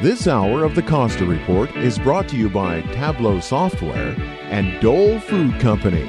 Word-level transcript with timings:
This 0.00 0.28
hour 0.28 0.62
of 0.62 0.76
the 0.76 0.82
Costa 0.82 1.24
Report 1.26 1.74
is 1.74 1.98
brought 1.98 2.28
to 2.28 2.36
you 2.36 2.48
by 2.48 2.82
Tableau 2.92 3.40
Software 3.40 4.14
and 4.44 4.80
Dole 4.80 5.18
Food 5.18 5.58
Company. 5.58 6.04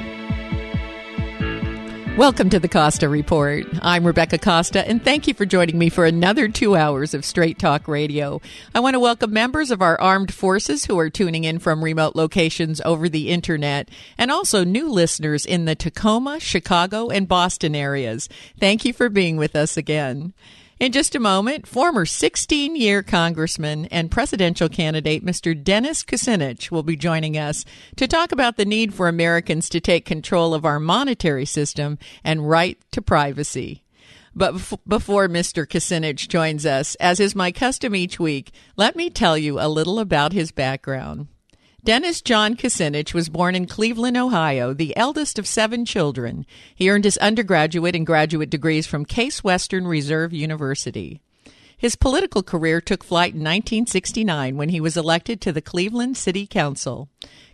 Welcome 2.16 2.50
to 2.50 2.60
the 2.60 2.68
Costa 2.68 3.08
Report. 3.08 3.66
I'm 3.82 4.06
Rebecca 4.06 4.38
Costa, 4.38 4.86
and 4.86 5.04
thank 5.04 5.26
you 5.26 5.34
for 5.34 5.44
joining 5.44 5.76
me 5.76 5.88
for 5.88 6.04
another 6.04 6.46
two 6.46 6.76
hours 6.76 7.14
of 7.14 7.24
Straight 7.24 7.58
Talk 7.58 7.88
Radio. 7.88 8.40
I 8.76 8.78
want 8.78 8.94
to 8.94 9.00
welcome 9.00 9.32
members 9.32 9.72
of 9.72 9.82
our 9.82 10.00
armed 10.00 10.32
forces 10.32 10.84
who 10.84 10.96
are 11.00 11.10
tuning 11.10 11.42
in 11.42 11.58
from 11.58 11.82
remote 11.82 12.14
locations 12.14 12.80
over 12.82 13.08
the 13.08 13.30
internet, 13.30 13.88
and 14.16 14.30
also 14.30 14.62
new 14.62 14.88
listeners 14.88 15.44
in 15.44 15.64
the 15.64 15.74
Tacoma, 15.74 16.38
Chicago, 16.38 17.08
and 17.08 17.26
Boston 17.26 17.74
areas. 17.74 18.28
Thank 18.60 18.84
you 18.84 18.92
for 18.92 19.08
being 19.08 19.36
with 19.36 19.56
us 19.56 19.76
again. 19.76 20.32
In 20.80 20.92
just 20.92 21.14
a 21.14 21.20
moment, 21.20 21.66
former 21.66 22.06
16 22.06 22.74
year 22.74 23.02
Congressman 23.02 23.84
and 23.90 24.10
presidential 24.10 24.70
candidate 24.70 25.22
Mr. 25.22 25.52
Dennis 25.62 26.02
Kucinich 26.02 26.70
will 26.70 26.82
be 26.82 26.96
joining 26.96 27.36
us 27.36 27.66
to 27.96 28.08
talk 28.08 28.32
about 28.32 28.56
the 28.56 28.64
need 28.64 28.94
for 28.94 29.06
Americans 29.06 29.68
to 29.68 29.80
take 29.80 30.06
control 30.06 30.54
of 30.54 30.64
our 30.64 30.80
monetary 30.80 31.44
system 31.44 31.98
and 32.24 32.48
right 32.48 32.78
to 32.92 33.02
privacy. 33.02 33.84
But 34.34 34.52
before 34.88 35.28
Mr. 35.28 35.66
Kucinich 35.66 36.28
joins 36.28 36.64
us, 36.64 36.94
as 36.94 37.20
is 37.20 37.34
my 37.34 37.52
custom 37.52 37.94
each 37.94 38.18
week, 38.18 38.50
let 38.74 38.96
me 38.96 39.10
tell 39.10 39.36
you 39.36 39.60
a 39.60 39.68
little 39.68 39.98
about 39.98 40.32
his 40.32 40.50
background. 40.50 41.26
Dennis 41.82 42.20
John 42.20 42.56
Kucinich 42.56 43.14
was 43.14 43.30
born 43.30 43.54
in 43.54 43.66
Cleveland, 43.66 44.14
Ohio, 44.14 44.74
the 44.74 44.94
eldest 44.98 45.38
of 45.38 45.46
seven 45.46 45.86
children. 45.86 46.44
He 46.74 46.90
earned 46.90 47.04
his 47.04 47.16
undergraduate 47.16 47.96
and 47.96 48.06
graduate 48.06 48.50
degrees 48.50 48.86
from 48.86 49.06
Case 49.06 49.42
Western 49.42 49.86
Reserve 49.86 50.34
University. 50.34 51.22
His 51.80 51.96
political 51.96 52.42
career 52.42 52.82
took 52.82 53.02
flight 53.02 53.32
in 53.32 53.40
1969 53.40 54.54
when 54.58 54.68
he 54.68 54.82
was 54.82 54.98
elected 54.98 55.40
to 55.40 55.50
the 55.50 55.62
Cleveland 55.62 56.18
City 56.18 56.46
Council. 56.46 57.08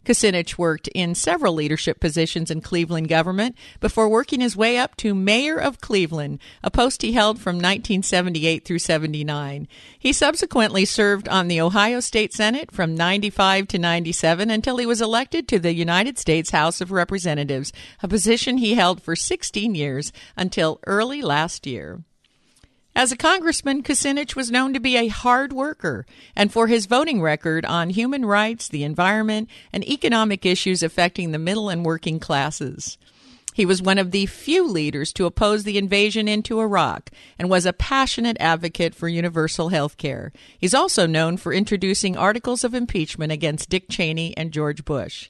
Kucinich 0.05 0.58
worked 0.58 0.88
in 0.88 1.14
several 1.14 1.55
leadership 1.55 2.00
positions 2.00 2.50
in 2.50 2.60
Cleveland 2.60 3.08
government 3.08 3.54
before 3.78 4.08
working 4.08 4.41
his 4.41 4.56
way 4.56 4.78
up 4.78 4.97
to 4.97 5.14
mayor 5.14 5.56
of 5.56 5.80
Cleveland, 5.80 6.41
a 6.64 6.72
post 6.72 7.02
he 7.02 7.12
held 7.12 7.38
from 7.38 7.54
1978 7.54 8.64
through 8.64 8.80
79. 8.80 9.69
He 9.97 10.12
subsequently 10.12 10.84
served 10.84 11.28
on 11.28 11.47
the 11.47 11.60
Ohio 11.60 12.00
State 12.00 12.32
Senate 12.32 12.72
from 12.72 12.97
95 12.97 13.69
to 13.69 13.78
97 13.78 14.50
until 14.50 14.78
he 14.78 14.86
was 14.86 15.00
elected 15.00 15.47
to 15.47 15.60
the 15.60 15.72
United 15.72 16.19
States 16.19 16.50
House 16.50 16.80
of 16.80 16.91
Representatives, 16.91 17.72
a 18.02 18.08
position 18.08 18.59
he 18.59 18.75
held 18.75 19.00
for 19.00 19.15
16 19.15 19.76
years 19.76 20.12
until 20.36 20.81
early 20.84 21.22
last 21.22 21.65
year. 21.65 22.00
As 22.97 23.12
a 23.12 23.17
congressman, 23.17 23.83
Kucinich 23.83 24.34
was 24.34 24.51
known 24.51 24.73
to 24.73 24.81
be 24.81 24.97
a 24.97 25.09
hard 25.09 25.53
worker 25.53 26.07
and 26.34 26.51
for 26.51 26.67
his 26.67 26.87
voting 26.87 27.21
record 27.21 27.67
on 27.67 27.91
human 27.91 28.25
rights, 28.25 28.69
the 28.69 28.84
environment, 28.84 29.51
and 29.71 29.87
economic 29.87 30.47
issues 30.47 30.83
affecting 30.83 31.31
the 31.31 31.39
middle 31.39 31.69
and 31.69 31.84
working 31.84 32.19
classes. 32.19 32.97
He 33.53 33.67
was 33.67 33.83
one 33.83 33.99
of 33.99 34.12
the 34.12 34.25
few 34.25 34.67
leaders 34.67 35.12
to 35.12 35.27
oppose 35.27 35.65
the 35.65 35.77
invasion 35.77 36.27
into 36.27 36.59
Iraq 36.59 37.11
and 37.39 37.51
was 37.51 37.67
a 37.67 37.75
passionate 37.75 38.39
advocate 38.41 38.95
for 38.95 39.09
universal 39.09 39.69
health 39.69 39.99
care. 39.99 40.33
He's 40.59 40.73
also 40.73 41.07
known 41.07 41.37
for 41.37 41.53
introducing 41.53 42.17
articles 42.17 42.65
of 42.65 42.73
impeachment 42.73 43.31
against 43.31 43.69
Dick 43.69 43.91
Cheney 43.91 44.34
and 44.39 44.53
George 44.53 44.87
Bush. 44.87 45.28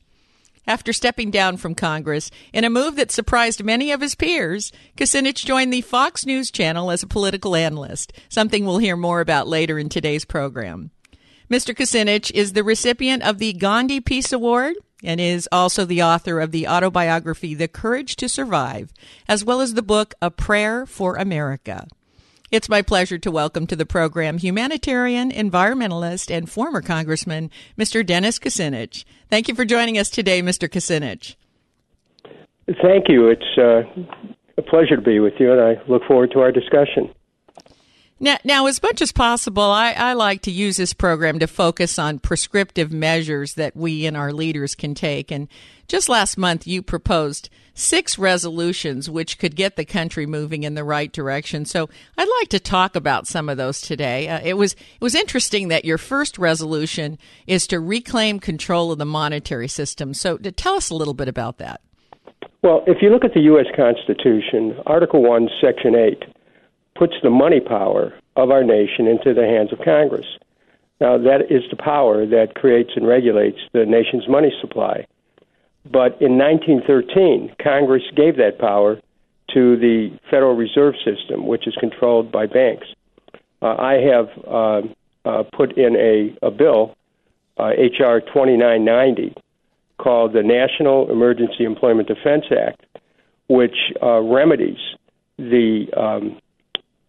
After 0.66 0.92
stepping 0.92 1.30
down 1.30 1.58
from 1.58 1.76
Congress 1.76 2.30
in 2.52 2.64
a 2.64 2.70
move 2.70 2.96
that 2.96 3.12
surprised 3.12 3.62
many 3.62 3.92
of 3.92 4.00
his 4.00 4.16
peers, 4.16 4.72
Kucinich 4.96 5.44
joined 5.44 5.72
the 5.72 5.80
Fox 5.80 6.26
News 6.26 6.50
channel 6.50 6.90
as 6.90 7.04
a 7.04 7.06
political 7.06 7.54
analyst, 7.54 8.12
something 8.28 8.64
we'll 8.64 8.78
hear 8.78 8.96
more 8.96 9.20
about 9.20 9.46
later 9.46 9.78
in 9.78 9.88
today's 9.88 10.24
program. 10.24 10.90
Mr. 11.48 11.72
Kucinich 11.72 12.32
is 12.32 12.52
the 12.52 12.64
recipient 12.64 13.22
of 13.22 13.38
the 13.38 13.52
Gandhi 13.52 14.00
Peace 14.00 14.32
Award 14.32 14.74
and 15.04 15.20
is 15.20 15.48
also 15.52 15.84
the 15.84 16.02
author 16.02 16.40
of 16.40 16.50
the 16.50 16.66
autobiography 16.66 17.54
The 17.54 17.68
Courage 17.68 18.16
to 18.16 18.28
Survive, 18.28 18.92
as 19.28 19.44
well 19.44 19.60
as 19.60 19.74
the 19.74 19.82
book 19.82 20.14
A 20.20 20.32
Prayer 20.32 20.84
for 20.84 21.14
America. 21.14 21.86
It's 22.52 22.68
my 22.68 22.80
pleasure 22.80 23.18
to 23.18 23.30
welcome 23.32 23.66
to 23.66 23.74
the 23.74 23.84
program 23.84 24.38
humanitarian, 24.38 25.32
environmentalist, 25.32 26.32
and 26.32 26.48
former 26.48 26.80
Congressman, 26.80 27.50
Mr. 27.76 28.06
Dennis 28.06 28.38
Kucinich. 28.38 29.04
Thank 29.28 29.48
you 29.48 29.54
for 29.56 29.64
joining 29.64 29.98
us 29.98 30.08
today, 30.10 30.42
Mr. 30.42 30.68
Kucinich. 30.68 31.34
Thank 32.80 33.08
you. 33.08 33.30
It's 33.30 33.58
uh, 33.58 33.82
a 34.56 34.62
pleasure 34.62 34.94
to 34.94 35.02
be 35.02 35.18
with 35.18 35.34
you, 35.40 35.50
and 35.50 35.60
I 35.60 35.82
look 35.88 36.02
forward 36.06 36.30
to 36.34 36.40
our 36.40 36.52
discussion. 36.52 37.12
Now, 38.18 38.38
now, 38.44 38.66
as 38.66 38.82
much 38.82 39.02
as 39.02 39.12
possible, 39.12 39.62
I, 39.62 39.92
I, 39.92 40.14
like 40.14 40.40
to 40.42 40.50
use 40.50 40.78
this 40.78 40.94
program 40.94 41.38
to 41.40 41.46
focus 41.46 41.98
on 41.98 42.18
prescriptive 42.18 42.90
measures 42.90 43.54
that 43.54 43.76
we 43.76 44.06
and 44.06 44.16
our 44.16 44.32
leaders 44.32 44.74
can 44.74 44.94
take. 44.94 45.30
And 45.30 45.48
just 45.86 46.08
last 46.08 46.38
month, 46.38 46.66
you 46.66 46.80
proposed 46.80 47.50
six 47.74 48.18
resolutions 48.18 49.10
which 49.10 49.38
could 49.38 49.54
get 49.54 49.76
the 49.76 49.84
country 49.84 50.24
moving 50.24 50.62
in 50.62 50.74
the 50.74 50.82
right 50.82 51.12
direction. 51.12 51.66
So 51.66 51.90
I'd 52.16 52.28
like 52.40 52.48
to 52.48 52.58
talk 52.58 52.96
about 52.96 53.26
some 53.26 53.50
of 53.50 53.58
those 53.58 53.82
today. 53.82 54.28
Uh, 54.28 54.40
it 54.42 54.54
was 54.54 54.72
it 54.72 55.02
was 55.02 55.14
interesting 55.14 55.68
that 55.68 55.84
your 55.84 55.98
first 55.98 56.38
resolution 56.38 57.18
is 57.46 57.66
to 57.66 57.78
reclaim 57.78 58.40
control 58.40 58.92
of 58.92 58.98
the 58.98 59.04
monetary 59.04 59.68
system. 59.68 60.14
So 60.14 60.38
to 60.38 60.50
tell 60.50 60.74
us 60.74 60.88
a 60.88 60.94
little 60.94 61.12
bit 61.12 61.28
about 61.28 61.58
that. 61.58 61.82
Well, 62.62 62.82
if 62.86 63.02
you 63.02 63.10
look 63.10 63.26
at 63.26 63.34
the 63.34 63.40
U.S. 63.40 63.66
Constitution, 63.76 64.80
Article 64.86 65.22
One, 65.22 65.50
Section 65.60 65.94
Eight 65.94 66.22
puts 66.98 67.14
the 67.22 67.30
money 67.30 67.60
power 67.60 68.12
of 68.36 68.50
our 68.50 68.64
nation 68.64 69.06
into 69.06 69.34
the 69.34 69.46
hands 69.46 69.72
of 69.72 69.78
Congress. 69.84 70.26
Now, 71.00 71.18
that 71.18 71.50
is 71.50 71.62
the 71.70 71.76
power 71.76 72.26
that 72.26 72.54
creates 72.54 72.90
and 72.96 73.06
regulates 73.06 73.58
the 73.72 73.84
nation's 73.84 74.28
money 74.28 74.52
supply. 74.60 75.06
But 75.84 76.20
in 76.20 76.38
1913, 76.38 77.54
Congress 77.62 78.02
gave 78.16 78.36
that 78.38 78.58
power 78.58 79.00
to 79.54 79.76
the 79.76 80.18
Federal 80.30 80.56
Reserve 80.56 80.94
System, 81.04 81.46
which 81.46 81.66
is 81.66 81.74
controlled 81.78 82.32
by 82.32 82.46
banks. 82.46 82.86
Uh, 83.62 83.76
I 83.78 83.94
have 83.94 84.28
uh, 84.46 84.82
uh, 85.24 85.42
put 85.54 85.76
in 85.78 85.96
a, 85.96 86.36
a 86.46 86.50
bill, 86.50 86.96
H.R. 87.58 88.16
Uh, 88.16 88.20
2990, 88.20 89.34
called 89.98 90.32
the 90.32 90.42
National 90.42 91.10
Emergency 91.10 91.64
Employment 91.64 92.08
Defense 92.08 92.44
Act, 92.50 92.84
which 93.48 93.76
uh, 94.02 94.20
remedies 94.20 94.78
the 95.38 95.86
um, 95.96 96.38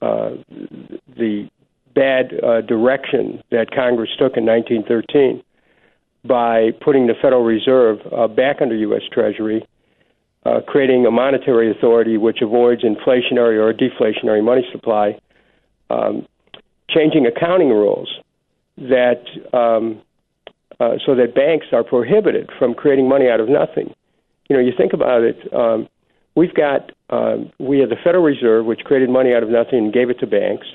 uh, 0.02 0.32
the 1.18 1.50
bad 1.96 2.34
uh, 2.44 2.62
direction 2.62 3.42
that 3.50 3.72
Congress 3.72 4.10
took 4.20 4.38
in 4.38 4.46
1913 4.46 5.44
by 6.24 6.72
putting 6.82 7.08
the 7.08 7.14
Federal 7.22 7.44
Reserve 7.44 8.00
uh, 8.16 8.28
back 8.28 8.58
under 8.62 8.76
U.S. 8.76 9.02
Treasury, 9.12 9.66
uh, 10.46 10.62
creating 10.68 11.06
a 11.06 11.12
monetary 11.12 11.72
authority 11.72 12.18
which 12.18 12.40
avoids 12.42 12.84
inflationary 12.84 13.58
or 13.58 13.74
deflationary 13.74 14.44
money 14.44 14.68
supply, 14.72 15.18
um, 15.90 16.28
changing 16.90 17.26
accounting 17.26 17.70
rules 17.70 18.10
that 18.78 19.24
um, 19.54 20.02
uh, 20.80 20.96
so 21.06 21.16
that 21.16 21.34
banks 21.34 21.66
are 21.72 21.84
prohibited 21.84 22.50
from 22.60 22.74
creating 22.74 23.10
money 23.10 23.28
out 23.28 23.40
of 23.40 23.50
nothing. 23.50 23.94
You 24.50 24.56
know, 24.56 24.62
you 24.62 24.72
think 24.78 24.94
about 24.94 25.24
it. 25.24 25.54
Um, 25.54 25.90
we've 26.38 26.54
got 26.54 26.82
um, 27.18 27.52
we 27.70 27.76
have 27.82 27.90
the 27.90 28.02
Federal 28.06 28.24
Reserve, 28.24 28.64
which 28.66 28.82
created 28.88 29.10
money 29.10 29.32
out 29.36 29.44
of 29.44 29.50
nothing 29.50 29.80
and 29.86 29.94
gave 29.94 30.10
it 30.14 30.20
to 30.20 30.28
banks. 30.28 30.68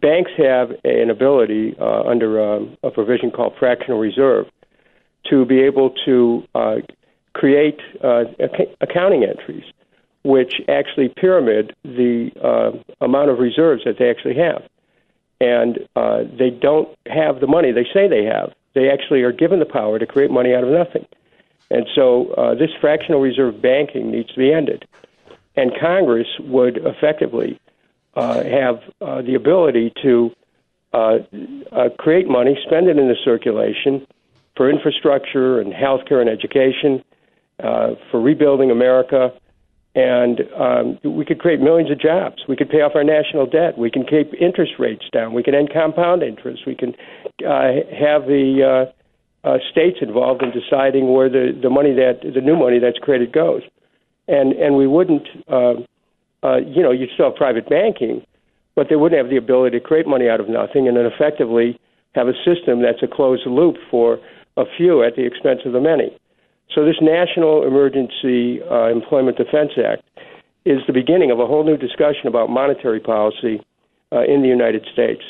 Banks 0.00 0.32
have 0.38 0.68
an 0.84 1.10
ability 1.10 1.76
uh, 1.78 2.02
under 2.12 2.30
um, 2.42 2.76
a 2.82 2.90
provision 2.90 3.30
called 3.30 3.52
fractional 3.58 3.98
reserve 4.08 4.46
to 5.30 5.44
be 5.44 5.58
able 5.60 5.88
to 6.06 6.42
uh, 6.54 6.76
create 7.40 7.80
uh, 8.02 8.24
ac- 8.40 8.74
accounting 8.80 9.22
entries 9.32 9.64
which 10.24 10.54
actually 10.68 11.08
pyramid 11.08 11.74
the 11.84 12.30
uh, 12.50 12.70
amount 13.04 13.28
of 13.28 13.38
reserves 13.40 13.82
that 13.84 13.96
they 13.98 14.08
actually 14.08 14.36
have. 14.36 14.62
and 15.42 15.80
uh, 15.96 16.20
they 16.38 16.50
don't 16.50 16.88
have 17.06 17.40
the 17.40 17.46
money 17.48 17.72
they 17.72 17.86
say 17.92 18.06
they 18.08 18.24
have. 18.24 18.52
They 18.74 18.88
actually 18.88 19.22
are 19.22 19.32
given 19.32 19.58
the 19.58 19.66
power 19.66 19.98
to 19.98 20.06
create 20.06 20.30
money 20.30 20.54
out 20.54 20.62
of 20.62 20.70
nothing. 20.70 21.04
And 21.72 21.86
so 21.94 22.32
uh, 22.34 22.54
this 22.54 22.70
fractional 22.80 23.20
reserve 23.20 23.62
banking 23.62 24.10
needs 24.10 24.28
to 24.28 24.38
be 24.38 24.52
ended. 24.52 24.86
And 25.56 25.72
Congress 25.80 26.26
would 26.40 26.76
effectively 26.76 27.58
uh, 28.14 28.44
have 28.44 28.80
uh, 29.00 29.22
the 29.22 29.34
ability 29.34 29.92
to 30.02 30.30
uh, 30.92 31.18
uh, 31.72 31.88
create 31.98 32.28
money, 32.28 32.58
spend 32.66 32.88
it 32.88 32.98
in 32.98 33.08
the 33.08 33.16
circulation 33.24 34.06
for 34.54 34.68
infrastructure 34.68 35.60
and 35.60 35.72
healthcare 35.72 36.20
and 36.20 36.28
education, 36.28 37.02
uh, 37.62 37.94
for 38.10 38.20
rebuilding 38.20 38.70
America, 38.70 39.32
and 39.94 40.40
um, 40.58 40.98
we 41.04 41.24
could 41.24 41.38
create 41.38 41.60
millions 41.60 41.90
of 41.90 41.98
jobs. 41.98 42.42
We 42.48 42.56
could 42.56 42.68
pay 42.68 42.82
off 42.82 42.92
our 42.94 43.04
national 43.04 43.46
debt. 43.46 43.78
We 43.78 43.90
can 43.90 44.04
keep 44.04 44.34
interest 44.34 44.72
rates 44.78 45.04
down. 45.10 45.32
We 45.32 45.42
can 45.42 45.54
end 45.54 45.70
compound 45.72 46.22
interest. 46.22 46.62
We 46.66 46.74
can 46.74 46.94
have 47.40 48.26
the 48.26 48.92
uh, 49.44 49.58
states 49.70 49.98
involved 50.00 50.42
in 50.42 50.50
deciding 50.50 51.12
where 51.12 51.28
the, 51.28 51.58
the 51.60 51.70
money 51.70 51.92
that 51.94 52.20
the 52.22 52.40
new 52.40 52.56
money 52.56 52.78
that's 52.78 52.98
created 52.98 53.32
goes, 53.32 53.62
and 54.28 54.52
and 54.52 54.76
we 54.76 54.86
wouldn't. 54.86 55.26
Uh, 55.48 55.74
uh, 56.44 56.56
you 56.56 56.82
know, 56.82 56.90
you'd 56.90 57.10
still 57.14 57.26
have 57.26 57.36
private 57.36 57.68
banking, 57.68 58.20
but 58.74 58.88
they 58.88 58.96
wouldn't 58.96 59.16
have 59.16 59.30
the 59.30 59.36
ability 59.36 59.78
to 59.78 59.84
create 59.84 60.08
money 60.08 60.28
out 60.28 60.40
of 60.40 60.48
nothing, 60.48 60.88
and 60.88 60.96
then 60.96 61.06
effectively 61.06 61.78
have 62.14 62.26
a 62.26 62.34
system 62.44 62.82
that's 62.82 63.02
a 63.02 63.06
closed 63.06 63.46
loop 63.46 63.76
for 63.90 64.18
a 64.56 64.64
few 64.76 65.02
at 65.02 65.14
the 65.16 65.24
expense 65.24 65.60
of 65.64 65.72
the 65.72 65.80
many. 65.80 66.10
So 66.74 66.84
this 66.84 66.96
National 67.00 67.66
Emergency 67.66 68.60
uh, 68.62 68.88
Employment 68.88 69.36
Defense 69.36 69.72
Act 69.78 70.02
is 70.64 70.78
the 70.86 70.92
beginning 70.92 71.30
of 71.30 71.38
a 71.38 71.46
whole 71.46 71.64
new 71.64 71.76
discussion 71.76 72.26
about 72.26 72.50
monetary 72.50 73.00
policy 73.00 73.60
uh, 74.12 74.22
in 74.24 74.42
the 74.42 74.48
United 74.48 74.86
States. 74.92 75.22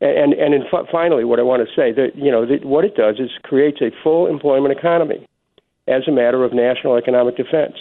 And 0.00 0.32
and 0.32 0.54
in, 0.54 0.62
finally, 0.92 1.24
what 1.24 1.40
I 1.40 1.42
want 1.42 1.66
to 1.66 1.74
say 1.74 1.92
that 1.92 2.14
you 2.14 2.30
know 2.30 2.46
that 2.46 2.64
what 2.64 2.84
it 2.84 2.94
does 2.94 3.16
is 3.18 3.30
creates 3.42 3.80
a 3.80 3.90
full 4.02 4.26
employment 4.26 4.76
economy 4.76 5.26
as 5.88 6.06
a 6.06 6.12
matter 6.12 6.44
of 6.44 6.52
national 6.52 6.96
economic 6.96 7.36
defense. 7.36 7.74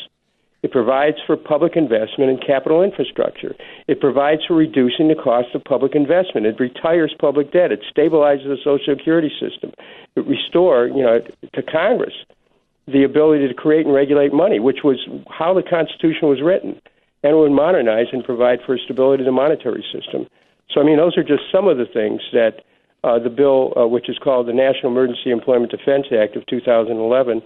It 0.64 0.72
provides 0.72 1.18
for 1.28 1.38
public 1.38 1.76
investment 1.76 2.32
in 2.32 2.40
capital 2.40 2.82
infrastructure. 2.82 3.56
It 3.88 4.02
provides 4.02 4.42
for 4.48 4.56
reducing 4.56 5.08
the 5.08 5.16
cost 5.16 5.54
of 5.54 5.64
public 5.64 5.94
investment. 5.94 6.48
It 6.48 6.60
retires 6.60 7.14
public 7.20 7.52
debt. 7.52 7.72
It 7.72 7.84
stabilizes 7.96 8.46
the 8.46 8.58
Social 8.64 8.96
Security 8.98 9.32
system. 9.40 9.72
It 10.16 10.26
restores, 10.26 10.92
you 10.96 11.04
know, 11.04 11.20
to 11.54 11.62
Congress 11.62 12.14
the 12.88 13.04
ability 13.04 13.48
to 13.48 13.54
create 13.54 13.86
and 13.86 13.94
regulate 13.94 14.34
money, 14.34 14.60
which 14.60 14.80
was 14.84 14.98
how 15.30 15.54
the 15.54 15.62
Constitution 15.62 16.30
was 16.30 16.42
written, 16.42 16.82
and 17.22 17.34
it 17.34 17.36
would 17.36 17.52
modernize 17.52 18.08
and 18.12 18.24
provide 18.24 18.60
for 18.66 18.78
stability 18.78 19.24
of 19.24 19.26
the 19.26 19.32
monetary 19.32 19.86
system. 19.94 20.26
So, 20.70 20.82
I 20.82 20.84
mean, 20.84 20.98
those 20.98 21.18
are 21.18 21.24
just 21.24 21.44
some 21.52 21.68
of 21.68 21.78
the 21.78 21.86
things 21.86 22.22
that 22.34 22.64
uh, 23.04 23.20
the 23.20 23.30
bill, 23.30 23.74
uh, 23.78 23.88
which 23.88 24.10
is 24.10 24.18
called 24.18 24.48
the 24.48 24.54
National 24.54 24.92
Emergency 24.92 25.30
Employment 25.32 25.72
Defense 25.72 26.08
Act 26.12 26.36
of 26.36 26.46
2011, 26.48 27.42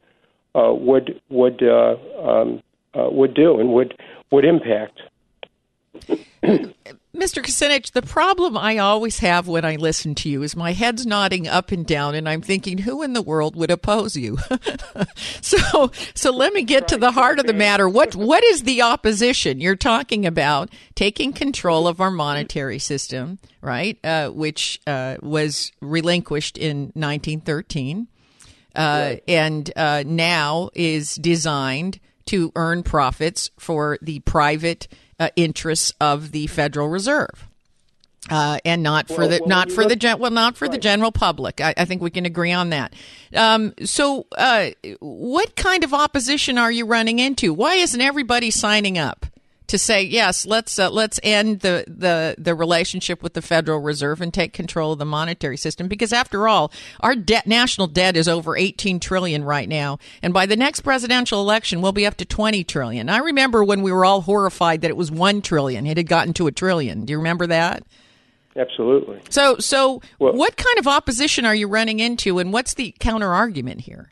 uh, 0.53 0.73
would 0.73 1.21
would 1.29 1.61
uh, 1.63 1.95
um, 2.21 2.61
uh, 2.93 3.09
would 3.09 3.33
do 3.33 3.59
and 3.59 3.73
would 3.73 3.97
would 4.31 4.45
impact. 4.45 5.01
Mr. 7.15 7.43
Kucinich, 7.43 7.91
the 7.91 8.01
problem 8.01 8.57
I 8.57 8.77
always 8.77 9.19
have 9.19 9.45
when 9.45 9.65
I 9.65 9.75
listen 9.75 10.15
to 10.15 10.29
you 10.29 10.43
is 10.43 10.55
my 10.55 10.71
head's 10.71 11.05
nodding 11.05 11.45
up 11.45 11.71
and 11.71 11.85
down, 11.85 12.15
and 12.15 12.27
I'm 12.27 12.41
thinking, 12.41 12.79
who 12.79 13.03
in 13.03 13.11
the 13.11 13.21
world 13.21 13.55
would 13.57 13.69
oppose 13.69 14.15
you? 14.15 14.37
so, 15.41 15.91
so 16.13 16.31
let 16.31 16.53
me 16.53 16.63
get 16.63 16.87
to 16.87 16.97
the 16.97 17.11
heart 17.11 17.39
of 17.39 17.47
the 17.47 17.53
matter. 17.53 17.89
What 17.89 18.15
what 18.15 18.43
is 18.45 18.63
the 18.63 18.81
opposition? 18.81 19.59
You're 19.59 19.75
talking 19.75 20.25
about 20.25 20.69
taking 20.95 21.33
control 21.33 21.85
of 21.85 21.99
our 21.99 22.11
monetary 22.11 22.79
system, 22.79 23.39
right? 23.59 23.99
Uh, 24.05 24.29
which 24.29 24.79
uh, 24.87 25.17
was 25.21 25.73
relinquished 25.81 26.57
in 26.57 26.93
1913, 26.93 28.07
uh, 28.73 29.15
and 29.27 29.69
uh, 29.75 30.03
now 30.05 30.69
is 30.73 31.15
designed 31.15 31.99
to 32.27 32.53
earn 32.55 32.83
profits 32.83 33.51
for 33.59 33.97
the 34.01 34.19
private 34.19 34.87
uh, 35.21 35.29
interests 35.35 35.93
of 36.01 36.31
the 36.31 36.47
Federal 36.47 36.89
Reserve. 36.89 37.47
Uh, 38.29 38.59
and 38.65 38.81
not 38.83 39.07
for 39.07 39.19
well, 39.19 39.29
the 39.29 39.39
well, 39.39 39.49
not 39.49 39.71
for 39.71 39.87
the 39.87 39.95
gen- 39.95 40.19
well 40.19 40.29
not 40.29 40.55
for 40.55 40.65
right. 40.65 40.71
the 40.71 40.77
general 40.77 41.11
public. 41.11 41.59
I, 41.59 41.73
I, 41.75 41.85
think 41.85 42.03
we 42.03 42.11
can 42.11 42.25
agree 42.25 42.51
on 42.51 42.69
that. 42.69 42.93
Um, 43.35 43.73
so, 43.83 44.27
uh, 44.37 44.69
what 44.99 45.55
kind 45.55 45.83
of 45.83 45.93
opposition 45.93 46.59
are 46.59 46.71
you 46.71 46.85
running 46.85 47.17
into? 47.17 47.51
Why 47.51 47.75
isn't 47.75 47.99
everybody 47.99 48.51
signing 48.51 48.99
up? 48.99 49.25
To 49.71 49.77
say 49.77 50.03
yes, 50.03 50.45
let's 50.45 50.77
uh, 50.77 50.89
let's 50.89 51.17
end 51.23 51.61
the, 51.61 51.85
the 51.87 52.35
the 52.37 52.53
relationship 52.53 53.23
with 53.23 53.33
the 53.33 53.41
Federal 53.41 53.79
Reserve 53.79 54.19
and 54.19 54.33
take 54.33 54.51
control 54.51 54.91
of 54.91 54.99
the 54.99 55.05
monetary 55.05 55.55
system 55.55 55.87
because 55.87 56.11
after 56.11 56.45
all, 56.47 56.73
our 56.99 57.15
debt 57.15 57.47
national 57.47 57.87
debt 57.87 58.17
is 58.17 58.27
over 58.27 58.57
18 58.57 58.99
trillion 58.99 59.45
right 59.45 59.69
now, 59.69 59.97
and 60.21 60.33
by 60.33 60.45
the 60.45 60.57
next 60.57 60.81
presidential 60.81 61.39
election, 61.39 61.81
we'll 61.81 61.93
be 61.93 62.05
up 62.05 62.17
to 62.17 62.25
20 62.25 62.65
trillion. 62.65 63.07
I 63.07 63.19
remember 63.19 63.63
when 63.63 63.81
we 63.81 63.93
were 63.93 64.03
all 64.03 64.21
horrified 64.21 64.81
that 64.81 64.91
it 64.91 64.97
was 64.97 65.09
1 65.09 65.41
trillion. 65.41 65.87
It 65.87 65.95
had 65.95 66.07
gotten 66.07 66.33
to 66.33 66.47
a 66.47 66.51
trillion. 66.51 67.05
Do 67.05 67.11
you 67.11 67.17
remember 67.17 67.47
that? 67.47 67.83
Absolutely. 68.57 69.21
So 69.29 69.57
so 69.59 70.01
well, 70.19 70.33
what 70.33 70.57
kind 70.57 70.79
of 70.79 70.87
opposition 70.87 71.45
are 71.45 71.55
you 71.55 71.69
running 71.69 71.99
into 71.99 72.39
and 72.39 72.51
what's 72.51 72.73
the 72.73 72.93
counter 72.99 73.31
argument 73.31 73.81
here? 73.81 74.10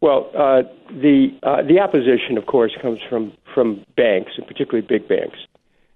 Well, 0.00 0.30
uh, 0.34 0.62
the 0.90 1.36
uh, 1.42 1.62
the 1.62 1.80
opposition, 1.80 2.38
of 2.38 2.46
course, 2.46 2.72
comes 2.80 3.00
from 3.08 3.32
from 3.52 3.84
banks, 3.96 4.32
and 4.36 4.46
particularly 4.46 4.86
big 4.86 5.08
banks. 5.08 5.38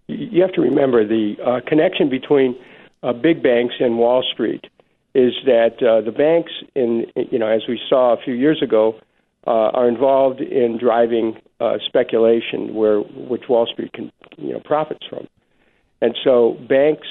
You 0.08 0.42
have 0.42 0.52
to 0.54 0.60
remember 0.60 1.06
the 1.06 1.36
uh, 1.44 1.60
connection 1.66 2.10
between 2.10 2.56
uh, 3.02 3.12
big 3.12 3.42
banks 3.42 3.74
and 3.78 3.98
Wall 3.98 4.24
Street 4.32 4.66
is 5.14 5.34
that 5.46 5.82
uh, 5.82 6.00
the 6.00 6.10
banks, 6.10 6.52
in 6.74 7.06
you 7.30 7.38
know, 7.38 7.46
as 7.46 7.62
we 7.68 7.80
saw 7.88 8.12
a 8.12 8.16
few 8.16 8.34
years 8.34 8.60
ago, 8.60 8.98
uh, 9.46 9.70
are 9.70 9.88
involved 9.88 10.40
in 10.40 10.78
driving 10.78 11.36
speculation, 11.86 12.74
where 12.74 12.98
which 13.00 13.48
Wall 13.48 13.66
Street 13.72 13.92
can 13.92 14.10
you 14.36 14.52
know 14.52 14.60
profits 14.64 15.06
from, 15.08 15.28
and 16.00 16.16
so 16.24 16.58
banks 16.68 17.06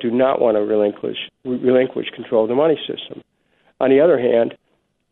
do 0.00 0.10
not 0.10 0.40
want 0.40 0.56
to 0.56 0.60
relinquish 0.60 1.18
relinquish 1.44 2.08
control 2.10 2.42
of 2.42 2.48
the 2.48 2.56
money 2.56 2.78
system. 2.84 3.22
On 3.78 3.90
the 3.90 4.00
other 4.00 4.18
hand, 4.18 4.56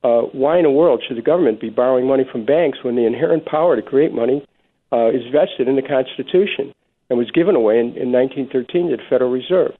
uh, 0.02 0.22
why 0.32 0.56
in 0.56 0.64
the 0.64 0.70
world 0.70 1.02
should 1.06 1.16
the 1.16 1.22
government 1.22 1.60
be 1.60 1.70
borrowing 1.70 2.06
money 2.06 2.24
from 2.30 2.44
banks 2.44 2.78
when 2.82 2.96
the 2.96 3.06
inherent 3.06 3.44
power 3.44 3.76
to 3.76 3.82
create 3.82 4.12
money 4.12 4.46
uh, 4.92 5.08
is 5.08 5.22
vested 5.30 5.68
in 5.68 5.76
the 5.76 5.82
Constitution 5.82 6.72
and 7.08 7.18
was 7.18 7.30
given 7.30 7.54
away 7.54 7.78
in, 7.78 7.96
in 7.96 8.12
1913 8.12 8.90
to 8.90 8.96
the 8.96 9.02
Federal 9.10 9.30
Reserve? 9.30 9.72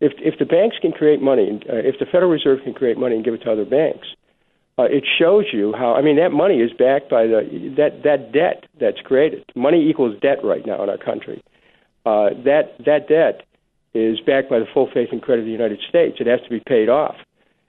If, 0.00 0.12
if 0.18 0.38
the 0.38 0.44
banks 0.44 0.76
can 0.80 0.92
create 0.92 1.22
money, 1.22 1.60
uh, 1.68 1.76
if 1.76 1.98
the 1.98 2.06
Federal 2.06 2.30
Reserve 2.30 2.60
can 2.62 2.74
create 2.74 2.98
money 2.98 3.16
and 3.16 3.24
give 3.24 3.34
it 3.34 3.42
to 3.42 3.50
other 3.50 3.64
banks, 3.64 4.06
uh, 4.78 4.84
it 4.84 5.04
shows 5.18 5.46
you 5.52 5.72
how. 5.72 5.94
I 5.94 6.02
mean, 6.02 6.16
that 6.16 6.32
money 6.32 6.60
is 6.60 6.70
backed 6.70 7.08
by 7.08 7.26
the 7.26 7.72
that 7.78 8.02
that 8.04 8.32
debt 8.32 8.66
that's 8.78 9.00
created. 9.00 9.42
Money 9.54 9.88
equals 9.88 10.20
debt 10.20 10.44
right 10.44 10.66
now 10.66 10.82
in 10.82 10.90
our 10.90 10.98
country. 10.98 11.42
Uh, 12.04 12.30
that 12.44 12.76
that 12.84 13.08
debt 13.08 13.46
is 13.94 14.20
backed 14.20 14.50
by 14.50 14.58
the 14.58 14.66
full 14.74 14.90
faith 14.92 15.08
and 15.12 15.22
credit 15.22 15.40
of 15.40 15.46
the 15.46 15.52
United 15.52 15.80
States. 15.88 16.18
It 16.20 16.26
has 16.26 16.40
to 16.42 16.50
be 16.50 16.60
paid 16.60 16.90
off. 16.90 17.16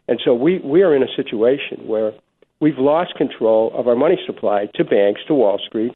And 0.08 0.20
so 0.24 0.34
we, 0.34 0.60
we 0.60 0.84
are 0.84 0.96
in 0.96 1.04
a 1.04 1.16
situation 1.16 1.88
where 1.88 2.14
we've 2.60 2.78
lost 2.78 3.16
control 3.16 3.72
of 3.76 3.88
our 3.88 3.96
money 3.96 4.18
supply 4.26 4.68
to 4.76 4.84
banks, 4.84 5.22
to 5.28 5.34
Wall 5.34 5.60
Street, 5.68 5.94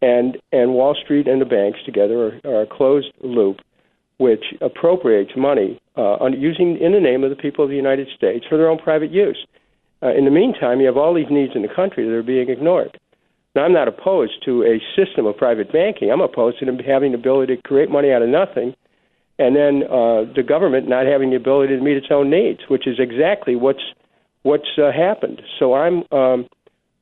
and, 0.00 0.36
and 0.50 0.74
Wall 0.74 0.96
Street 1.02 1.28
and 1.28 1.40
the 1.40 1.46
banks 1.46 1.78
together 1.86 2.40
are, 2.44 2.50
are 2.50 2.62
a 2.62 2.66
closed 2.66 3.12
loop 3.22 3.60
which 4.18 4.44
appropriates 4.60 5.32
money 5.36 5.80
uh, 5.96 6.16
on, 6.22 6.40
using 6.40 6.78
in 6.78 6.92
the 6.92 7.00
name 7.00 7.24
of 7.24 7.30
the 7.30 7.36
people 7.36 7.64
of 7.64 7.70
the 7.70 7.76
United 7.76 8.08
States 8.16 8.44
for 8.48 8.56
their 8.56 8.68
own 8.68 8.78
private 8.78 9.10
use. 9.10 9.46
Uh, 10.02 10.14
in 10.14 10.24
the 10.24 10.30
meantime, 10.30 10.80
you 10.80 10.86
have 10.86 10.96
all 10.96 11.14
these 11.14 11.30
needs 11.30 11.52
in 11.54 11.62
the 11.62 11.74
country 11.74 12.04
that 12.04 12.14
are 12.14 12.22
being 12.22 12.48
ignored. 12.48 12.98
Now, 13.54 13.64
I'm 13.64 13.72
not 13.72 13.88
opposed 13.88 14.44
to 14.44 14.62
a 14.64 14.80
system 14.96 15.26
of 15.26 15.36
private 15.36 15.72
banking. 15.72 16.10
I'm 16.10 16.20
opposed 16.20 16.58
to 16.60 16.64
them 16.66 16.78
having 16.78 17.12
the 17.12 17.18
ability 17.18 17.56
to 17.56 17.62
create 17.62 17.90
money 17.90 18.10
out 18.10 18.22
of 18.22 18.28
nothing 18.28 18.74
and 19.38 19.56
then 19.56 19.82
uh, 19.84 20.24
the 20.34 20.44
government 20.46 20.88
not 20.88 21.06
having 21.06 21.30
the 21.30 21.36
ability 21.36 21.76
to 21.76 21.82
meet 21.82 21.96
its 21.96 22.08
own 22.10 22.30
needs, 22.30 22.60
which 22.68 22.86
is 22.86 22.98
exactly 22.98 23.56
what's 23.56 23.82
what's 24.42 24.78
uh, 24.78 24.92
happened. 24.92 25.42
So 25.58 25.74
I'm 25.74 26.04
um, 26.12 26.48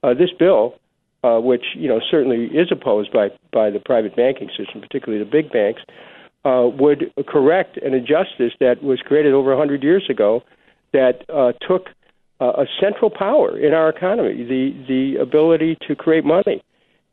uh, 0.03 0.15
this 0.15 0.31
bill, 0.39 0.75
uh, 1.25 1.39
which 1.39 1.65
you 1.75 1.89
know 1.89 2.01
certainly 2.11 2.47
is 2.47 2.69
opposed 2.71 3.13
by 3.13 3.31
by 3.53 3.71
the 3.71 3.81
private 3.81 4.17
banking 4.17 4.49
system, 4.57 4.81
particularly 4.81 5.23
the 5.23 5.31
big 5.31 5.53
banks, 5.53 5.83
uh, 6.45 6.69
would 6.79 7.13
correct 7.27 7.77
an 7.79 7.95
injustice 7.95 8.53
that 8.61 8.83
was 8.83 9.01
created 9.01 9.33
over 9.33 9.51
100 9.51 9.83
years 9.83 10.09
ago 10.09 10.43
that 10.93 11.25
uh, 11.29 11.53
took 11.67 11.89
uh, 12.41 12.53
a 12.63 12.67
central 12.81 13.11
power 13.11 13.59
in 13.59 13.75
our 13.75 13.89
economy, 13.89 14.45
the 14.45 14.75
the 14.89 15.21
ability 15.21 15.77
to 15.87 15.95
create 15.95 16.25
money 16.25 16.63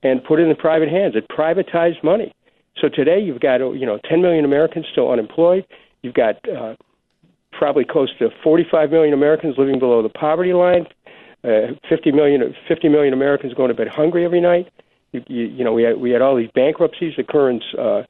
and 0.04 0.24
put 0.24 0.40
it 0.40 0.44
in 0.44 0.50
the 0.50 0.56
private 0.56 0.90
hands. 0.90 1.16
It 1.16 1.28
privatized 1.30 2.04
money. 2.04 2.34
So 2.82 2.90
today 2.90 3.20
you've 3.20 3.40
got 3.40 3.58
you 3.58 3.86
know 3.86 4.00
10 4.10 4.22
million 4.22 4.46
Americans 4.46 4.86
still 4.92 5.12
unemployed. 5.12 5.66
You've 6.02 6.14
got 6.14 6.36
uh, 6.50 6.76
probably 7.52 7.86
close 7.86 8.10
to 8.20 8.30
45 8.44 8.92
million 8.92 9.14
Americans 9.14 9.56
living 9.58 9.80
below 9.80 10.04
the 10.04 10.10
poverty 10.10 10.54
line. 10.54 10.86
Uh, 11.44 11.74
50 11.88 12.12
million 12.12 12.56
50 12.68 12.90
million 12.90 13.14
Americans 13.14 13.54
going 13.54 13.70
to 13.70 13.76
bed 13.76 13.88
hungry 13.88 14.26
every 14.26 14.42
night. 14.42 14.72
You, 15.12 15.24
you, 15.28 15.46
you 15.46 15.64
know 15.64 15.74
we 15.74 15.84
had 15.84 15.98
we 15.98 16.12
had 16.12 16.22
all 16.22 16.36
these 16.36 16.50
bankruptcies 16.54 17.14
occurring 17.18 17.62
uh, 17.78 18.04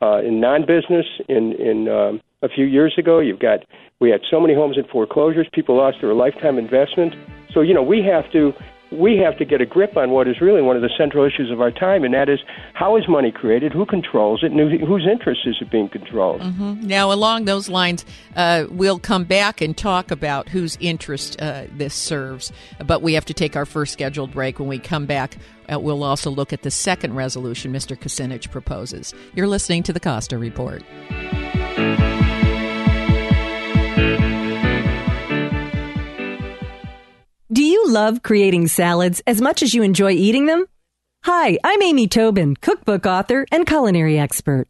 uh, 0.00 0.18
in 0.18 0.40
non-business, 0.40 1.06
in 1.28 1.52
in 1.52 1.88
um, 1.88 2.20
a 2.42 2.48
few 2.48 2.66
years 2.66 2.94
ago. 2.98 3.20
You've 3.20 3.38
got 3.38 3.60
we 4.00 4.10
had 4.10 4.20
so 4.30 4.40
many 4.40 4.54
homes 4.54 4.76
in 4.76 4.84
foreclosures. 4.84 5.48
People 5.52 5.76
lost 5.76 5.98
their 6.00 6.14
lifetime 6.14 6.58
investment. 6.58 7.14
So 7.52 7.60
you 7.60 7.72
know 7.72 7.82
we 7.82 8.02
have 8.02 8.30
to 8.32 8.52
we 8.92 9.16
have 9.18 9.38
to 9.38 9.44
get 9.44 9.60
a 9.60 9.66
grip 9.66 9.96
on 9.96 10.10
what 10.10 10.28
is 10.28 10.40
really 10.40 10.62
one 10.62 10.76
of 10.76 10.82
the 10.82 10.90
central 10.96 11.24
issues 11.24 11.50
of 11.50 11.60
our 11.60 11.70
time, 11.70 12.04
and 12.04 12.14
that 12.14 12.28
is 12.28 12.40
how 12.74 12.96
is 12.96 13.08
money 13.08 13.32
created, 13.32 13.72
who 13.72 13.86
controls 13.86 14.42
it, 14.42 14.52
and 14.52 14.60
whose 14.80 15.06
interest 15.10 15.42
is 15.46 15.56
it 15.60 15.70
being 15.70 15.88
controlled. 15.88 16.40
Mm-hmm. 16.40 16.86
Now, 16.86 17.12
along 17.12 17.46
those 17.46 17.68
lines, 17.68 18.04
uh, 18.36 18.66
we'll 18.70 18.98
come 18.98 19.24
back 19.24 19.60
and 19.60 19.76
talk 19.76 20.10
about 20.10 20.48
whose 20.48 20.76
interest 20.80 21.40
uh, 21.40 21.64
this 21.72 21.94
serves, 21.94 22.52
but 22.84 23.02
we 23.02 23.14
have 23.14 23.24
to 23.26 23.34
take 23.34 23.56
our 23.56 23.66
first 23.66 23.92
scheduled 23.92 24.32
break. 24.32 24.58
When 24.58 24.68
we 24.68 24.78
come 24.78 25.06
back, 25.06 25.36
uh, 25.72 25.78
we'll 25.78 26.04
also 26.04 26.30
look 26.30 26.52
at 26.52 26.62
the 26.62 26.70
second 26.70 27.14
resolution 27.14 27.72
Mr. 27.72 27.96
Kucinich 27.98 28.50
proposes. 28.50 29.14
You're 29.34 29.48
listening 29.48 29.82
to 29.84 29.92
the 29.92 30.00
Costa 30.00 30.38
Report. 30.38 30.82
Love 37.84 38.22
creating 38.22 38.68
salads 38.68 39.22
as 39.26 39.40
much 39.40 39.62
as 39.62 39.74
you 39.74 39.82
enjoy 39.82 40.12
eating 40.12 40.46
them? 40.46 40.66
Hi, 41.24 41.58
I'm 41.64 41.82
Amy 41.82 42.06
Tobin, 42.06 42.56
cookbook 42.56 43.06
author 43.06 43.46
and 43.50 43.66
culinary 43.66 44.18
expert. 44.18 44.68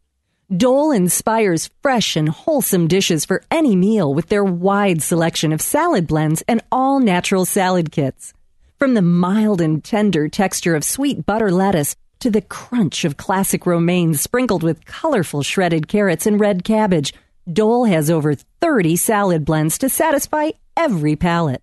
Dole 0.55 0.93
inspires 0.93 1.71
fresh 1.83 2.17
and 2.17 2.29
wholesome 2.29 2.89
dishes 2.89 3.25
for 3.25 3.43
any 3.51 3.77
meal 3.77 4.13
with 4.13 4.29
their 4.29 4.45
wide 4.45 5.03
selection 5.03 5.53
of 5.53 5.61
salad 5.61 6.07
blends 6.07 6.43
and 6.49 6.63
all 6.71 7.01
natural 7.01 7.45
salad 7.45 7.91
kits. 7.91 8.33
From 8.79 8.95
the 8.95 9.03
mild 9.03 9.61
and 9.61 9.83
tender 9.83 10.29
texture 10.29 10.75
of 10.75 10.85
sweet 10.85 11.25
butter 11.25 11.51
lettuce 11.51 11.97
to 12.21 12.31
the 12.31 12.43
crunch 12.43 13.05
of 13.05 13.17
classic 13.17 13.67
romaine 13.67 14.15
sprinkled 14.15 14.63
with 14.63 14.85
colorful 14.85 15.43
shredded 15.43 15.89
carrots 15.89 16.27
and 16.27 16.41
red 16.41 16.65
cabbage, 16.65 17.15
Dole 17.51 17.85
has 17.87 18.11
over 18.11 18.35
30 18.35 18.97
salad 18.97 19.45
blends 19.45 19.79
to 19.79 19.89
satisfy 19.89 20.51
every 20.77 21.17
palate. 21.17 21.63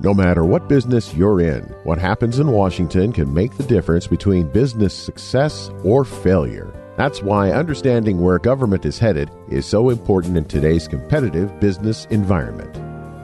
No 0.00 0.12
matter 0.12 0.44
what 0.44 0.68
business 0.68 1.14
you're 1.14 1.40
in, 1.40 1.62
what 1.84 1.98
happens 1.98 2.40
in 2.40 2.50
Washington 2.50 3.12
can 3.12 3.32
make 3.32 3.56
the 3.56 3.62
difference 3.62 4.08
between 4.08 4.48
business 4.48 4.92
success 4.92 5.70
or 5.84 6.04
failure. 6.04 6.74
That's 6.96 7.22
why 7.22 7.52
understanding 7.52 8.20
where 8.20 8.40
government 8.40 8.84
is 8.86 8.98
headed 8.98 9.30
is 9.48 9.66
so 9.66 9.90
important 9.90 10.36
in 10.36 10.46
today's 10.46 10.88
competitive 10.88 11.60
business 11.60 12.06
environment. 12.10 12.72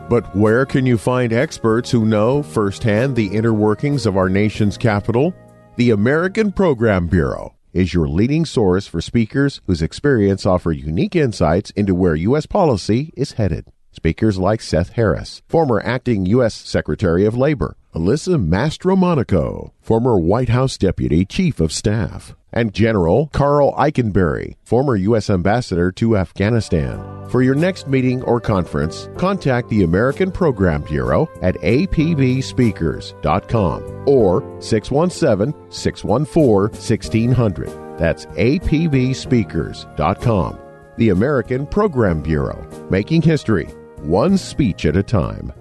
But 0.09 0.35
where 0.37 0.65
can 0.65 0.87
you 0.87 0.97
find 0.97 1.33
experts 1.33 1.91
who 1.91 2.05
know 2.05 2.41
firsthand 2.41 3.17
the 3.17 3.35
inner 3.35 3.53
workings 3.53 4.07
of 4.07 4.17
our 4.17 4.29
nation's 4.29 4.79
capital? 4.79 5.35
The 5.75 5.91
American 5.91 6.53
Program 6.53 7.09
Bureau 7.09 7.57
is 7.73 7.93
your 7.93 8.09
leading 8.09 8.45
source 8.45 8.87
for 8.87 9.01
speakers 9.01 9.61
whose 9.67 9.83
experience 9.83 10.47
offer 10.47 10.71
unique 10.71 11.17
insights 11.17 11.71
into 11.71 11.97
where 11.97 12.15
U.S. 12.15 12.47
policy 12.47 13.13
is 13.17 13.33
headed. 13.33 13.67
Speakers 13.93 14.39
like 14.39 14.61
Seth 14.61 14.91
Harris, 14.91 15.43
former 15.49 15.83
acting 15.85 16.25
U.S. 16.27 16.55
Secretary 16.55 17.27
of 17.27 17.37
Labor, 17.37 17.77
Alyssa 17.95 18.37
Mastromonaco, 18.37 19.73
former 19.81 20.17
White 20.17 20.51
House 20.51 20.79
Deputy 20.79 21.25
Chief 21.25 21.59
of 21.59 21.73
Staff, 21.73 22.37
and 22.53 22.73
General 22.73 23.27
Karl 23.33 23.75
Eikenberry, 23.75 24.55
former 24.65 24.95
U.S. 24.95 25.29
Ambassador 25.29 25.91
to 25.93 26.17
Afghanistan. 26.17 27.29
For 27.29 27.43
your 27.43 27.57
next 27.57 27.89
meeting 27.89 28.23
or 28.23 28.41
conference, 28.41 29.09
contact 29.19 29.69
the 29.69 29.83
American 29.83 30.31
Program 30.31 30.83
Bureau 30.83 31.29
at 31.43 31.57
apbspeakers.com 31.57 34.09
or 34.09 34.61
617 34.61 35.73
614 35.73 36.79
1600. 36.79 37.99
That's 37.99 38.27
apbspeakers.com. 38.27 40.59
The 40.97 41.09
American 41.11 41.67
Program 41.67 42.23
Bureau, 42.23 42.87
making 42.91 43.23
history 43.23 43.69
one 44.03 44.37
speech 44.37 44.87
at 44.87 44.97
a 44.97 45.03
time. 45.03 45.53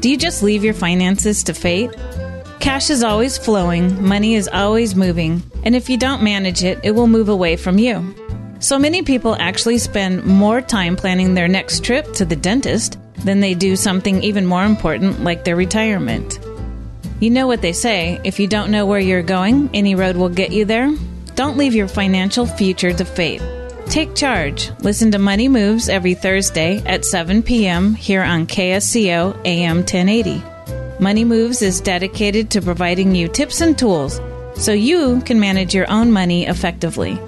Do 0.00 0.10
you 0.10 0.16
just 0.16 0.42
leave 0.42 0.62
your 0.62 0.74
finances 0.74 1.42
to 1.44 1.54
fate? 1.54 1.90
Cash 2.60 2.90
is 2.90 3.02
always 3.02 3.36
flowing, 3.36 4.06
money 4.06 4.34
is 4.34 4.48
always 4.48 4.94
moving, 4.94 5.42
and 5.64 5.74
if 5.74 5.90
you 5.90 5.96
don't 5.96 6.22
manage 6.22 6.62
it, 6.62 6.78
it 6.82 6.92
will 6.92 7.06
move 7.06 7.28
away 7.28 7.56
from 7.56 7.78
you. 7.78 8.14
So 8.60 8.78
many 8.78 9.02
people 9.02 9.36
actually 9.38 9.78
spend 9.78 10.24
more 10.24 10.60
time 10.60 10.96
planning 10.96 11.34
their 11.34 11.48
next 11.48 11.84
trip 11.84 12.12
to 12.14 12.24
the 12.24 12.36
dentist 12.36 12.98
than 13.24 13.40
they 13.40 13.54
do 13.54 13.76
something 13.76 14.22
even 14.22 14.46
more 14.46 14.64
important 14.64 15.24
like 15.24 15.44
their 15.44 15.56
retirement. 15.56 16.38
You 17.20 17.30
know 17.30 17.46
what 17.46 17.62
they 17.62 17.72
say 17.72 18.20
if 18.24 18.40
you 18.40 18.46
don't 18.46 18.70
know 18.70 18.86
where 18.86 19.00
you're 19.00 19.22
going, 19.22 19.70
any 19.72 19.94
road 19.94 20.16
will 20.16 20.28
get 20.28 20.52
you 20.52 20.64
there. 20.64 20.92
Don't 21.34 21.56
leave 21.56 21.74
your 21.74 21.88
financial 21.88 22.46
future 22.46 22.92
to 22.92 23.04
fate. 23.04 23.42
Take 23.86 24.14
charge. 24.14 24.70
Listen 24.80 25.10
to 25.12 25.18
Money 25.18 25.48
Moves 25.48 25.88
every 25.88 26.14
Thursday 26.14 26.82
at 26.86 27.04
7 27.04 27.42
p.m. 27.42 27.94
here 27.94 28.22
on 28.22 28.46
KSCO 28.46 29.40
AM 29.44 29.78
1080. 29.78 30.42
Money 31.00 31.24
Moves 31.24 31.62
is 31.62 31.80
dedicated 31.80 32.50
to 32.50 32.62
providing 32.62 33.14
you 33.14 33.28
tips 33.28 33.60
and 33.60 33.78
tools 33.78 34.20
so 34.56 34.72
you 34.72 35.20
can 35.22 35.40
manage 35.40 35.74
your 35.74 35.90
own 35.90 36.12
money 36.12 36.46
effectively. 36.46 37.18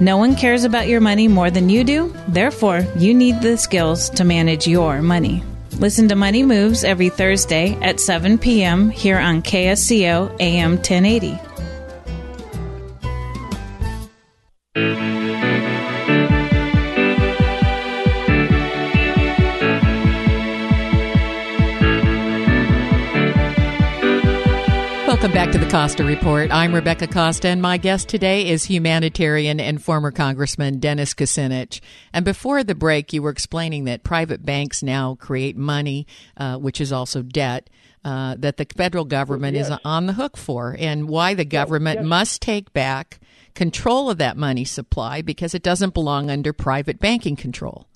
No 0.00 0.16
one 0.16 0.36
cares 0.36 0.64
about 0.64 0.88
your 0.88 1.00
money 1.00 1.28
more 1.28 1.50
than 1.50 1.68
you 1.68 1.84
do, 1.84 2.14
therefore, 2.28 2.86
you 2.96 3.14
need 3.14 3.40
the 3.40 3.56
skills 3.56 4.10
to 4.10 4.24
manage 4.24 4.66
your 4.66 5.02
money. 5.02 5.42
Listen 5.78 6.08
to 6.08 6.16
Money 6.16 6.42
Moves 6.42 6.84
every 6.84 7.10
Thursday 7.10 7.74
at 7.82 8.00
7 8.00 8.38
p.m. 8.38 8.88
here 8.88 9.18
on 9.18 9.42
KSCO 9.42 10.34
AM 10.40 10.76
1080. 10.76 11.38
To 25.56 25.64
the 25.64 25.70
Costa 25.70 26.04
Report. 26.04 26.50
I'm 26.52 26.74
Rebecca 26.74 27.06
Costa, 27.06 27.48
and 27.48 27.62
my 27.62 27.78
guest 27.78 28.10
today 28.10 28.46
is 28.46 28.64
humanitarian 28.64 29.58
and 29.58 29.82
former 29.82 30.10
Congressman 30.10 30.80
Dennis 30.80 31.14
Kucinich. 31.14 31.80
And 32.12 32.26
before 32.26 32.62
the 32.62 32.74
break, 32.74 33.14
you 33.14 33.22
were 33.22 33.30
explaining 33.30 33.84
that 33.84 34.02
private 34.02 34.44
banks 34.44 34.82
now 34.82 35.14
create 35.14 35.56
money, 35.56 36.06
uh, 36.36 36.58
which 36.58 36.78
is 36.78 36.92
also 36.92 37.22
debt. 37.22 37.70
uh, 38.04 38.36
that 38.38 38.58
the 38.58 38.66
federal 38.76 39.04
government 39.04 39.56
yes. 39.56 39.68
is 39.68 39.78
on 39.84 40.06
the 40.06 40.12
hook 40.12 40.36
for, 40.36 40.76
and 40.78 41.08
why 41.08 41.32
the 41.34 41.44
government 41.44 42.00
yes. 42.00 42.06
must 42.06 42.42
take 42.42 42.72
back 42.72 43.18
control 43.54 44.10
of 44.10 44.18
that 44.18 44.36
money 44.36 44.64
supply 44.64 45.22
because 45.22 45.54
it 45.54 45.62
doesn't 45.62 45.94
belong 45.94 46.30
under 46.30 46.52
private 46.52 47.00
banking 47.00 47.34
control. 47.34 47.86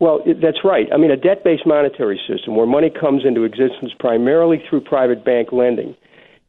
Well, 0.00 0.20
that's 0.42 0.64
right. 0.64 0.88
I 0.92 0.98
mean, 0.98 1.12
a 1.12 1.16
debt 1.16 1.44
based 1.44 1.66
monetary 1.66 2.20
system 2.28 2.56
where 2.56 2.66
money 2.66 2.90
comes 2.90 3.24
into 3.24 3.44
existence 3.44 3.92
primarily 3.98 4.62
through 4.68 4.80
private 4.82 5.24
bank 5.24 5.52
lending 5.52 5.94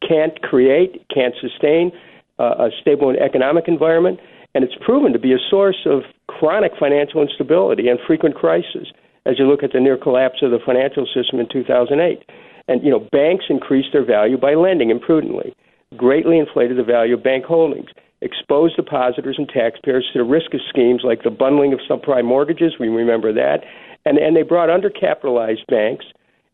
can't 0.02 0.42
create, 0.42 1.06
can't 1.14 1.34
sustain 1.40 1.92
uh, 2.40 2.68
a 2.68 2.70
stable 2.82 3.10
and 3.10 3.20
economic 3.20 3.68
environment, 3.68 4.20
and 4.54 4.64
it's 4.64 4.76
proven 4.86 5.14
to 5.14 5.20
be 5.20 5.34
a 5.34 5.38
source 5.50 5.86
of 5.86 6.02
chronic 6.28 6.72
financial 6.80 7.22
instability 7.22 7.88
and 7.88 8.00
frequent 8.06 8.36
crises 8.36 8.88
as 9.26 9.40
you 9.40 9.48
look 9.48 9.64
at 9.64 9.74
the 9.74 9.80
near 9.80 9.98
collapse 9.98 10.42
of 10.42 10.52
the 10.52 10.60
financial 10.66 11.06
system 11.06 11.40
in 11.40 11.48
2008. 11.52 12.24
And, 12.68 12.84
you 12.84 12.90
know, 12.90 13.00
banks 13.12 13.46
increased 13.50 13.90
their 13.94 14.06
value 14.06 14.38
by 14.38 14.54
lending 14.56 14.90
imprudently, 14.90 15.56
greatly 15.98 16.40
inflated 16.40 16.78
the 16.78 16.84
value 16.84 17.16
of 17.16 17.24
bank 17.24 17.46
holdings, 17.46 17.90
exposed 18.22 18.76
depositors 18.76 19.36
and 19.38 19.48
taxpayers 19.50 20.10
to 20.14 20.20
the 20.20 20.26
risk 20.26 20.54
of 20.54 20.62
schemes 20.68 21.02
like 21.04 21.24
the 21.24 21.30
bundling 21.30 21.74
of 21.74 21.80
subprime 21.90 22.26
mortgages, 22.26 22.74
we 22.80 22.88
remember 22.88 23.34
that, 23.34 23.64
and, 24.06 24.18
and 24.18 24.36
they 24.36 24.42
brought 24.42 24.70
undercapitalized 24.70 25.66
banks 25.68 26.06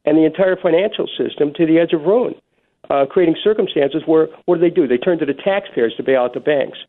and 0.06 0.18
the 0.18 0.26
entire 0.26 0.56
financial 0.56 1.08
system 1.18 1.54
to 1.56 1.66
the 1.66 1.80
edge 1.80 1.94
of 1.94 2.02
ruin, 2.02 2.34
uh, 2.90 3.06
creating 3.10 3.36
circumstances 3.44 4.04
where 4.06 4.28
what 4.46 4.56
do 4.56 4.62
they 4.62 4.74
do? 4.74 4.88
They 4.88 4.98
turn 4.98 5.20
to 5.20 5.26
the 5.26 5.34
taxpayers 5.34 5.94
to 5.98 6.04
bail 6.04 6.22
out 6.22 6.34
the 6.34 6.40
banks. 6.40 6.80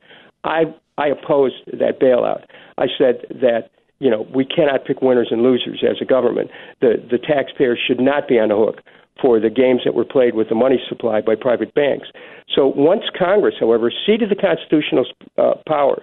I 0.44 0.74
I 0.98 1.08
opposed 1.08 1.54
that 1.66 2.00
bailout. 2.00 2.44
I 2.78 2.86
said 2.98 3.26
that 3.30 3.70
you 3.98 4.10
know 4.10 4.26
we 4.34 4.44
cannot 4.44 4.84
pick 4.84 5.02
winners 5.02 5.28
and 5.30 5.42
losers 5.42 5.84
as 5.88 5.96
a 6.00 6.04
government. 6.04 6.50
The 6.80 6.94
the 7.10 7.18
taxpayers 7.18 7.78
should 7.86 8.00
not 8.00 8.28
be 8.28 8.38
on 8.38 8.48
the 8.48 8.56
hook 8.56 8.80
for 9.20 9.38
the 9.38 9.50
games 9.50 9.82
that 9.84 9.94
were 9.94 10.04
played 10.04 10.34
with 10.34 10.48
the 10.48 10.54
money 10.54 10.80
supply 10.88 11.20
by 11.20 11.34
private 11.36 11.74
banks. 11.74 12.08
So 12.54 12.66
once 12.66 13.04
Congress, 13.16 13.54
however, 13.60 13.92
ceded 14.06 14.30
the 14.30 14.36
constitutional 14.36 15.06
uh, 15.38 15.54
power 15.66 16.02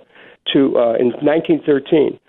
to 0.54 0.78
uh, 0.78 0.94
in 0.96 1.12
1913 1.22 2.20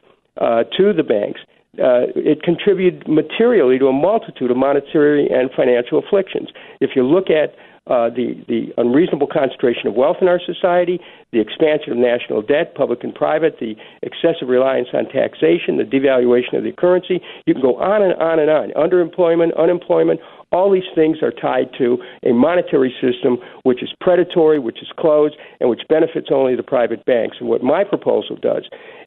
uh, 0.40 0.64
to 0.76 0.93
the 0.93 1.02
banks, 1.02 1.40
uh, 1.79 2.11
it 2.17 2.43
contributed 2.43 3.07
materially 3.07 3.79
to 3.79 3.87
a 3.87 3.93
multitude 3.93 4.50
of 4.50 4.57
monetary 4.57 5.29
and 5.29 5.50
financial 5.55 5.99
afflictions. 5.99 6.49
If 6.81 6.91
you 6.97 7.07
look 7.07 7.31
at 7.31 7.55
uh, 7.87 8.11
the, 8.11 8.35
the 8.47 8.75
unreasonable 8.77 9.27
concentration 9.27 9.87
of 9.87 9.95
wealth 9.95 10.19
in 10.21 10.29
our 10.29 10.41
society, 10.45 11.00
the 11.33 11.41
expansion 11.41 11.93
of 11.93 11.99
national 11.99 12.43
debt, 12.43 12.75
public 12.75 13.03
and 13.03 13.15
private, 13.15 13.59
the 13.59 13.75
excessive 14.03 14.49
reliance 14.49 14.89
on 14.93 15.09
taxation, 15.09 15.79
the 15.79 15.85
devaluation 15.85 16.59
of 16.59 16.62
the 16.62 16.73
currency. 16.73 17.21
You 17.47 17.55
can 17.55 17.62
go 17.62 17.77
on 17.81 18.03
and 18.03 18.15
on 18.15 18.39
and 18.39 18.50
on. 18.50 18.71
Underemployment, 18.73 19.57
unemployment, 19.59 20.21
all 20.52 20.71
these 20.71 20.83
things 20.95 21.19
are 21.23 21.30
tied 21.30 21.71
to 21.78 21.99
a 22.25 22.33
monetary 22.33 22.95
system 23.00 23.38
which 23.62 23.83
is 23.83 23.90
predatory, 24.00 24.59
which 24.59 24.83
is 24.83 24.88
closed, 24.99 25.37
and 25.61 25.71
which 25.71 25.83
benefits 25.88 26.28
only 26.33 26.57
the 26.57 26.62
private 26.62 27.04
banks. 27.04 27.37
And 27.40 27.49
what 27.49 27.62
my 27.62 27.85
proposal 27.85 28.37
does 28.37 28.64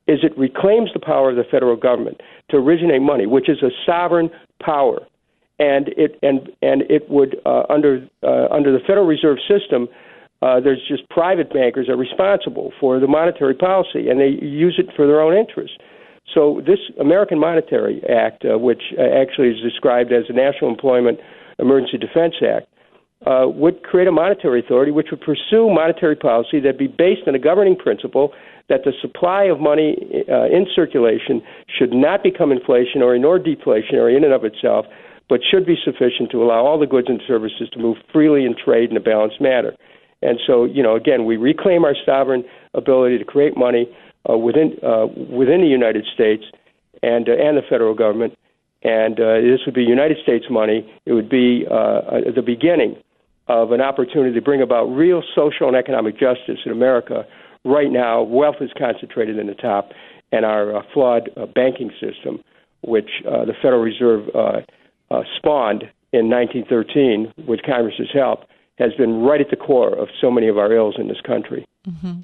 is 0.07 0.19
it 0.23 0.38
reclaims 0.38 0.89
the 0.93 1.00
power 1.00 1.29
of 1.29 1.35
the 1.35 1.43
federal 1.50 1.75
government 1.75 2.21
to 2.50 2.57
originate 2.57 3.01
money, 3.01 3.25
which 3.25 3.50
is 3.50 3.62
a 3.62 3.69
sovereign 3.85 4.29
power 4.62 5.00
and 5.59 5.89
it 5.89 6.17
and 6.21 6.50
and 6.62 6.83
it 6.89 7.09
would 7.09 7.38
uh, 7.45 7.63
under 7.69 8.07
uh, 8.23 8.47
under 8.51 8.71
the 8.71 8.79
Federal 8.79 9.05
Reserve 9.05 9.38
System. 9.47 9.88
Uh, 10.41 10.59
there's 10.59 10.81
just 10.89 11.07
private 11.09 11.53
bankers 11.53 11.88
are 11.88 11.95
responsible 11.95 12.73
for 12.79 13.00
the 13.00 13.07
monetary 13.07 13.53
policy, 13.53 14.09
and 14.09 14.19
they 14.19 14.45
use 14.45 14.75
it 14.77 14.93
for 14.93 15.07
their 15.07 15.21
own 15.21 15.33
interests. 15.33 15.77
So 16.33 16.61
this 16.65 16.79
American 16.99 17.39
Monetary 17.39 18.01
Act, 18.09 18.45
uh, 18.45 18.57
which 18.57 18.81
uh, 18.97 19.01
actually 19.01 19.49
is 19.49 19.61
described 19.61 20.11
as 20.11 20.23
the 20.27 20.33
National 20.33 20.69
Employment 20.71 21.19
Emergency 21.59 21.97
Defense 21.97 22.35
Act, 22.41 22.67
uh, 23.25 23.47
would 23.47 23.83
create 23.83 24.07
a 24.07 24.11
monetary 24.11 24.59
authority 24.59 24.91
which 24.91 25.07
would 25.11 25.21
pursue 25.21 25.69
monetary 25.69 26.15
policy 26.15 26.59
that 26.59 26.77
be 26.77 26.87
based 26.87 27.21
on 27.27 27.35
a 27.35 27.39
governing 27.39 27.75
principle 27.75 28.33
that 28.69 28.81
the 28.83 28.91
supply 29.01 29.43
of 29.43 29.59
money 29.59 29.95
uh, 30.29 30.45
in 30.45 30.65
circulation 30.73 31.41
should 31.67 31.93
not 31.93 32.23
become 32.23 32.49
inflationary 32.49 33.19
nor 33.19 33.39
deflationary 33.39 34.15
in 34.17 34.23
and 34.23 34.33
of 34.33 34.43
itself, 34.43 34.86
but 35.29 35.39
should 35.49 35.65
be 35.65 35.75
sufficient 35.83 36.31
to 36.31 36.43
allow 36.43 36.65
all 36.65 36.79
the 36.79 36.88
goods 36.88 37.07
and 37.09 37.21
services 37.27 37.69
to 37.71 37.79
move 37.79 37.97
freely 38.12 38.45
in 38.45 38.55
trade 38.55 38.89
in 38.89 38.97
a 38.97 39.01
balanced 39.01 39.39
manner. 39.39 39.73
And 40.21 40.39
so, 40.45 40.63
you 40.63 40.81
know, 40.81 40.95
again, 40.95 41.25
we 41.25 41.36
reclaim 41.38 41.83
our 41.83 41.95
sovereign 42.05 42.43
ability 42.73 43.17
to 43.17 43.25
create 43.25 43.57
money 43.57 43.88
uh, 44.29 44.38
within 44.38 44.77
uh, 44.83 45.07
within 45.07 45.62
the 45.62 45.67
United 45.67 46.05
States 46.13 46.43
and 47.01 47.27
uh, 47.29 47.33
and 47.33 47.57
the 47.57 47.63
federal 47.69 47.93
government. 47.93 48.38
And 48.83 49.17
uh, 49.19 49.39
this 49.39 49.62
would 49.65 49.75
be 49.75 49.83
United 49.83 50.17
States 50.21 50.45
money. 50.49 50.91
It 51.05 51.13
would 51.13 51.29
be 51.29 51.65
uh, 51.71 52.19
the 52.36 52.43
beginning 52.45 52.97
of 53.47 53.71
an 53.71 53.81
opportunity 53.81 54.33
to 54.33 54.41
bring 54.41 54.62
about 54.62 54.86
real 54.86 55.21
social 55.36 55.67
and 55.67 55.75
economic 55.75 56.17
justice 56.17 56.59
in 56.65 56.71
America. 56.71 57.25
Right 57.65 57.91
now, 57.91 58.21
wealth 58.21 58.57
is 58.62 58.71
concentrated 58.77 59.38
in 59.38 59.47
the 59.47 59.53
top, 59.53 59.91
and 60.31 60.45
our 60.45 60.77
uh, 60.77 60.81
flawed 60.93 61.29
uh, 61.38 61.45
banking 61.45 61.91
system, 61.99 62.43
which 62.81 63.09
uh, 63.27 63.45
the 63.45 63.53
Federal 63.62 63.81
Reserve 63.81 64.27
uh, 64.36 64.62
uh, 65.12 65.23
spawned 65.38 65.83
in 66.12 66.29
1913 66.29 67.33
with 67.47 67.62
Congress's 67.63 68.09
help 68.13 68.41
has 68.77 68.93
been 68.97 69.21
right 69.21 69.41
at 69.41 69.49
the 69.49 69.55
core 69.55 69.95
of 69.97 70.07
so 70.19 70.31
many 70.31 70.47
of 70.47 70.57
our 70.57 70.73
ills 70.73 70.95
in 70.97 71.07
this 71.07 71.21
country. 71.25 71.65
Mm-hmm. 71.88 72.22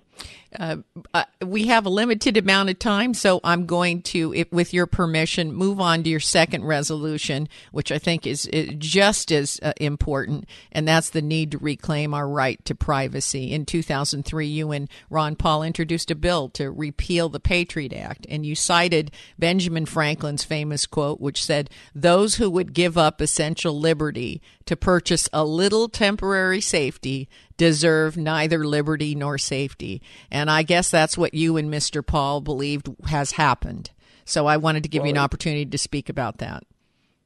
Uh, 0.58 0.78
uh, 1.14 1.26
we 1.46 1.68
have 1.68 1.86
a 1.86 1.90
limited 1.90 2.36
amount 2.38 2.70
of 2.70 2.80
time, 2.80 3.14
so 3.14 3.40
I'm 3.44 3.66
going 3.66 4.02
to, 4.04 4.34
if, 4.34 4.52
with 4.52 4.74
your 4.74 4.88
permission, 4.88 5.54
move 5.54 5.80
on 5.80 6.02
to 6.04 6.10
your 6.10 6.20
second 6.20 6.66
resolution, 6.66 7.48
which 7.72 7.92
I 7.92 8.00
think 8.00 8.26
is, 8.26 8.48
is 8.48 8.70
just 8.78 9.32
as 9.32 9.60
uh, 9.62 9.74
important, 9.78 10.46
and 10.72 10.88
that's 10.88 11.12
the 11.12 11.22
need 11.22 11.52
to 11.52 11.60
reclaim 11.60 12.14
our 12.14 12.28
right 12.28 12.64
to 12.66 12.74
privacy. 12.74 13.52
In 13.52 13.66
2003, 13.66 14.48
you 14.48 14.72
and 14.72 14.90
Ron 15.10 15.36
Paul 15.36 15.62
introduced 15.62 16.10
a 16.10 16.16
bill 16.16 16.50
to 16.50 16.72
repeal 16.72 17.30
the 17.30 17.40
Patriot 17.40 17.94
Act, 17.94 18.26
and 18.30 18.46
you 18.46 18.56
cited 18.56 19.12
Benjamin 19.38 19.86
Franklin's 19.86 20.44
famous 20.44 20.88
quote, 20.88 21.20
which 21.20 21.44
said, 21.44 21.70
Those 21.94 22.36
who 22.36 22.50
would 22.50 22.74
give 22.74 22.98
up 22.98 23.22
essential 23.22 23.80
liberty 23.80 24.42
to 24.66 24.76
purchase 24.76 25.30
a 25.32 25.44
little 25.44 25.90
temporary 25.90 26.62
safety 26.62 27.30
deserve 27.60 28.18
neither 28.18 28.66
liberty 28.66 29.14
nor 29.14 29.38
safety. 29.38 30.02
And 30.32 30.50
I 30.50 30.64
guess 30.64 30.90
that's 30.90 31.18
what 31.18 31.36
you 31.36 31.58
and 31.58 31.72
Mr. 31.72 32.04
Paul 32.04 32.42
believed 32.42 32.90
has 33.08 33.34
happened. 33.34 33.92
So 34.24 34.48
I 34.48 34.58
wanted 34.58 34.84
to 34.84 34.90
give 34.90 35.02
well, 35.02 35.08
you 35.08 35.14
an 35.14 35.20
opportunity 35.20 35.66
to 35.66 35.78
speak 35.78 36.10
about 36.10 36.38
that. 36.38 36.64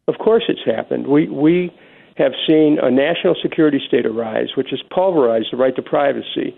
Of 0.07 0.15
course, 0.17 0.43
it's 0.49 0.65
happened. 0.65 1.07
We 1.07 1.29
we 1.29 1.71
have 2.17 2.33
seen 2.47 2.77
a 2.81 2.91
national 2.91 3.35
security 3.41 3.79
state 3.87 4.05
arise, 4.05 4.49
which 4.57 4.67
has 4.71 4.81
pulverized 4.93 5.47
the 5.51 5.57
right 5.57 5.75
to 5.75 5.81
privacy. 5.81 6.57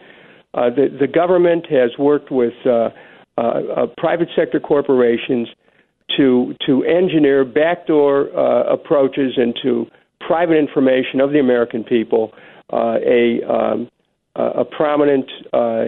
Uh, 0.53 0.69
the 0.69 0.87
the 0.99 1.07
government 1.07 1.67
has 1.69 1.91
worked 1.99 2.31
with 2.31 2.53
uh, 2.65 2.89
uh, 3.37 3.41
uh 3.41 3.87
private 3.97 4.29
sector 4.35 4.59
corporations 4.59 5.47
to 6.15 6.55
to 6.65 6.83
engineer 6.85 7.43
backdoor 7.43 8.29
uh, 8.37 8.73
approaches 8.73 9.33
into 9.37 9.85
private 10.25 10.57
information 10.57 11.19
of 11.19 11.31
the 11.31 11.39
American 11.39 11.83
people 11.83 12.31
uh, 12.71 12.97
a 13.05 13.41
um, 13.43 13.89
a 14.35 14.65
prominent 14.65 15.31
uh, 15.53 15.85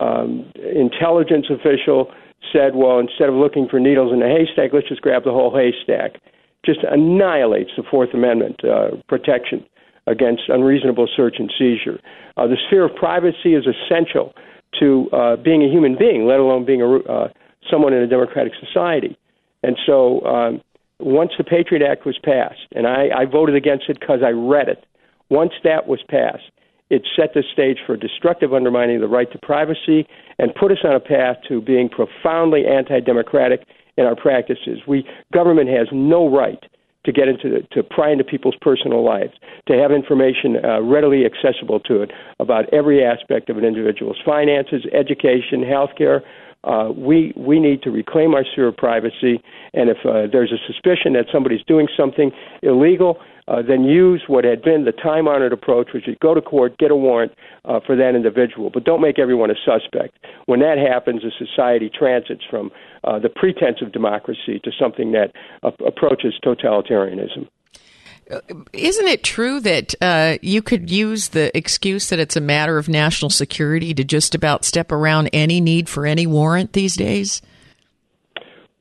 um, 0.00 0.50
intelligence 0.56 1.46
official 1.50 2.10
said, 2.52 2.74
"Well, 2.74 2.98
instead 2.98 3.28
of 3.28 3.34
looking 3.34 3.68
for 3.68 3.78
needles 3.78 4.12
in 4.12 4.22
a 4.22 4.28
haystack, 4.28 4.72
let's 4.72 4.88
just 4.88 5.02
grab 5.02 5.24
the 5.24 5.32
whole 5.32 5.54
haystack." 5.54 6.20
Just 6.64 6.80
annihilates 6.82 7.70
the 7.76 7.84
Fourth 7.88 8.12
Amendment 8.12 8.64
uh, 8.64 8.96
protection 9.08 9.64
against 10.06 10.42
unreasonable 10.48 11.08
search 11.16 11.36
and 11.38 11.52
seizure. 11.56 12.00
Uh, 12.36 12.46
the 12.46 12.56
sphere 12.66 12.84
of 12.84 12.94
privacy 12.94 13.54
is 13.54 13.66
essential 13.66 14.34
to 14.78 15.08
uh, 15.12 15.36
being 15.36 15.62
a 15.62 15.68
human 15.68 15.96
being, 15.96 16.26
let 16.26 16.38
alone 16.38 16.64
being 16.64 16.82
a, 16.82 16.96
uh, 16.96 17.28
someone 17.70 17.92
in 17.92 18.02
a 18.02 18.06
democratic 18.06 18.52
society. 18.60 19.16
And 19.62 19.76
so, 19.86 20.24
um, 20.26 20.60
once 20.98 21.32
the 21.36 21.44
Patriot 21.44 21.84
Act 21.86 22.06
was 22.06 22.18
passed, 22.18 22.66
and 22.72 22.86
I, 22.86 23.08
I 23.16 23.24
voted 23.26 23.54
against 23.54 23.88
it 23.88 24.00
because 24.00 24.20
I 24.24 24.30
read 24.30 24.68
it, 24.68 24.84
once 25.30 25.52
that 25.64 25.86
was 25.86 26.02
passed, 26.08 26.50
it 26.88 27.02
set 27.16 27.34
the 27.34 27.42
stage 27.52 27.78
for 27.84 27.96
destructive 27.96 28.54
undermining 28.54 28.96
of 28.96 29.02
the 29.02 29.08
right 29.08 29.30
to 29.32 29.38
privacy 29.38 30.06
and 30.38 30.54
put 30.54 30.70
us 30.70 30.78
on 30.84 30.94
a 30.94 31.00
path 31.00 31.36
to 31.48 31.60
being 31.60 31.88
profoundly 31.88 32.64
anti-democratic 32.66 33.66
in 33.96 34.04
our 34.04 34.14
practices. 34.14 34.80
We 34.86 35.04
government 35.32 35.68
has 35.70 35.88
no 35.92 36.28
right 36.28 36.62
to 37.04 37.12
get 37.12 37.28
into 37.28 37.48
the, 37.48 37.66
to 37.72 37.82
pry 37.82 38.10
into 38.10 38.24
people's 38.24 38.56
personal 38.60 39.04
lives, 39.04 39.32
to 39.68 39.74
have 39.74 39.92
information 39.92 40.56
uh, 40.62 40.82
readily 40.82 41.24
accessible 41.24 41.80
to 41.80 42.02
it 42.02 42.10
about 42.40 42.72
every 42.72 43.04
aspect 43.04 43.48
of 43.48 43.56
an 43.56 43.64
individual's 43.64 44.18
finances, 44.24 44.84
education, 44.92 45.62
healthcare. 45.62 46.20
Uh, 46.64 46.90
we 46.90 47.32
we 47.36 47.60
need 47.60 47.80
to 47.82 47.90
reclaim 47.90 48.34
our 48.34 48.44
sphere 48.52 48.68
of 48.68 48.76
privacy, 48.76 49.40
and 49.72 49.88
if 49.88 49.98
uh, 50.04 50.26
there's 50.30 50.52
a 50.52 50.58
suspicion 50.66 51.12
that 51.12 51.26
somebody's 51.32 51.62
doing 51.66 51.86
something 51.96 52.32
illegal, 52.62 53.18
uh, 53.48 53.62
then 53.62 53.84
use 53.84 54.22
what 54.26 54.44
had 54.44 54.62
been 54.62 54.84
the 54.84 54.92
time 54.92 55.28
honored 55.28 55.52
approach, 55.52 55.88
which 55.94 56.08
is 56.08 56.16
go 56.20 56.34
to 56.34 56.40
court, 56.40 56.76
get 56.78 56.90
a 56.90 56.96
warrant 56.96 57.32
uh, 57.64 57.80
for 57.86 57.96
that 57.96 58.14
individual, 58.14 58.70
but 58.70 58.84
don't 58.84 59.00
make 59.00 59.18
everyone 59.18 59.50
a 59.50 59.54
suspect. 59.64 60.18
When 60.46 60.60
that 60.60 60.78
happens, 60.78 61.22
a 61.24 61.30
society 61.44 61.90
transits 61.90 62.42
from 62.50 62.70
uh, 63.04 63.18
the 63.18 63.28
pretense 63.28 63.78
of 63.82 63.92
democracy 63.92 64.60
to 64.64 64.70
something 64.78 65.12
that 65.12 65.32
uh, 65.62 65.70
approaches 65.86 66.34
totalitarianism. 66.44 67.48
Isn't 68.72 69.06
it 69.06 69.22
true 69.22 69.60
that 69.60 69.94
uh, 70.00 70.38
you 70.42 70.60
could 70.60 70.90
use 70.90 71.28
the 71.28 71.56
excuse 71.56 72.08
that 72.08 72.18
it's 72.18 72.34
a 72.34 72.40
matter 72.40 72.76
of 72.76 72.88
national 72.88 73.30
security 73.30 73.94
to 73.94 74.02
just 74.02 74.34
about 74.34 74.64
step 74.64 74.90
around 74.90 75.30
any 75.32 75.60
need 75.60 75.88
for 75.88 76.06
any 76.06 76.26
warrant 76.26 76.72
these 76.72 76.96
days? 76.96 77.40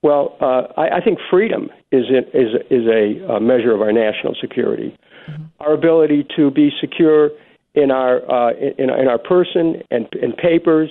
Well, 0.02 0.36
uh, 0.42 0.64
I, 0.78 0.98
I, 0.98 1.02
think 1.02 1.20
freedom 1.32 1.70
is 1.96 2.06
is 2.34 2.52
is 2.70 2.86
a, 2.88 3.36
a, 3.36 3.40
measure 3.40 3.74
of 3.74 3.82
our 3.82 3.92
national 3.92 4.36
security. 4.40 4.98
Mm-hmm. 5.30 5.44
Our 5.60 5.74
ability 5.74 6.26
to 6.36 6.52
be 6.52 6.72
secure 6.80 7.30
in 7.74 7.92
our 7.92 8.20
uh, 8.30 8.54
in, 8.54 8.90
in, 8.90 9.08
our 9.08 9.18
person 9.18 9.82
and 9.92 10.08
in 10.22 10.34
papers 10.34 10.90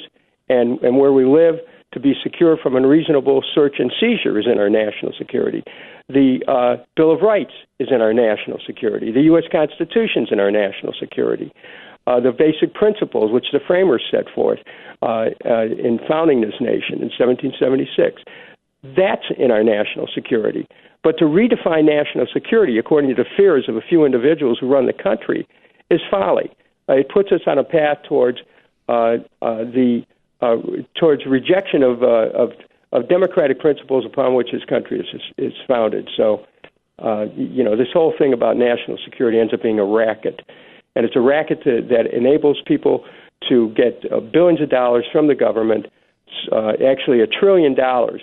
and 0.48 0.80
and 0.82 0.98
where 0.98 1.12
we 1.12 1.24
live, 1.24 1.56
to 1.92 2.00
be 2.00 2.14
secure 2.22 2.56
from 2.56 2.76
unreasonable 2.76 3.42
search 3.54 3.76
and 3.78 3.92
seizure 4.00 4.38
is 4.38 4.46
in 4.50 4.58
our 4.58 4.70
national 4.70 5.12
security. 5.16 5.62
The 6.08 6.40
uh, 6.46 6.82
Bill 6.96 7.12
of 7.12 7.20
Rights 7.22 7.54
is 7.78 7.88
in 7.90 8.00
our 8.02 8.12
national 8.12 8.58
security. 8.66 9.10
The 9.12 9.22
U.S. 9.32 9.44
Constitution 9.50 10.24
is 10.24 10.28
in 10.32 10.40
our 10.40 10.50
national 10.50 10.92
security. 10.98 11.52
Uh, 12.06 12.20
the 12.20 12.32
basic 12.32 12.74
principles 12.74 13.32
which 13.32 13.46
the 13.52 13.60
framers 13.66 14.02
set 14.10 14.24
forth 14.34 14.58
uh, 15.00 15.30
uh 15.46 15.64
in 15.64 15.98
founding 16.06 16.42
this 16.42 16.60
nation 16.60 17.00
in 17.00 17.08
1776 17.16 18.22
that's 18.96 19.24
in 19.38 19.50
our 19.50 19.64
national 19.64 20.08
security. 20.14 20.66
But 21.04 21.18
to 21.18 21.26
redefine 21.26 21.84
national 21.84 22.26
security 22.32 22.78
according 22.78 23.14
to 23.14 23.22
the 23.22 23.28
fears 23.36 23.66
of 23.68 23.76
a 23.76 23.82
few 23.82 24.06
individuals 24.06 24.58
who 24.58 24.66
run 24.66 24.86
the 24.86 24.94
country 24.94 25.46
is 25.90 26.00
folly. 26.10 26.50
Uh, 26.88 26.94
it 26.94 27.10
puts 27.10 27.30
us 27.30 27.42
on 27.46 27.58
a 27.58 27.64
path 27.64 27.98
towards 28.08 28.38
uh, 28.88 29.16
uh, 29.42 29.64
the 29.64 30.02
uh, 30.40 30.56
towards 30.98 31.24
rejection 31.26 31.82
of, 31.82 32.02
uh, 32.02 32.30
of 32.34 32.50
of 32.92 33.08
democratic 33.08 33.58
principles 33.60 34.04
upon 34.06 34.34
which 34.34 34.48
this 34.52 34.64
country 34.64 35.00
is 35.00 35.20
is, 35.38 35.52
founded. 35.68 36.08
So, 36.16 36.46
uh, 36.98 37.26
you 37.36 37.62
know, 37.62 37.76
this 37.76 37.88
whole 37.92 38.14
thing 38.16 38.32
about 38.32 38.56
national 38.56 38.98
security 39.04 39.38
ends 39.38 39.52
up 39.52 39.62
being 39.62 39.78
a 39.78 39.84
racket, 39.84 40.40
and 40.96 41.04
it's 41.04 41.16
a 41.16 41.20
racket 41.20 41.62
to, 41.64 41.82
that 41.90 42.14
enables 42.14 42.60
people 42.66 43.04
to 43.48 43.70
get 43.70 44.02
billions 44.32 44.60
of 44.60 44.70
dollars 44.70 45.04
from 45.12 45.26
the 45.28 45.34
government, 45.34 45.86
actually 46.52 47.20
a 47.20 47.26
trillion 47.26 47.74
dollars 47.74 48.22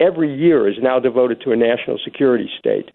every 0.00 0.34
year 0.34 0.68
is 0.68 0.76
now 0.80 0.98
devoted 0.98 1.40
to 1.42 1.52
a 1.52 1.56
national 1.56 1.98
security 2.04 2.48
state. 2.58 2.90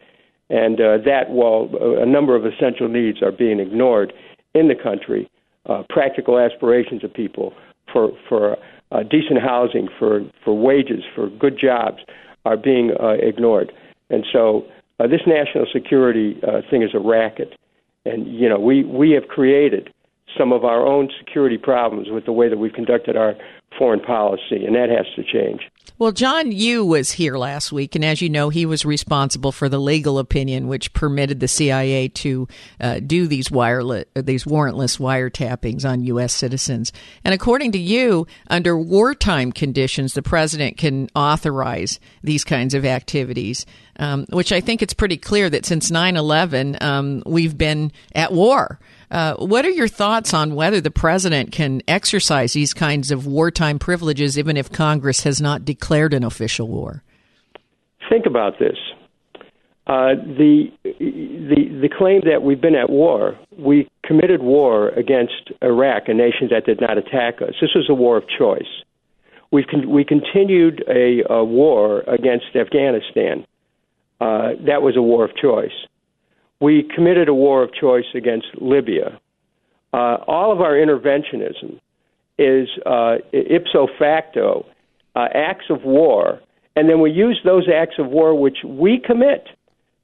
And 0.49 0.79
uh, 0.79 0.97
that, 1.05 1.29
while 1.29 1.69
a 1.81 2.05
number 2.05 2.35
of 2.35 2.45
essential 2.45 2.87
needs 2.87 3.21
are 3.21 3.31
being 3.31 3.59
ignored 3.59 4.13
in 4.53 4.67
the 4.67 4.75
country, 4.75 5.29
uh, 5.67 5.83
practical 5.89 6.37
aspirations 6.37 7.03
of 7.03 7.13
people 7.13 7.53
for, 7.91 8.11
for 8.27 8.57
uh, 8.91 9.03
decent 9.03 9.41
housing, 9.41 9.87
for, 9.97 10.21
for 10.43 10.53
wages, 10.53 11.03
for 11.15 11.29
good 11.29 11.57
jobs 11.59 11.97
are 12.45 12.57
being 12.57 12.91
uh, 12.99 13.15
ignored. 13.21 13.71
And 14.09 14.25
so 14.31 14.65
uh, 14.99 15.07
this 15.07 15.21
national 15.25 15.65
security 15.71 16.39
uh, 16.47 16.61
thing 16.69 16.83
is 16.83 16.91
a 16.93 16.99
racket. 16.99 17.57
And, 18.05 18.27
you 18.27 18.49
know, 18.49 18.59
we, 18.59 18.83
we 18.83 19.11
have 19.11 19.27
created 19.27 19.91
some 20.37 20.51
of 20.51 20.65
our 20.65 20.85
own 20.85 21.09
security 21.19 21.57
problems 21.57 22.09
with 22.11 22.25
the 22.25 22.31
way 22.31 22.49
that 22.49 22.57
we've 22.57 22.73
conducted 22.73 23.15
our 23.15 23.33
foreign 23.77 23.99
policy, 23.99 24.65
and 24.65 24.75
that 24.75 24.89
has 24.89 25.05
to 25.15 25.23
change. 25.23 25.69
Well, 25.99 26.11
John 26.11 26.51
Yoo 26.51 26.83
was 26.83 27.11
here 27.11 27.37
last 27.37 27.71
week, 27.71 27.93
and 27.95 28.03
as 28.03 28.21
you 28.21 28.29
know, 28.29 28.49
he 28.49 28.65
was 28.65 28.83
responsible 28.83 29.51
for 29.51 29.69
the 29.69 29.79
legal 29.79 30.17
opinion 30.17 30.67
which 30.67 30.91
permitted 30.93 31.39
the 31.39 31.47
CIA 31.47 32.07
to 32.09 32.47
uh, 32.81 32.99
do 32.99 33.27
these 33.27 33.51
wireless, 33.51 34.05
these 34.15 34.43
warrantless 34.45 34.99
wiretappings 34.99 35.85
on 35.87 36.03
U.S. 36.05 36.33
citizens. 36.33 36.91
And 37.23 37.33
according 37.33 37.73
to 37.73 37.77
Yoo, 37.77 38.25
under 38.49 38.77
wartime 38.77 39.51
conditions, 39.51 40.13
the 40.13 40.23
president 40.23 40.77
can 40.77 41.09
authorize 41.15 41.99
these 42.23 42.43
kinds 42.43 42.73
of 42.73 42.85
activities. 42.85 43.65
Um, 43.99 44.25
which 44.29 44.51
I 44.51 44.59
think 44.59 44.81
it's 44.81 44.95
pretty 44.95 45.17
clear 45.17 45.51
that 45.51 45.67
since 45.67 45.91
9 45.91 46.17
11, 46.17 46.77
um, 46.81 47.21
we've 47.27 47.55
been 47.55 47.91
at 48.15 48.33
war. 48.33 48.79
Uh, 49.13 49.35
what 49.35 49.63
are 49.63 49.69
your 49.69 49.87
thoughts 49.87 50.33
on 50.33 50.55
whether 50.55 50.81
the 50.81 50.89
president 50.89 51.51
can 51.51 51.83
exercise 51.87 52.53
these 52.53 52.73
kinds 52.73 53.11
of 53.11 53.27
wartime 53.27 53.77
privileges 53.77 54.39
even 54.39 54.57
if 54.57 54.71
Congress 54.71 55.21
has 55.21 55.39
not 55.39 55.63
declared 55.63 56.15
an 56.15 56.23
official 56.23 56.67
war? 56.67 57.03
Think 58.09 58.25
about 58.25 58.57
this. 58.57 58.75
Uh, 59.85 60.15
the, 60.15 60.65
the, 60.83 61.79
the 61.81 61.89
claim 61.95 62.21
that 62.25 62.41
we've 62.41 62.59
been 62.59 62.73
at 62.73 62.89
war, 62.89 63.37
we 63.55 63.87
committed 64.03 64.41
war 64.41 64.89
against 64.89 65.51
Iraq, 65.61 66.07
a 66.07 66.13
nation 66.15 66.49
that 66.49 66.65
did 66.65 66.81
not 66.81 66.97
attack 66.97 67.39
us. 67.39 67.53
This 67.61 67.69
was 67.75 67.85
a 67.89 67.93
war 67.93 68.17
of 68.17 68.23
choice. 68.27 68.81
We've 69.51 69.67
con- 69.69 69.91
we 69.91 70.03
continued 70.03 70.83
a, 70.87 71.21
a, 71.31 71.43
war 71.43 72.01
against 72.07 72.55
Afghanistan. 72.55 73.45
Uh, 74.19 74.53
that 74.65 74.81
was 74.81 74.95
a 74.97 75.01
war 75.03 75.23
of 75.23 75.35
choice 75.35 75.73
we 76.63 76.89
committed 76.95 77.27
a 77.27 77.33
war 77.33 77.61
of 77.61 77.73
choice 77.73 78.05
against 78.15 78.47
Libya. 78.61 79.19
Uh, 79.91 80.15
all 80.27 80.49
of 80.53 80.61
our 80.61 80.75
interventionism 80.75 81.79
is 82.37 82.69
uh, 82.85 83.15
ipso 83.33 83.87
facto 83.99 84.65
uh, 85.15 85.27
acts 85.35 85.65
of 85.69 85.83
war, 85.83 86.39
and 86.77 86.89
then 86.89 87.01
we 87.01 87.11
use 87.11 87.39
those 87.43 87.67
acts 87.67 87.95
of 87.99 88.07
war 88.07 88.33
which 88.33 88.59
we 88.65 88.97
commit 88.97 89.49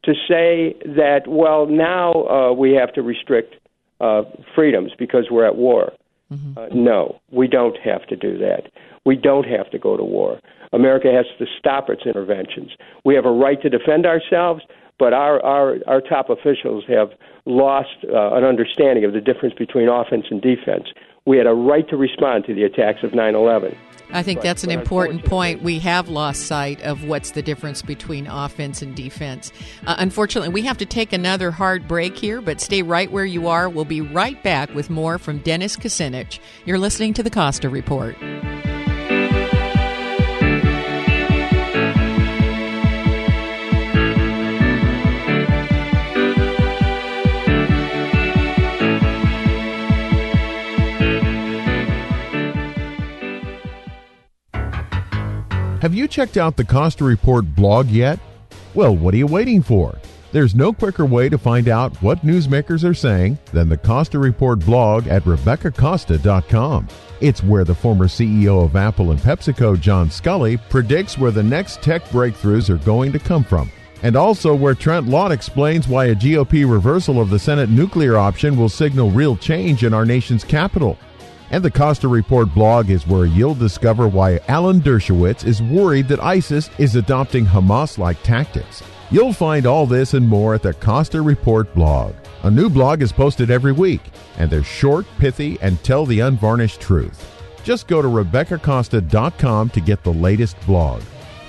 to 0.03 0.13
say 0.27 0.75
that, 0.85 1.21
well, 1.27 1.65
now 1.65 2.23
uh, 2.25 2.53
we 2.53 2.73
have 2.73 2.93
to 2.93 3.01
restrict 3.01 3.55
uh, 4.01 4.23
freedoms 4.53 4.91
because 4.99 5.27
we're 5.31 5.47
at 5.47 5.55
war. 5.55 5.93
Mm-hmm. 6.31 6.57
Uh, 6.57 6.67
no, 6.73 7.19
we 7.31 7.47
don't 7.47 7.77
have 7.77 8.05
to 8.07 8.17
do 8.17 8.37
that. 8.37 8.63
We 9.05 9.15
don't 9.15 9.45
have 9.45 9.71
to 9.71 9.79
go 9.79 9.95
to 9.95 10.03
war. 10.03 10.39
America 10.73 11.07
has 11.11 11.25
to 11.39 11.45
stop 11.57 11.89
its 11.89 12.03
interventions. 12.05 12.71
We 13.05 13.15
have 13.15 13.25
a 13.25 13.31
right 13.31 13.59
to 13.61 13.69
defend 13.69 14.05
ourselves 14.05 14.61
but 14.99 15.13
our 15.13 15.43
our 15.43 15.77
our 15.87 16.01
top 16.01 16.29
officials 16.29 16.83
have 16.87 17.09
lost 17.45 17.89
uh, 18.03 18.35
an 18.35 18.43
understanding 18.43 19.05
of 19.05 19.13
the 19.13 19.21
difference 19.21 19.55
between 19.57 19.87
offense 19.87 20.25
and 20.29 20.41
defense. 20.41 20.87
We 21.25 21.37
had 21.37 21.47
a 21.47 21.53
right 21.53 21.87
to 21.89 21.97
respond 21.97 22.45
to 22.45 22.53
the 22.53 22.63
attacks 22.63 23.03
of 23.03 23.11
9/11. 23.11 23.75
I 24.11 24.23
think 24.23 24.39
but, 24.39 24.43
that's 24.43 24.63
an 24.63 24.71
important 24.71 25.23
point. 25.23 25.61
We 25.61 25.79
have 25.79 26.09
lost 26.09 26.47
sight 26.47 26.81
of 26.81 27.03
what's 27.03 27.31
the 27.31 27.41
difference 27.41 27.81
between 27.81 28.25
offense 28.25 28.81
and 28.81 28.95
defense. 28.95 29.51
Uh, 29.85 29.95
unfortunately, 29.99 30.49
we 30.51 30.63
have 30.63 30.79
to 30.79 30.85
take 30.85 31.13
another 31.13 31.51
hard 31.51 31.87
break 31.87 32.17
here, 32.17 32.41
but 32.41 32.59
stay 32.59 32.81
right 32.81 33.11
where 33.11 33.25
you 33.25 33.47
are. 33.47 33.69
We'll 33.69 33.85
be 33.85 34.01
right 34.01 34.41
back 34.43 34.73
with 34.73 34.89
more 34.89 35.19
from 35.19 35.39
Dennis 35.39 35.75
Kucinich. 35.75 36.39
You're 36.65 36.79
listening 36.79 37.13
to 37.15 37.23
the 37.23 37.29
Costa 37.29 37.69
Report. 37.69 38.15
Have 55.81 55.93
you 55.93 56.09
checked 56.09 56.35
out 56.35 56.57
the 56.57 56.65
Costa 56.65 57.05
Report 57.05 57.55
blog 57.55 57.87
yet? 57.87 58.19
Well, 58.73 58.93
what 58.93 59.13
are 59.13 59.17
you 59.17 59.27
waiting 59.27 59.61
for? 59.61 59.97
There's 60.33 60.53
no 60.53 60.73
quicker 60.73 61.05
way 61.05 61.29
to 61.29 61.37
find 61.37 61.69
out 61.69 61.95
what 62.03 62.19
newsmakers 62.19 62.83
are 62.83 62.93
saying 62.93 63.39
than 63.53 63.69
the 63.69 63.77
Costa 63.77 64.19
Report 64.19 64.59
blog 64.59 65.07
at 65.07 65.23
RebeccaCosta.com. 65.23 66.89
It's 67.21 67.41
where 67.41 67.63
the 67.63 67.73
former 67.73 68.07
CEO 68.07 68.65
of 68.65 68.75
Apple 68.75 69.11
and 69.11 69.21
PepsiCo, 69.21 69.79
John 69.79 70.09
Sculley, 70.09 70.59
predicts 70.69 71.17
where 71.17 71.31
the 71.31 71.43
next 71.43 71.81
tech 71.81 72.03
breakthroughs 72.09 72.69
are 72.69 72.83
going 72.83 73.13
to 73.13 73.19
come 73.19 73.45
from. 73.45 73.71
And 74.03 74.17
also 74.17 74.53
where 74.53 74.75
Trent 74.75 75.07
Lott 75.07 75.31
explains 75.31 75.87
why 75.87 76.07
a 76.07 76.15
GOP 76.15 76.69
reversal 76.69 77.21
of 77.21 77.29
the 77.29 77.39
Senate 77.39 77.69
nuclear 77.69 78.17
option 78.17 78.57
will 78.57 78.69
signal 78.69 79.11
real 79.11 79.37
change 79.37 79.85
in 79.85 79.93
our 79.93 80.05
nation's 80.05 80.43
capital. 80.43 80.97
And 81.51 81.63
the 81.63 81.71
Costa 81.71 82.07
Report 82.07 82.53
blog 82.53 82.89
is 82.89 83.07
where 83.07 83.25
you'll 83.25 83.55
discover 83.55 84.07
why 84.07 84.39
Alan 84.47 84.81
Dershowitz 84.81 85.45
is 85.45 85.61
worried 85.61 86.07
that 86.09 86.23
ISIS 86.23 86.69
is 86.77 86.95
adopting 86.95 87.45
Hamas 87.45 87.97
like 87.97 88.21
tactics. 88.21 88.83
You'll 89.09 89.33
find 89.33 89.65
all 89.65 89.87
this 89.87 90.13
and 90.13 90.27
more 90.27 90.53
at 90.53 90.61
the 90.61 90.73
Costa 90.75 91.21
Report 91.21 91.73
blog. 91.73 92.13
A 92.43 92.51
new 92.51 92.69
blog 92.69 93.01
is 93.01 93.11
posted 93.11 93.49
every 93.49 93.71
week, 93.71 94.01
and 94.37 94.49
they're 94.51 94.63
short, 94.63 95.07
pithy, 95.17 95.57
and 95.61 95.83
tell 95.83 96.05
the 96.05 96.19
unvarnished 96.19 96.79
truth. 96.79 97.25
Just 97.63 97.87
go 97.87 98.01
to 98.01 98.07
RebeccaCosta.com 98.07 99.69
to 99.71 99.81
get 99.81 100.03
the 100.03 100.13
latest 100.13 100.59
blog. 100.67 101.01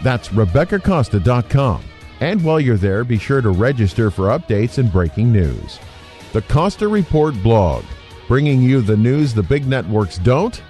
That's 0.03 0.29
RebeccaCosta.com. 0.29 1.85
And 2.21 2.43
while 2.43 2.61
you're 2.61 2.77
there, 2.77 3.05
be 3.05 3.19
sure 3.19 3.41
to 3.41 3.51
register 3.51 4.11
for 4.11 4.29
updates 4.29 4.79
and 4.79 4.91
breaking 4.91 5.31
news. 5.31 5.79
The 6.33 6.43
Costa 6.43 6.89
Report 6.89 7.35
blog 7.43 7.85
bringing 8.31 8.63
you 8.63 8.81
the 8.81 8.97
news 8.97 9.35
the 9.35 9.43
big 9.43 9.67
networks 9.67 10.17
don't 10.19 10.63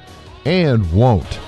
and 0.47 0.91
won't. 0.95 1.39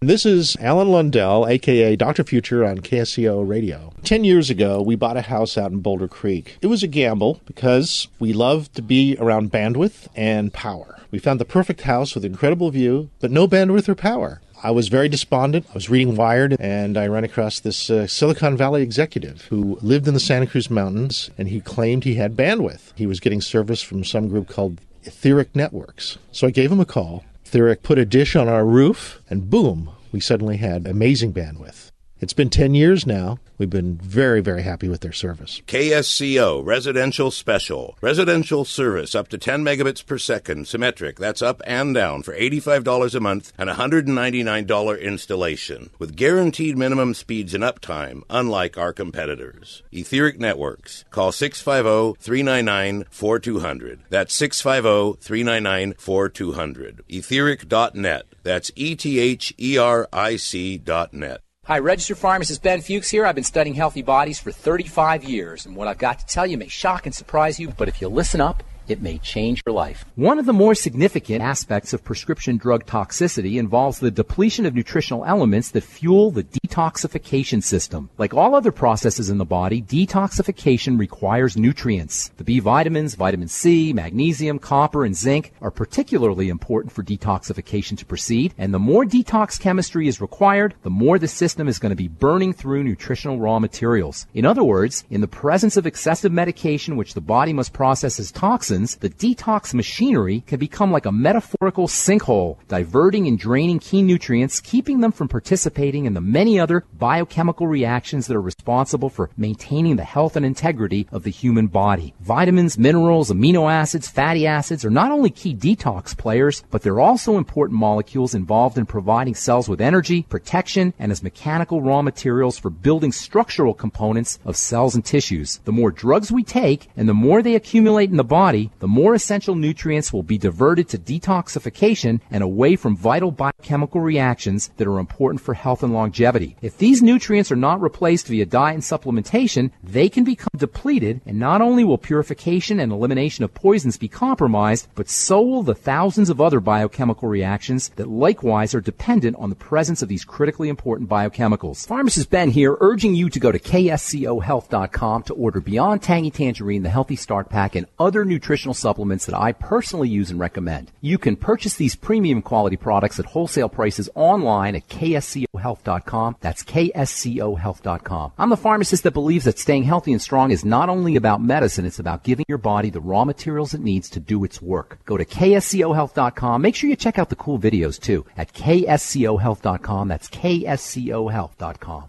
This 0.00 0.26
is 0.26 0.56
Alan 0.58 0.90
Lundell, 0.90 1.46
aka 1.46 1.94
Dr. 1.94 2.24
Future 2.24 2.64
on 2.64 2.80
KSCO 2.80 3.48
Radio. 3.48 3.92
Ten 4.02 4.24
years 4.24 4.50
ago, 4.50 4.82
we 4.82 4.96
bought 4.96 5.16
a 5.16 5.22
house 5.22 5.56
out 5.56 5.70
in 5.70 5.78
Boulder 5.78 6.08
Creek. 6.08 6.58
It 6.60 6.66
was 6.66 6.82
a 6.82 6.88
gamble 6.88 7.40
because 7.44 8.08
we 8.18 8.32
love 8.32 8.72
to 8.72 8.82
be 8.82 9.16
around 9.20 9.52
bandwidth 9.52 10.08
and 10.16 10.52
power. 10.52 10.98
We 11.12 11.20
found 11.20 11.38
the 11.38 11.44
perfect 11.44 11.82
house 11.82 12.16
with 12.16 12.24
incredible 12.24 12.72
view, 12.72 13.10
but 13.20 13.30
no 13.30 13.46
bandwidth 13.46 13.88
or 13.88 13.94
power. 13.94 14.40
I 14.62 14.72
was 14.72 14.88
very 14.88 15.08
despondent. 15.08 15.66
I 15.70 15.74
was 15.74 15.88
reading 15.88 16.16
Wired, 16.16 16.56
and 16.58 16.98
I 16.98 17.06
ran 17.06 17.22
across 17.22 17.60
this 17.60 17.90
uh, 17.90 18.08
Silicon 18.08 18.56
Valley 18.56 18.82
executive 18.82 19.42
who 19.42 19.78
lived 19.82 20.08
in 20.08 20.14
the 20.14 20.20
Santa 20.20 20.46
Cruz 20.46 20.68
Mountains, 20.68 21.30
and 21.38 21.48
he 21.48 21.60
claimed 21.60 22.02
he 22.02 22.16
had 22.16 22.36
bandwidth. 22.36 22.92
He 22.96 23.06
was 23.06 23.20
getting 23.20 23.40
service 23.40 23.82
from 23.82 24.02
some 24.02 24.28
group 24.28 24.48
called 24.48 24.80
Etheric 25.04 25.54
Networks. 25.54 26.18
So 26.32 26.48
I 26.48 26.50
gave 26.50 26.72
him 26.72 26.80
a 26.80 26.84
call. 26.84 27.24
Etheric 27.46 27.82
put 27.82 27.98
a 27.98 28.04
dish 28.04 28.34
on 28.34 28.48
our 28.48 28.64
roof, 28.64 29.22
and 29.30 29.48
boom, 29.48 29.90
we 30.10 30.20
suddenly 30.20 30.56
had 30.56 30.86
amazing 30.86 31.32
bandwidth. 31.32 31.87
It's 32.20 32.32
been 32.32 32.50
10 32.50 32.74
years 32.74 33.06
now. 33.06 33.38
We've 33.58 33.70
been 33.70 33.96
very, 33.96 34.40
very 34.40 34.62
happy 34.62 34.88
with 34.88 35.02
their 35.02 35.12
service. 35.12 35.62
KSCO 35.68 36.64
Residential 36.64 37.30
Special. 37.30 37.96
Residential 38.00 38.64
service 38.64 39.14
up 39.14 39.28
to 39.28 39.38
10 39.38 39.62
megabits 39.62 40.04
per 40.04 40.18
second, 40.18 40.66
symmetric. 40.66 41.18
That's 41.18 41.42
up 41.42 41.62
and 41.64 41.94
down 41.94 42.24
for 42.24 42.34
$85 42.34 43.14
a 43.14 43.20
month 43.20 43.52
and 43.56 43.70
$199 43.70 45.00
installation. 45.00 45.90
With 46.00 46.16
guaranteed 46.16 46.76
minimum 46.76 47.14
speeds 47.14 47.54
and 47.54 47.62
uptime, 47.62 48.22
unlike 48.28 48.76
our 48.76 48.92
competitors. 48.92 49.84
Etheric 49.92 50.40
Networks. 50.40 51.04
Call 51.10 51.30
650 51.30 52.20
399 52.20 53.04
4200. 53.10 54.00
That's 54.10 54.34
650 54.34 55.22
399 55.22 55.94
4200. 55.98 57.04
Etheric.net. 57.08 58.26
That's 58.42 58.70
E 58.74 58.96
T 58.96 59.18
H 59.20 59.54
E 59.58 59.78
R 59.78 60.08
I 60.12 60.36
C 60.36 60.78
dot 60.78 61.14
net. 61.14 61.42
Hi, 61.68 61.78
registered 61.80 62.16
pharmacist 62.16 62.62
Ben 62.62 62.80
Fuchs 62.80 63.10
here. 63.10 63.26
I've 63.26 63.34
been 63.34 63.44
studying 63.44 63.76
healthy 63.76 64.00
bodies 64.00 64.40
for 64.40 64.50
35 64.50 65.22
years, 65.22 65.66
and 65.66 65.76
what 65.76 65.86
I've 65.86 65.98
got 65.98 66.18
to 66.18 66.24
tell 66.24 66.46
you 66.46 66.56
may 66.56 66.68
shock 66.68 67.04
and 67.04 67.14
surprise 67.14 67.60
you, 67.60 67.68
but 67.76 67.88
if 67.88 68.00
you 68.00 68.08
listen 68.08 68.40
up, 68.40 68.64
it 68.90 69.02
may 69.02 69.18
change 69.18 69.62
your 69.66 69.74
life. 69.74 70.04
One 70.16 70.38
of 70.38 70.46
the 70.46 70.52
more 70.52 70.74
significant 70.74 71.42
aspects 71.42 71.92
of 71.92 72.04
prescription 72.04 72.56
drug 72.56 72.86
toxicity 72.86 73.58
involves 73.58 73.98
the 73.98 74.10
depletion 74.10 74.66
of 74.66 74.74
nutritional 74.74 75.24
elements 75.24 75.70
that 75.70 75.84
fuel 75.84 76.30
the 76.30 76.44
detoxification 76.44 77.62
system. 77.62 78.10
Like 78.18 78.34
all 78.34 78.54
other 78.54 78.72
processes 78.72 79.30
in 79.30 79.38
the 79.38 79.44
body, 79.44 79.82
detoxification 79.82 80.98
requires 80.98 81.56
nutrients. 81.56 82.30
The 82.36 82.44
B 82.44 82.60
vitamins, 82.60 83.14
vitamin 83.14 83.48
C, 83.48 83.92
magnesium, 83.92 84.58
copper, 84.58 85.04
and 85.04 85.16
zinc 85.16 85.52
are 85.60 85.70
particularly 85.70 86.48
important 86.48 86.92
for 86.92 87.02
detoxification 87.02 87.98
to 87.98 88.06
proceed, 88.06 88.54
and 88.58 88.72
the 88.72 88.78
more 88.78 89.04
detox 89.04 89.60
chemistry 89.60 90.08
is 90.08 90.20
required, 90.20 90.74
the 90.82 90.90
more 90.90 91.18
the 91.18 91.28
system 91.28 91.68
is 91.68 91.78
going 91.78 91.90
to 91.90 91.96
be 91.96 92.08
burning 92.08 92.52
through 92.52 92.84
nutritional 92.84 93.38
raw 93.38 93.58
materials. 93.58 94.26
In 94.34 94.44
other 94.44 94.64
words, 94.64 95.04
in 95.10 95.20
the 95.20 95.28
presence 95.28 95.76
of 95.76 95.86
excessive 95.86 96.32
medication 96.32 96.96
which 96.96 97.14
the 97.14 97.20
body 97.20 97.52
must 97.52 97.72
process 97.72 98.18
as 98.18 98.32
toxins, 98.32 98.77
the 98.86 99.10
detox 99.10 99.74
machinery 99.74 100.42
can 100.46 100.58
become 100.58 100.92
like 100.92 101.06
a 101.06 101.12
metaphorical 101.12 101.88
sinkhole, 101.88 102.56
diverting 102.68 103.26
and 103.26 103.38
draining 103.38 103.78
key 103.78 104.02
nutrients, 104.02 104.60
keeping 104.60 105.00
them 105.00 105.12
from 105.12 105.28
participating 105.28 106.04
in 106.04 106.14
the 106.14 106.20
many 106.20 106.58
other 106.60 106.84
biochemical 106.98 107.66
reactions 107.66 108.26
that 108.26 108.36
are 108.36 108.42
responsible 108.42 109.08
for 109.08 109.30
maintaining 109.36 109.96
the 109.96 110.04
health 110.04 110.36
and 110.36 110.46
integrity 110.46 111.08
of 111.10 111.24
the 111.24 111.30
human 111.30 111.66
body. 111.66 112.14
Vitamins, 112.20 112.78
minerals, 112.78 113.30
amino 113.30 113.70
acids, 113.70 114.08
fatty 114.08 114.46
acids 114.46 114.84
are 114.84 114.90
not 114.90 115.10
only 115.10 115.30
key 115.30 115.54
detox 115.54 116.16
players, 116.16 116.62
but 116.70 116.82
they're 116.82 117.00
also 117.00 117.36
important 117.36 117.78
molecules 117.78 118.34
involved 118.34 118.78
in 118.78 118.86
providing 118.86 119.34
cells 119.34 119.68
with 119.68 119.80
energy, 119.80 120.22
protection, 120.22 120.94
and 120.98 121.10
as 121.10 121.22
mechanical 121.22 121.82
raw 121.82 122.02
materials 122.02 122.58
for 122.58 122.70
building 122.70 123.12
structural 123.12 123.74
components 123.74 124.38
of 124.44 124.56
cells 124.56 124.94
and 124.94 125.04
tissues. 125.04 125.58
The 125.64 125.72
more 125.72 125.90
drugs 125.90 126.30
we 126.30 126.44
take 126.44 126.88
and 126.96 127.08
the 127.08 127.14
more 127.14 127.42
they 127.42 127.54
accumulate 127.54 128.10
in 128.10 128.16
the 128.16 128.24
body, 128.24 128.67
the 128.78 128.88
more 128.88 129.14
essential 129.14 129.54
nutrients 129.54 130.12
will 130.12 130.22
be 130.22 130.38
diverted 130.38 130.88
to 130.88 130.98
detoxification 130.98 132.20
and 132.30 132.42
away 132.42 132.76
from 132.76 132.96
vital 132.96 133.30
biochemical 133.30 134.00
reactions 134.00 134.70
that 134.76 134.86
are 134.86 134.98
important 134.98 135.40
for 135.40 135.54
health 135.54 135.82
and 135.82 135.92
longevity. 135.92 136.56
If 136.62 136.78
these 136.78 137.02
nutrients 137.02 137.50
are 137.52 137.56
not 137.56 137.80
replaced 137.80 138.28
via 138.28 138.46
diet 138.46 138.74
and 138.74 138.82
supplementation, 138.82 139.70
they 139.82 140.08
can 140.08 140.24
become 140.24 140.48
depleted, 140.56 141.20
and 141.26 141.38
not 141.38 141.60
only 141.60 141.84
will 141.84 141.98
purification 141.98 142.80
and 142.80 142.92
elimination 142.92 143.44
of 143.44 143.54
poisons 143.54 143.96
be 143.96 144.08
compromised, 144.08 144.88
but 144.94 145.08
so 145.08 145.40
will 145.40 145.62
the 145.62 145.74
thousands 145.74 146.30
of 146.30 146.40
other 146.40 146.60
biochemical 146.60 147.28
reactions 147.28 147.90
that 147.96 148.08
likewise 148.08 148.74
are 148.74 148.80
dependent 148.80 149.36
on 149.36 149.50
the 149.50 149.56
presence 149.56 150.02
of 150.02 150.08
these 150.08 150.24
critically 150.24 150.68
important 150.68 151.08
biochemicals. 151.08 151.86
Pharmacist 151.86 152.30
Ben 152.30 152.50
here, 152.50 152.76
urging 152.80 153.14
you 153.14 153.28
to 153.30 153.40
go 153.40 153.52
to 153.52 153.58
kscohealth.com 153.58 155.22
to 155.24 155.34
order 155.34 155.60
Beyond 155.60 156.02
Tangy 156.02 156.30
Tangerine, 156.30 156.82
the 156.82 156.90
Healthy 156.90 157.16
Start 157.16 157.48
Pack, 157.48 157.74
and 157.74 157.86
other 157.98 158.24
nutritional 158.48 158.72
supplements 158.72 159.26
that 159.26 159.38
I 159.38 159.52
personally 159.52 160.08
use 160.08 160.30
and 160.30 160.40
recommend. 160.40 160.90
You 161.02 161.18
can 161.18 161.36
purchase 161.36 161.74
these 161.76 161.94
premium 161.94 162.40
quality 162.40 162.78
products 162.78 163.20
at 163.20 163.26
wholesale 163.26 163.68
prices 163.68 164.08
online 164.14 164.74
at 164.74 164.88
kscohealth.com. 164.88 166.36
That's 166.40 166.64
kscohealth.com. 166.64 168.32
I'm 168.38 168.48
the 168.48 168.56
pharmacist 168.56 169.02
that 169.02 169.10
believes 169.10 169.44
that 169.44 169.58
staying 169.58 169.82
healthy 169.82 170.12
and 170.12 170.22
strong 170.22 170.50
is 170.50 170.64
not 170.64 170.88
only 170.88 171.16
about 171.16 171.42
medicine, 171.42 171.84
it's 171.84 171.98
about 171.98 172.24
giving 172.24 172.46
your 172.48 172.56
body 172.56 172.88
the 172.88 173.02
raw 173.02 173.26
materials 173.26 173.74
it 173.74 173.82
needs 173.82 174.08
to 174.10 174.20
do 174.20 174.42
its 174.44 174.62
work. 174.62 174.98
Go 175.04 175.18
to 175.18 175.26
kscohealth.com. 175.26 176.62
Make 176.62 176.74
sure 176.74 176.88
you 176.88 176.96
check 176.96 177.18
out 177.18 177.28
the 177.28 177.36
cool 177.36 177.58
videos 177.58 178.00
too 178.00 178.24
at 178.34 178.54
kscohealth.com. 178.54 180.08
That's 180.08 180.30
kscohealth.com. 180.30 182.08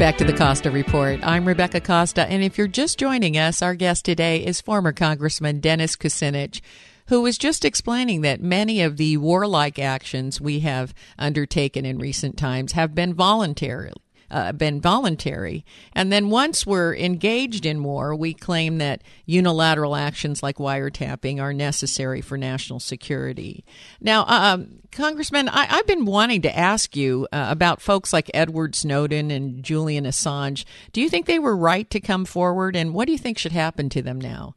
back 0.00 0.16
to 0.16 0.24
the 0.24 0.32
Costa 0.32 0.70
Report. 0.70 1.20
I'm 1.22 1.46
Rebecca 1.46 1.78
Costa, 1.78 2.26
and 2.26 2.42
if 2.42 2.56
you're 2.56 2.66
just 2.66 2.98
joining 2.98 3.36
us, 3.36 3.60
our 3.60 3.74
guest 3.74 4.02
today 4.02 4.42
is 4.42 4.58
former 4.58 4.94
Congressman 4.94 5.60
Dennis 5.60 5.94
Kucinich, 5.94 6.62
who 7.08 7.20
was 7.20 7.36
just 7.36 7.66
explaining 7.66 8.22
that 8.22 8.40
many 8.40 8.80
of 8.80 8.96
the 8.96 9.18
warlike 9.18 9.78
actions 9.78 10.40
we 10.40 10.60
have 10.60 10.94
undertaken 11.18 11.84
in 11.84 11.98
recent 11.98 12.38
times 12.38 12.72
have 12.72 12.94
been 12.94 13.12
voluntary. 13.12 13.92
Uh, 14.30 14.52
been 14.52 14.80
voluntary. 14.80 15.64
And 15.92 16.12
then 16.12 16.30
once 16.30 16.66
we're 16.66 16.94
engaged 16.94 17.66
in 17.66 17.82
war, 17.82 18.14
we 18.14 18.32
claim 18.32 18.78
that 18.78 19.02
unilateral 19.26 19.96
actions 19.96 20.42
like 20.42 20.56
wiretapping 20.56 21.40
are 21.40 21.52
necessary 21.52 22.20
for 22.20 22.38
national 22.38 22.80
security. 22.80 23.64
Now, 24.00 24.24
um, 24.26 24.80
Congressman, 24.92 25.48
I, 25.48 25.64
have 25.66 25.86
been 25.86 26.04
wanting 26.04 26.42
to 26.42 26.56
ask 26.56 26.96
you 26.96 27.28
uh, 27.32 27.46
about 27.48 27.80
folks 27.80 28.12
like 28.12 28.30
Edward 28.34 28.74
Snowden 28.74 29.30
and 29.30 29.62
Julian 29.62 30.04
Assange. 30.04 30.64
Do 30.92 31.00
you 31.00 31.08
think 31.08 31.26
they 31.26 31.38
were 31.38 31.56
right 31.56 31.88
to 31.90 32.00
come 32.00 32.24
forward, 32.24 32.74
and 32.74 32.92
what 32.92 33.06
do 33.06 33.12
you 33.12 33.18
think 33.18 33.38
should 33.38 33.52
happen 33.52 33.88
to 33.90 34.02
them 34.02 34.20
now? 34.20 34.54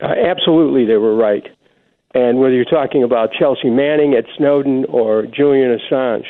Uh, 0.00 0.14
absolutely, 0.26 0.84
they 0.84 0.96
were 0.96 1.14
right. 1.14 1.46
And 2.14 2.40
whether 2.40 2.54
you're 2.54 2.64
talking 2.64 3.04
about 3.04 3.30
Chelsea 3.38 3.70
Manning, 3.70 4.14
Ed 4.14 4.26
Snowden, 4.36 4.84
or 4.86 5.26
Julian 5.26 5.78
Assange, 5.78 6.24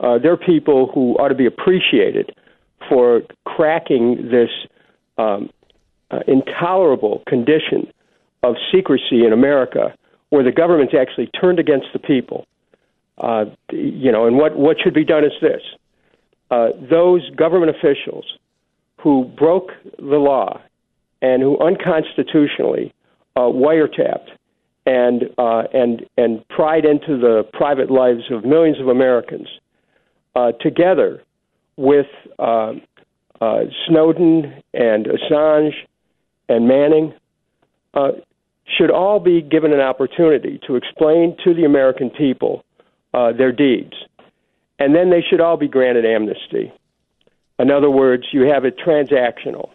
uh, 0.00 0.18
they're 0.18 0.36
people 0.36 0.90
who 0.92 1.14
ought 1.14 1.28
to 1.28 1.34
be 1.34 1.46
appreciated 1.46 2.34
for 2.88 3.22
cracking 3.44 4.28
this 4.30 4.50
um, 5.18 5.50
uh, 6.10 6.20
intolerable 6.26 7.22
condition 7.26 7.90
of 8.42 8.56
secrecy 8.72 9.24
in 9.24 9.32
America, 9.32 9.94
where 10.30 10.44
the 10.44 10.52
government's 10.52 10.94
actually 10.98 11.26
turned 11.28 11.58
against 11.58 11.86
the 11.92 11.98
people. 11.98 12.46
Uh, 13.18 13.44
you 13.70 14.10
know, 14.10 14.26
and 14.26 14.36
what 14.36 14.56
what 14.56 14.76
should 14.82 14.94
be 14.94 15.04
done 15.04 15.24
is 15.24 15.32
this: 15.40 15.62
uh, 16.50 16.68
those 16.90 17.28
government 17.30 17.74
officials 17.74 18.24
who 19.00 19.24
broke 19.36 19.70
the 19.98 20.16
law 20.16 20.60
and 21.22 21.42
who 21.42 21.58
unconstitutionally 21.58 22.92
uh, 23.36 23.40
wiretapped 23.40 24.30
and 24.86 25.24
uh, 25.38 25.62
and 25.72 26.04
and 26.16 26.46
pried 26.48 26.84
into 26.84 27.18
the 27.18 27.44
private 27.52 27.90
lives 27.90 28.22
of 28.30 28.44
millions 28.44 28.80
of 28.80 28.88
Americans 28.88 29.48
uh, 30.34 30.52
together 30.60 31.22
with 31.76 32.06
uh, 32.38 32.72
uh, 33.40 33.60
Snowden 33.86 34.62
and 34.72 35.06
Assange 35.06 35.74
and 36.48 36.68
Manning 36.68 37.14
uh, 37.94 38.12
should 38.66 38.90
all 38.90 39.20
be 39.20 39.42
given 39.42 39.72
an 39.72 39.80
opportunity 39.80 40.60
to 40.66 40.76
explain 40.76 41.36
to 41.44 41.54
the 41.54 41.64
American 41.64 42.10
people 42.10 42.64
uh, 43.12 43.32
their 43.32 43.52
deeds. 43.52 43.94
And 44.78 44.94
then 44.94 45.10
they 45.10 45.22
should 45.28 45.40
all 45.40 45.56
be 45.56 45.68
granted 45.68 46.04
amnesty. 46.04 46.72
In 47.58 47.70
other 47.70 47.90
words, 47.90 48.24
you 48.32 48.42
have 48.42 48.64
it 48.64 48.76
transactional. 48.78 49.70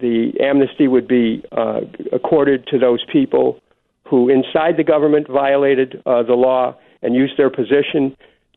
The 0.00 0.32
amnesty 0.40 0.88
would 0.88 1.06
be 1.06 1.44
uh, 1.52 1.82
accorded 2.12 2.66
to 2.68 2.78
those 2.78 3.04
people 3.12 3.60
who, 4.04 4.28
inside 4.28 4.76
the 4.76 4.84
government, 4.84 5.28
violated 5.28 6.02
the 6.04 6.34
law 6.34 6.76
and 7.02 7.14
used 7.14 7.36
their 7.36 7.50
position 7.50 8.16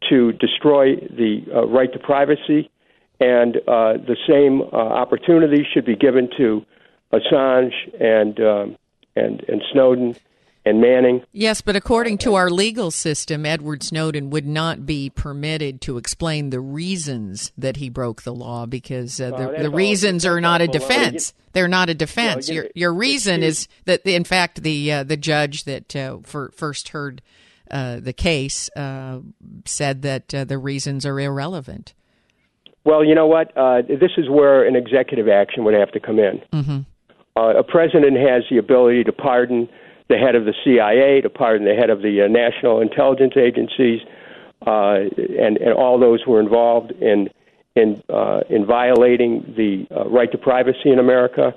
to 0.09 0.33
destroy 0.33 0.95
the 0.95 1.45
uh, 1.53 1.67
right 1.67 1.91
to 1.91 1.99
privacy, 1.99 2.69
and 3.19 3.57
uh, 3.57 3.93
the 3.93 4.17
same 4.27 4.61
uh, 4.61 4.75
opportunity 4.75 5.65
should 5.73 5.85
be 5.85 5.95
given 5.95 6.29
to 6.37 6.65
Assange 7.13 7.73
and 7.99 8.39
um, 8.39 8.77
and 9.15 9.43
and 9.47 9.61
Snowden 9.71 10.15
and 10.67 10.81
Manning. 10.81 11.23
Yes, 11.31 11.61
but 11.61 11.75
according 11.75 12.17
to 12.19 12.35
our 12.35 12.49
legal 12.49 12.91
system, 12.91 13.45
Edward 13.45 13.83
Snowden 13.83 14.29
would 14.29 14.45
not 14.45 14.85
be 14.85 15.09
permitted 15.09 15.79
to 15.81 15.97
explain 15.97 16.49
the 16.49 16.59
reasons 16.59 17.51
that 17.57 17.77
he 17.77 17.89
broke 17.89 18.23
the 18.23 18.33
law 18.33 18.65
because 18.65 19.19
uh, 19.21 19.31
the, 19.31 19.37
that's 19.37 19.61
the 19.63 19.69
reasons 19.69 20.25
are 20.25 20.41
not 20.41 20.61
a 20.61 20.67
defense. 20.67 21.33
They're 21.53 21.67
not 21.67 21.89
a 21.89 21.93
defense. 21.93 22.49
Your 22.49 22.67
your 22.75 22.93
reason 22.93 23.43
is 23.43 23.67
that, 23.85 24.05
in 24.05 24.25
fact, 24.25 24.61
the 24.61 24.91
uh, 24.91 25.03
the 25.03 25.17
judge 25.17 25.63
that 25.63 25.95
uh, 25.95 26.17
for, 26.23 26.51
first 26.55 26.89
heard 26.89 27.21
uh, 27.71 27.99
the 27.99 28.13
case 28.13 28.69
uh, 28.75 29.19
said 29.65 30.01
that 30.03 30.33
uh, 30.33 30.43
the 30.43 30.57
reasons 30.57 31.05
are 31.05 31.19
irrelevant. 31.19 31.93
Well, 32.83 33.03
you 33.03 33.15
know 33.15 33.27
what? 33.27 33.55
Uh, 33.57 33.81
this 33.81 34.11
is 34.17 34.29
where 34.29 34.65
an 34.65 34.75
executive 34.75 35.27
action 35.27 35.65
would 35.65 35.73
have 35.73 35.91
to 35.91 35.99
come 35.99 36.19
in. 36.19 36.41
Mm-hmm. 36.53 36.79
Uh, 37.35 37.59
a 37.59 37.63
president 37.63 38.17
has 38.17 38.43
the 38.49 38.57
ability 38.57 39.03
to 39.03 39.11
pardon 39.11 39.67
the 40.09 40.17
head 40.17 40.35
of 40.35 40.45
the 40.45 40.53
CIA, 40.63 41.21
to 41.21 41.29
pardon 41.29 41.67
the 41.67 41.75
head 41.75 41.89
of 41.89 42.01
the 42.01 42.23
uh, 42.23 42.27
national 42.27 42.81
intelligence 42.81 43.33
agencies, 43.35 43.99
uh, 44.65 44.99
and, 45.39 45.57
and 45.57 45.73
all 45.73 45.99
those 45.99 46.21
who 46.23 46.33
are 46.33 46.39
involved 46.39 46.91
in 46.91 47.29
in 47.75 48.01
uh, 48.09 48.41
in 48.49 48.65
violating 48.65 49.53
the 49.55 49.85
uh, 49.95 50.09
right 50.09 50.31
to 50.31 50.37
privacy 50.37 50.89
in 50.89 50.97
America. 50.97 51.53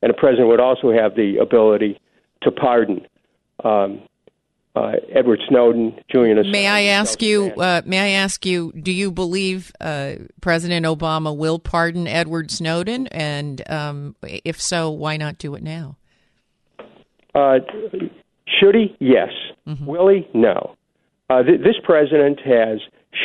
And 0.00 0.10
a 0.10 0.14
president 0.14 0.48
would 0.48 0.60
also 0.60 0.92
have 0.92 1.14
the 1.16 1.38
ability 1.38 2.00
to 2.42 2.50
pardon 2.50 3.06
um, 3.64 4.02
uh, 4.74 4.92
Edward 5.12 5.40
Snowden, 5.48 5.98
Julian 6.10 6.38
Assange. 6.38 6.52
May 6.52 6.66
I 6.66 6.82
ask 6.82 7.22
you? 7.22 7.52
Uh, 7.52 7.82
may 7.84 7.98
I 7.98 8.20
ask 8.20 8.46
you? 8.46 8.72
Do 8.72 8.92
you 8.92 9.10
believe 9.10 9.72
uh, 9.80 10.14
President 10.40 10.86
Obama 10.86 11.36
will 11.36 11.58
pardon 11.58 12.06
Edward 12.06 12.50
Snowden? 12.50 13.06
And 13.08 13.62
um, 13.70 14.16
if 14.22 14.60
so, 14.60 14.90
why 14.90 15.16
not 15.16 15.38
do 15.38 15.54
it 15.54 15.62
now? 15.62 15.96
Uh, 17.34 17.58
should 18.46 18.74
he? 18.74 18.96
Yes. 19.00 19.30
Will 19.84 20.08
he? 20.08 20.26
No. 20.32 20.74
Uh, 21.30 21.42
th- 21.42 21.60
this 21.60 21.76
president 21.84 22.40
has 22.40 22.78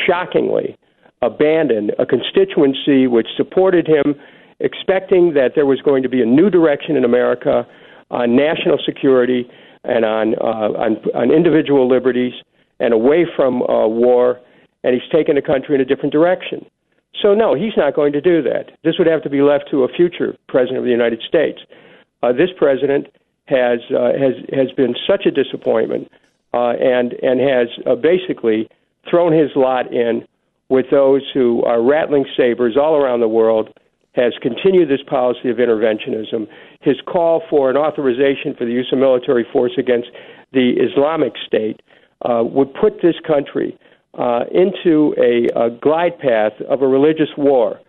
shockingly 0.05 0.77
abandoned 1.21 1.93
a 1.99 2.05
constituency 2.05 3.07
which 3.07 3.27
supported 3.37 3.87
him, 3.87 4.15
expecting 4.59 5.33
that 5.33 5.51
there 5.55 5.65
was 5.65 5.81
going 5.81 6.03
to 6.03 6.09
be 6.09 6.21
a 6.21 6.25
new 6.25 6.49
direction 6.49 6.97
in 6.97 7.05
America 7.05 7.65
on 8.11 8.35
national 8.35 8.77
security 8.85 9.49
and 9.83 10.05
on 10.05 10.35
uh, 10.35 10.71
on, 10.77 10.97
on 11.13 11.31
individual 11.31 11.87
liberties 11.87 12.33
and 12.79 12.93
away 12.93 13.25
from 13.35 13.61
uh, 13.63 13.87
war. 13.87 14.39
And 14.83 14.93
he's 14.93 15.09
taken 15.11 15.35
the 15.35 15.41
country 15.41 15.75
in 15.75 15.81
a 15.81 15.85
different 15.85 16.11
direction. 16.11 16.65
So 17.21 17.33
no, 17.33 17.53
he's 17.55 17.77
not 17.77 17.95
going 17.95 18.11
to 18.13 18.21
do 18.21 18.41
that. 18.41 18.71
This 18.83 18.95
would 18.97 19.07
have 19.07 19.23
to 19.23 19.29
be 19.29 19.41
left 19.41 19.69
to 19.71 19.83
a 19.83 19.87
future 19.87 20.35
president 20.49 20.79
of 20.79 20.83
the 20.83 20.91
United 20.91 21.21
States. 21.25 21.59
Uh, 22.21 22.33
this 22.33 22.49
president 22.57 23.07
has 23.45 23.79
uh, 23.91 24.11
has 24.13 24.35
has 24.51 24.71
been 24.75 24.95
such 25.07 25.25
a 25.25 25.31
disappointment, 25.31 26.11
uh, 26.53 26.73
and 26.79 27.13
and 27.13 27.39
has 27.39 27.67
uh, 27.85 27.95
basically 27.95 28.69
thrown 29.09 29.31
his 29.31 29.51
lot 29.55 29.93
in 29.93 30.25
with 30.69 30.85
those 30.91 31.21
who 31.33 31.63
are 31.63 31.81
rattling 31.81 32.25
sabers 32.35 32.75
all 32.77 32.95
around 32.95 33.19
the 33.19 33.27
world. 33.27 33.69
Has 34.15 34.33
continued 34.41 34.89
this 34.89 35.01
policy 35.07 35.49
of 35.49 35.57
interventionism. 35.57 36.47
His 36.83 36.97
call 37.07 37.41
for 37.49 37.69
an 37.69 37.77
authorization 37.77 38.53
for 38.57 38.65
the 38.65 38.71
use 38.71 38.89
of 38.91 38.99
military 38.99 39.45
force 39.51 39.71
against 39.77 40.09
the 40.51 40.71
Islamic 40.71 41.33
State 41.45 41.81
uh, 42.23 42.43
would 42.43 42.73
put 42.73 43.01
this 43.01 43.15
country 43.25 43.77
uh, 44.17 44.43
into 44.51 45.15
a, 45.17 45.47
a 45.57 45.69
glide 45.69 46.19
path 46.19 46.51
of 46.69 46.81
a 46.81 46.87
religious 46.87 47.29
war, 47.37 47.79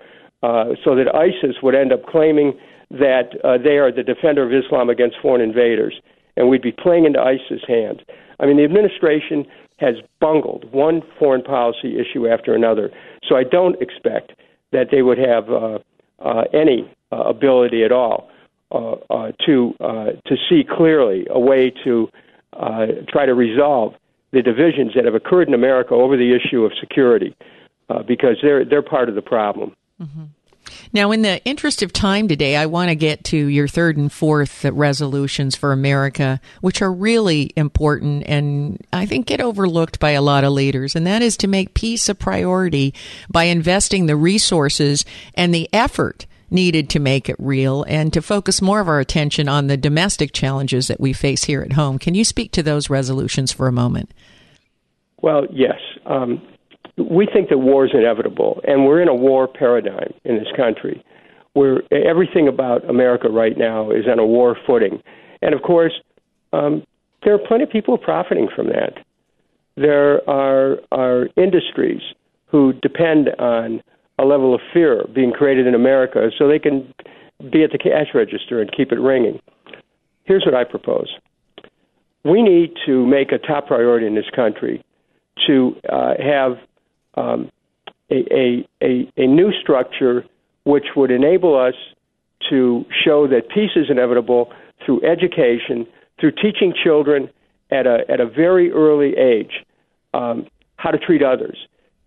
uh, 0.43 0.67
so 0.85 0.95
that 0.95 1.13
ISIS 1.15 1.57
would 1.63 1.75
end 1.75 1.93
up 1.93 2.07
claiming 2.07 2.53
that 2.91 3.35
uh, 3.43 3.59
they 3.59 3.79
are 3.79 3.91
the 3.91 4.03
defender 4.03 4.45
of 4.45 4.53
Islam 4.53 4.89
against 4.89 5.17
foreign 5.21 5.41
invaders, 5.43 6.01
and 6.37 6.49
we'd 6.49 6.63
be 6.63 6.73
playing 6.73 7.05
into 7.05 7.21
ISIS' 7.21 7.63
hands. 7.67 8.01
I 8.39 8.47
mean, 8.47 8.57
the 8.57 8.65
administration 8.65 9.45
has 9.79 9.97
bungled 10.21 10.71
one 10.73 11.03
foreign 11.19 11.43
policy 11.43 11.99
issue 11.99 12.29
after 12.29 12.55
another, 12.55 12.91
so 13.29 13.37
I 13.37 13.43
don't 13.43 13.81
expect 13.83 14.33
that 14.71 14.89
they 14.93 15.03
would 15.03 15.19
have 15.19 15.51
uh, 15.51 15.79
uh, 16.21 16.45
any 16.53 16.91
ability 17.11 17.85
at 17.85 17.93
all 17.93 18.29
uh, 18.71 18.97
uh, 19.11 19.33
to 19.47 19.75
uh, 19.81 20.07
to 20.27 20.37
see 20.49 20.65
clearly 20.65 21.27
a 21.31 21.39
way 21.39 21.73
to 21.85 22.09
uh, 22.55 22.87
try 23.09 23.27
to 23.27 23.35
resolve 23.35 23.95
the 24.33 24.43
divisions 24.43 24.93
that 24.95 25.05
have 25.05 25.15
occurred 25.15 25.49
in 25.49 25.55
America 25.55 25.95
over 25.95 26.17
the 26.17 26.35
issue 26.35 26.65
of 26.65 26.73
security, 26.81 27.37
uh, 27.89 28.03
because 28.03 28.37
they're 28.43 28.65
they're 28.65 28.83
part 28.83 29.09
of 29.09 29.15
the 29.15 29.23
problem. 29.23 29.75
Now, 30.93 31.11
in 31.11 31.23
the 31.23 31.45
interest 31.45 31.83
of 31.83 31.93
time 31.93 32.29
today, 32.29 32.57
I 32.57 32.67
want 32.67 32.89
to 32.89 32.95
get 32.95 33.25
to 33.25 33.37
your 33.37 33.69
third 33.69 33.97
and 33.97 34.11
fourth 34.11 34.65
resolutions 34.65 35.57
for 35.57 35.73
America, 35.73 36.41
which 36.61 36.81
are 36.83 36.93
really 36.93 37.53
important 37.57 38.25
and 38.27 38.85
I 38.93 39.07
think 39.07 39.27
get 39.27 39.41
overlooked 39.41 39.99
by 39.99 40.11
a 40.11 40.23
lot 40.23 40.45
of 40.45 40.53
leaders. 40.53 40.97
And 40.97 41.07
that 41.07 41.23
is 41.23 41.37
to 41.39 41.49
make 41.49 41.75
peace 41.75 42.09
a 42.09 42.15
priority 42.15 42.95
by 43.29 43.45
investing 43.45 44.07
the 44.07 44.17
resources 44.17 45.05
and 45.35 45.55
the 45.55 45.69
effort 45.73 46.27
needed 46.51 46.89
to 46.91 46.99
make 46.99 47.29
it 47.29 47.37
real 47.39 47.85
and 47.85 48.13
to 48.13 48.23
focus 48.23 48.63
more 48.63 48.81
of 48.81 48.89
our 48.89 49.01
attention 49.01 49.49
on 49.49 49.67
the 49.67 49.77
domestic 49.77 50.33
challenges 50.33 50.89
that 50.89 51.01
we 51.01 51.13
face 51.13 51.45
here 51.45 51.63
at 51.63 51.73
home. 51.73 51.99
Can 51.99 52.15
you 52.15 52.25
speak 52.25 52.53
to 52.53 52.63
those 52.63 52.91
resolutions 52.91 53.53
for 53.53 53.67
a 53.67 53.73
moment? 53.73 54.13
Well, 55.23 55.47
yes. 55.51 55.79
Um, 56.07 56.43
we 56.97 57.27
think 57.27 57.49
that 57.49 57.59
war 57.59 57.87
is 57.87 57.93
inevitable, 57.95 58.61
and 58.67 58.85
we're 58.85 59.01
in 59.01 59.09
a 59.09 59.15
war 59.15 59.49
paradigm 59.49 60.13
in 60.25 60.37
this 60.37 60.49
country 60.57 61.03
where 61.55 61.83
everything 61.93 62.49
about 62.49 62.89
America 62.91 63.29
right 63.29 63.57
now 63.57 63.91
is 63.91 64.07
on 64.11 64.19
a 64.19 64.27
war 64.27 64.57
footing. 64.67 65.01
And 65.41 65.55
of 65.55 65.63
course, 65.63 65.93
um, 66.53 66.85
there 67.25 67.35
are 67.35 67.39
plenty 67.39 67.65
of 67.65 67.71
people 67.71 67.97
profiting 67.97 68.49
from 68.55 68.67
that. 68.67 68.95
There 69.77 70.29
are, 70.29 70.79
are 70.93 71.29
industries 71.37 72.03
who 72.47 72.73
depend 72.75 73.31
on 73.39 73.83
a 74.19 74.25
level 74.25 74.55
of 74.55 74.61
fear 74.73 75.05
being 75.15 75.33
created 75.33 75.67
in 75.67 75.75
America 75.75 76.31
so 76.39 76.49
they 76.49 76.59
can 76.59 76.93
be 77.51 77.65
at 77.65 77.73
the 77.73 77.79
cash 77.79 78.09
register 78.15 78.61
and 78.61 78.71
keep 78.73 78.93
it 78.93 79.01
ringing. 79.01 79.41
Here's 80.25 80.45
what 80.45 80.55
I 80.55 80.65
propose 80.65 81.09
we 82.25 82.43
need 82.43 82.73
to 82.87 83.07
make 83.07 83.33
a 83.33 83.39
top 83.39 83.67
priority 83.67 84.07
in 84.07 84.15
this 84.15 84.31
country 84.35 84.83
to 85.47 85.77
uh, 85.93 86.15
have 86.19 86.59
um, 87.17 87.51
a, 88.11 88.67
a, 88.83 89.13
a, 89.17 89.27
new 89.27 89.53
structure 89.61 90.25
which 90.65 90.87
would 90.97 91.11
enable 91.11 91.55
us 91.59 91.75
to 92.49 92.85
show 93.05 93.27
that 93.29 93.49
peace 93.51 93.73
is 93.77 93.87
inevitable 93.91 94.51
through 94.85 95.03
education, 95.05 95.87
through 96.19 96.33
teaching 96.33 96.73
children 96.83 97.29
at 97.71 97.87
a, 97.87 98.05
at 98.09 98.21
a 98.21 98.27
very 98.27 98.71
early 98.73 99.17
age 99.17 99.65
um, 100.15 100.47
how 100.77 100.91
to 100.91 100.99
treat 100.99 101.23
others, 101.23 101.59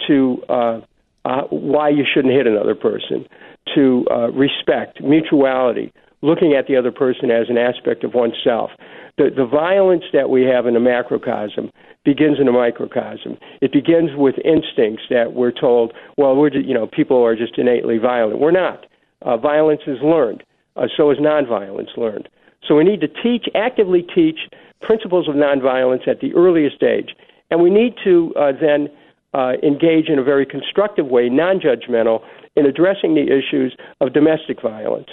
to 0.08 0.42
uh, 0.50 0.82
uh, 1.28 1.42
why 1.50 1.90
you 1.90 2.06
shouldn't 2.12 2.34
hit 2.34 2.48
another 2.48 2.76
person, 2.76 3.28
to 3.76 4.06
uh, 4.10 4.32
respect, 4.32 5.02
mutuality, 5.04 5.92
looking 6.22 6.54
at 6.54 6.68
the 6.68 6.76
other 6.78 6.92
person 6.92 7.30
as 7.30 7.50
an 7.50 7.58
aspect 7.58 8.04
of 8.06 8.14
oneself. 8.14 8.72
The, 9.18 9.30
the 9.36 9.46
violence 9.46 10.06
that 10.14 10.30
we 10.30 10.44
have 10.44 10.66
in 10.66 10.74
the 10.74 10.80
macrocosm 10.80 11.70
begins 12.06 12.40
in 12.40 12.46
the 12.46 12.54
microcosm. 12.54 13.38
It 13.62 13.74
begins 13.74 14.12
with 14.16 14.36
instincts 14.46 15.04
that 15.10 15.34
we're 15.34 15.52
told, 15.52 15.92
well, 16.18 16.36
we're 16.36 16.50
just, 16.50 16.66
you 16.66 16.74
know, 16.74 16.88
people 16.88 17.22
are 17.26 17.36
just 17.36 17.58
innately 17.58 17.98
violent. 17.98 18.40
We're 18.40 18.52
not. 18.52 18.86
Uh, 19.22 19.36
violence 19.36 19.82
is 19.86 19.98
learned. 20.02 20.44
Uh, 20.78 20.88
so 20.96 21.12
is 21.12 21.18
nonviolence 21.18 21.98
learned. 21.98 22.30
So 22.66 22.76
we 22.76 22.86
need 22.86 23.02
to 23.02 23.08
teach, 23.08 23.48
actively 23.54 24.06
teach 24.16 24.40
principles 24.82 25.28
of 25.28 25.36
nonviolence 25.36 26.08
at 26.08 26.22
the 26.22 26.34
earliest 26.36 26.82
age, 26.84 27.10
and 27.50 27.62
we 27.62 27.70
need 27.70 27.96
to 28.04 28.34
uh, 28.40 28.52
then 28.60 28.88
uh, 29.34 29.54
engage 29.64 30.10
in 30.10 30.20
a 30.20 30.24
very 30.24 30.46
constructive 30.46 31.08
way, 31.08 31.30
non-judgmental, 31.30 32.22
in 32.56 32.66
addressing 32.66 33.16
the 33.16 33.24
issues 33.24 33.76
of 34.02 34.14
domestic 34.14 34.62
violence. 34.62 35.10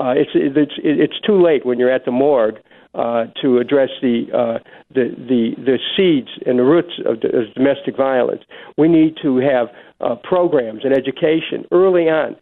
Uh, 0.00 0.14
it's, 0.16 0.30
it's 0.34 0.72
it's 0.82 1.20
too 1.24 1.40
late 1.40 1.64
when 1.64 1.78
you're 1.78 1.90
at 1.90 2.04
the 2.04 2.10
morgue 2.10 2.58
uh, 2.94 3.26
to 3.40 3.58
address 3.58 3.90
the, 4.02 4.26
uh, 4.32 4.58
the 4.92 5.10
the 5.16 5.54
the 5.64 5.78
seeds 5.96 6.28
and 6.46 6.58
the 6.58 6.62
roots 6.62 6.94
of, 7.06 7.20
the, 7.20 7.28
of 7.28 7.54
domestic 7.54 7.96
violence. 7.96 8.42
We 8.76 8.88
need 8.88 9.16
to 9.22 9.38
have 9.38 9.68
uh, 10.00 10.16
programs 10.16 10.84
and 10.84 10.92
education 10.92 11.64
early 11.72 12.08
on 12.08 12.36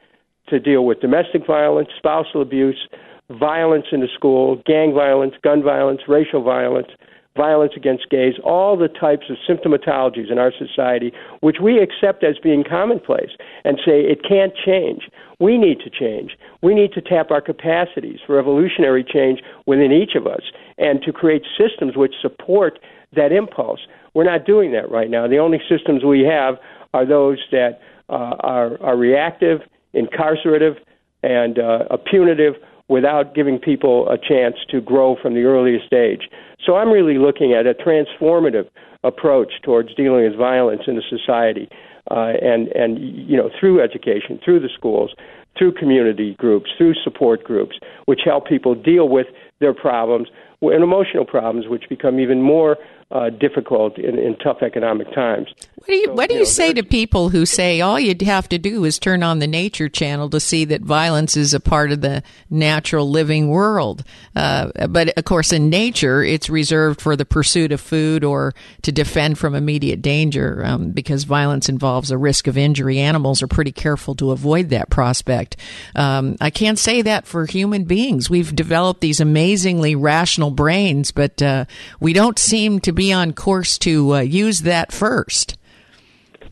to 0.48 0.58
deal 0.58 0.84
with 0.84 1.00
domestic 1.00 1.46
violence, 1.46 1.88
spousal 1.96 2.42
abuse, 2.42 2.88
violence 3.30 3.86
in 3.92 4.00
the 4.00 4.08
school, 4.14 4.62
gang 4.66 4.92
violence, 4.92 5.34
gun 5.42 5.62
violence, 5.62 6.02
racial 6.08 6.42
violence, 6.42 6.88
violence 7.36 7.72
against 7.76 8.10
gays, 8.10 8.34
all 8.44 8.76
the 8.76 8.88
types 8.88 9.26
of 9.30 9.36
symptomatologies 9.48 10.30
in 10.30 10.38
our 10.38 10.52
society 10.52 11.12
which 11.40 11.56
we 11.62 11.78
accept 11.78 12.22
as 12.24 12.36
being 12.42 12.64
commonplace 12.68 13.30
and 13.64 13.78
say 13.84 14.00
it 14.00 14.20
can't 14.26 14.52
change. 14.54 15.08
We 15.40 15.58
need 15.58 15.78
to 15.80 15.90
change. 15.90 16.36
We 16.62 16.74
need 16.74 16.92
to 16.92 17.00
tap 17.00 17.30
our 17.30 17.40
capacities 17.40 18.20
for 18.26 18.38
evolutionary 18.38 19.04
change 19.04 19.40
within 19.66 19.92
each 19.92 20.14
of 20.14 20.26
us 20.26 20.42
and 20.78 21.02
to 21.02 21.12
create 21.12 21.42
systems 21.58 21.96
which 21.96 22.14
support 22.20 22.78
that 23.14 23.32
impulse. 23.32 23.80
We're 24.14 24.24
not 24.24 24.44
doing 24.44 24.72
that 24.72 24.90
right 24.90 25.10
now. 25.10 25.26
The 25.26 25.38
only 25.38 25.60
systems 25.68 26.04
we 26.04 26.20
have 26.20 26.56
are 26.94 27.06
those 27.06 27.38
that 27.50 27.80
uh, 28.08 28.36
are, 28.40 28.80
are 28.82 28.96
reactive, 28.96 29.60
incarcerative, 29.94 30.76
and 31.22 31.58
uh, 31.58 31.96
punitive 32.10 32.54
without 32.92 33.34
giving 33.34 33.58
people 33.58 34.06
a 34.10 34.18
chance 34.18 34.56
to 34.68 34.80
grow 34.82 35.16
from 35.20 35.32
the 35.32 35.44
earliest 35.44 35.92
age. 35.94 36.28
So 36.64 36.76
I'm 36.76 36.90
really 36.90 37.16
looking 37.16 37.54
at 37.54 37.66
a 37.66 37.72
transformative 37.72 38.68
approach 39.02 39.54
towards 39.62 39.94
dealing 39.94 40.24
with 40.24 40.36
violence 40.36 40.82
in 40.86 40.98
a 40.98 41.02
society, 41.08 41.68
uh, 42.10 42.34
and 42.42 42.68
and 42.68 42.98
you 43.00 43.36
know 43.36 43.50
through 43.58 43.82
education, 43.82 44.38
through 44.44 44.60
the 44.60 44.68
schools, 44.68 45.10
through 45.58 45.72
community 45.72 46.34
groups, 46.38 46.70
through 46.76 46.94
support 47.02 47.42
groups, 47.42 47.76
which 48.04 48.20
help 48.24 48.46
people 48.46 48.74
deal 48.74 49.08
with 49.08 49.26
their 49.60 49.74
problems 49.74 50.28
and 50.60 50.84
emotional 50.84 51.24
problems, 51.24 51.66
which 51.66 51.88
become 51.88 52.20
even 52.20 52.40
more 52.42 52.76
uh, 53.12 53.28
difficult 53.28 53.98
in, 53.98 54.18
in, 54.18 54.34
tough 54.36 54.62
economic 54.62 55.12
times. 55.12 55.48
What 55.74 55.86
do 55.86 55.94
you 55.94 56.06
so, 56.06 56.12
What 56.12 56.28
do 56.30 56.34
you, 56.34 56.40
you 56.40 56.46
know, 56.46 56.50
say 56.50 56.72
to 56.72 56.82
people 56.82 57.28
who 57.28 57.44
say 57.44 57.80
all 57.82 58.00
you'd 58.00 58.22
have 58.22 58.48
to 58.48 58.58
do 58.58 58.84
is 58.84 58.98
turn 58.98 59.22
on 59.22 59.38
the 59.38 59.46
Nature 59.46 59.90
Channel 59.90 60.30
to 60.30 60.40
see 60.40 60.64
that 60.66 60.80
violence 60.80 61.36
is 61.36 61.52
a 61.52 61.60
part 61.60 61.92
of 61.92 62.00
the 62.00 62.22
natural 62.48 63.10
living 63.10 63.48
world? 63.48 64.02
Uh, 64.34 64.88
but 64.88 65.10
of 65.18 65.24
course, 65.24 65.52
in 65.52 65.68
nature, 65.68 66.22
it's 66.22 66.48
reserved 66.48 67.02
for 67.02 67.14
the 67.14 67.26
pursuit 67.26 67.70
of 67.70 67.82
food 67.82 68.24
or 68.24 68.54
to 68.80 68.90
defend 68.90 69.38
from 69.38 69.54
immediate 69.54 70.00
danger. 70.00 70.62
Um, 70.64 70.92
because 70.92 71.24
violence 71.24 71.68
involves 71.68 72.10
a 72.10 72.16
risk 72.16 72.46
of 72.46 72.56
injury, 72.56 72.98
animals 72.98 73.42
are 73.42 73.48
pretty 73.48 73.72
careful 73.72 74.14
to 74.16 74.30
avoid 74.30 74.70
that 74.70 74.88
prospect. 74.88 75.56
Um, 75.94 76.36
I 76.40 76.48
can't 76.48 76.78
say 76.78 77.02
that 77.02 77.26
for 77.26 77.44
human 77.44 77.84
beings. 77.84 78.30
We've 78.30 78.54
developed 78.56 79.02
these 79.02 79.20
amazingly 79.20 79.94
rational 79.94 80.50
brains, 80.50 81.12
but 81.12 81.42
uh, 81.42 81.66
we 82.00 82.14
don't 82.14 82.38
seem 82.38 82.80
to 82.80 82.92
be 82.92 83.01
be 83.02 83.12
on 83.12 83.32
course 83.32 83.78
to 83.78 84.14
uh, 84.14 84.20
use 84.20 84.60
that 84.60 84.92
first? 84.92 85.58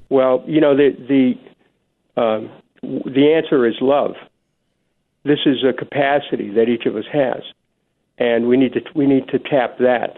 Well, 0.08 0.42
you 0.48 0.60
know 0.60 0.74
the 0.76 0.90
the 1.14 2.20
um, 2.20 2.50
the 2.82 3.32
answer 3.34 3.66
is 3.68 3.76
love. 3.80 4.14
This 5.22 5.38
is 5.46 5.58
a 5.62 5.72
capacity 5.72 6.50
that 6.50 6.68
each 6.68 6.86
of 6.86 6.96
us 6.96 7.04
has, 7.12 7.42
and 8.18 8.48
we 8.48 8.56
need 8.56 8.72
to 8.72 8.80
we 8.96 9.06
need 9.06 9.28
to 9.28 9.38
tap 9.38 9.78
that. 9.78 10.16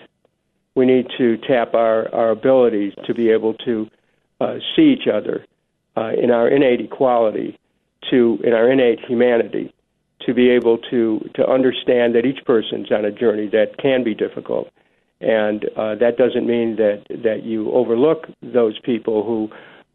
We 0.75 0.87
need 0.87 1.07
to 1.19 1.37
tap 1.37 1.75
our 1.75 2.09
our 2.15 2.31
abilities 2.31 2.95
to 3.07 3.13
be 3.13 3.29
able 3.29 3.53
to 3.67 3.91
uh, 4.41 4.55
see 4.75 4.95
each 4.95 5.07
other 5.13 5.45
uh, 5.99 6.13
in 6.23 6.31
our 6.31 6.49
innate 6.49 6.81
equality, 6.81 7.59
to 8.11 8.39
in 8.43 8.55
our 8.55 8.71
innate 8.71 9.01
humanity, 9.07 9.75
to 10.23 10.33
be 10.33 10.49
able 10.49 10.79
to 10.91 11.29
to 11.35 11.47
understand 11.47 12.15
that 12.15 12.25
each 12.25 12.43
person's 12.47 12.91
on 12.91 13.05
a 13.05 13.13
journey 13.13 13.49
that 13.49 13.77
can 13.77 14.03
be 14.03 14.15
difficult 14.15 14.73
and 15.23 15.65
uh, 15.77 15.95
that 15.97 16.17
doesn't 16.17 16.47
mean 16.47 16.77
that 16.77 17.05
that 17.09 17.43
you 17.45 17.71
overlook 17.73 18.27
those 18.43 18.79
people 18.81 19.25
who 19.25 19.49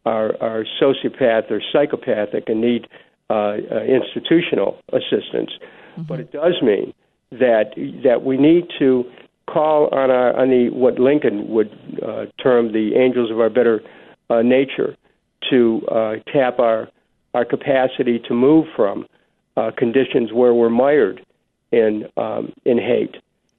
are 0.04 0.34
are 0.40 0.64
sociopath 0.80 1.50
or 1.50 1.60
psychopathic 1.72 2.44
and 2.48 2.60
need 2.60 2.88
uh, 3.30 3.34
uh, 3.34 3.82
institutional 3.82 4.78
assistance. 4.92 5.50
Mm-hmm. 5.92 6.02
But 6.02 6.20
it 6.20 6.32
does 6.32 6.54
mean 6.62 6.94
that 7.32 7.74
that 8.04 8.22
we 8.24 8.36
need 8.36 8.64
to 8.78 9.04
call 9.52 9.88
on 9.92 10.10
our 10.10 10.34
on 10.36 10.48
the 10.48 10.70
what 10.70 10.98
Lincoln 10.98 11.48
would 11.48 11.70
uh, 12.02 12.26
term 12.42 12.72
the 12.72 12.94
angels 12.96 13.30
of 13.30 13.40
our 13.40 13.50
better 13.50 13.80
uh, 14.30 14.42
nature 14.42 14.96
to 15.50 15.82
uh, 15.90 16.14
tap 16.32 16.58
our 16.58 16.88
our 17.34 17.44
capacity 17.44 18.18
to 18.26 18.34
move 18.34 18.66
from 18.74 19.06
uh, 19.56 19.70
conditions 19.76 20.32
where 20.32 20.54
we're 20.54 20.70
mired 20.70 21.24
in 21.72 22.04
um, 22.16 22.52
in 22.64 22.78
hate 22.78 23.16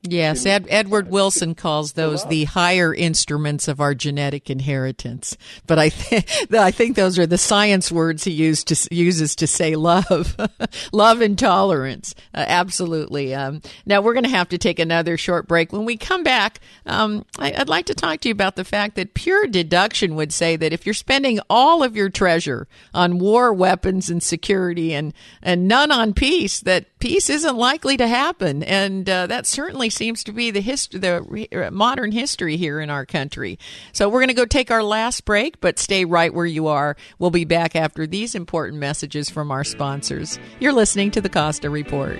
Yes, 0.09 0.45
Ed, 0.45 0.65
Edward 0.69 1.09
Wilson 1.09 1.55
calls 1.55 1.93
those 1.93 2.25
the 2.25 2.45
higher 2.45 2.93
instruments 2.93 3.67
of 3.67 3.79
our 3.79 3.93
genetic 3.93 4.49
inheritance. 4.49 5.37
But 5.67 5.79
I, 5.79 5.89
th- 5.89 6.51
I 6.53 6.71
think 6.71 6.95
those 6.95 7.19
are 7.19 7.27
the 7.27 7.37
science 7.37 7.91
words 7.91 8.23
he 8.23 8.31
used 8.31 8.67
to, 8.67 8.95
uses 8.95 9.35
to 9.37 9.47
say 9.47 9.75
love, 9.75 10.35
love 10.91 11.21
and 11.21 11.37
tolerance. 11.37 12.15
Uh, 12.33 12.45
absolutely. 12.47 13.33
Um, 13.33 13.61
now 13.85 14.01
we're 14.01 14.13
going 14.13 14.23
to 14.23 14.29
have 14.29 14.49
to 14.49 14.57
take 14.57 14.79
another 14.79 15.17
short 15.17 15.47
break. 15.47 15.71
When 15.71 15.85
we 15.85 15.97
come 15.97 16.23
back, 16.23 16.59
um, 16.85 17.25
I, 17.37 17.53
I'd 17.53 17.69
like 17.69 17.85
to 17.87 17.95
talk 17.95 18.21
to 18.21 18.29
you 18.29 18.33
about 18.33 18.55
the 18.55 18.65
fact 18.65 18.95
that 18.95 19.13
pure 19.13 19.47
deduction 19.47 20.15
would 20.15 20.33
say 20.33 20.55
that 20.55 20.73
if 20.73 20.85
you're 20.85 20.93
spending 20.93 21.39
all 21.49 21.83
of 21.83 21.95
your 21.95 22.09
treasure 22.09 22.67
on 22.93 23.19
war 23.19 23.53
weapons 23.53 24.09
and 24.09 24.21
security 24.21 24.93
and 24.93 25.13
and 25.41 25.67
none 25.67 25.91
on 25.91 26.13
peace, 26.13 26.59
that 26.61 26.98
peace 26.99 27.29
isn't 27.29 27.55
likely 27.55 27.97
to 27.97 28.07
happen, 28.07 28.63
and 28.63 29.09
uh, 29.09 29.27
that 29.27 29.45
certainly 29.45 29.89
seems 29.89 30.23
to 30.25 30.31
be 30.31 30.51
the 30.51 30.61
history, 30.61 30.99
the 30.99 31.67
uh, 31.67 31.71
modern 31.71 32.11
history 32.11 32.57
here 32.57 32.79
in 32.79 32.89
our 32.89 33.05
country. 33.05 33.57
So 33.93 34.09
we're 34.09 34.19
going 34.19 34.27
to 34.29 34.33
go 34.33 34.45
take 34.45 34.71
our 34.71 34.83
last 34.83 35.25
break, 35.25 35.59
but 35.59 35.79
stay 35.79 36.05
right 36.05 36.33
where 36.33 36.45
you 36.45 36.67
are. 36.67 36.95
We'll 37.17 37.31
be 37.31 37.45
back 37.45 37.75
after 37.75 38.05
these 38.05 38.35
important 38.35 38.79
messages 38.79 39.29
from 39.29 39.51
our 39.51 39.63
sponsors. 39.63 40.39
You're 40.59 40.73
listening 40.73 41.11
to 41.11 41.21
the 41.21 41.29
Costa 41.29 41.69
Report. 41.69 42.19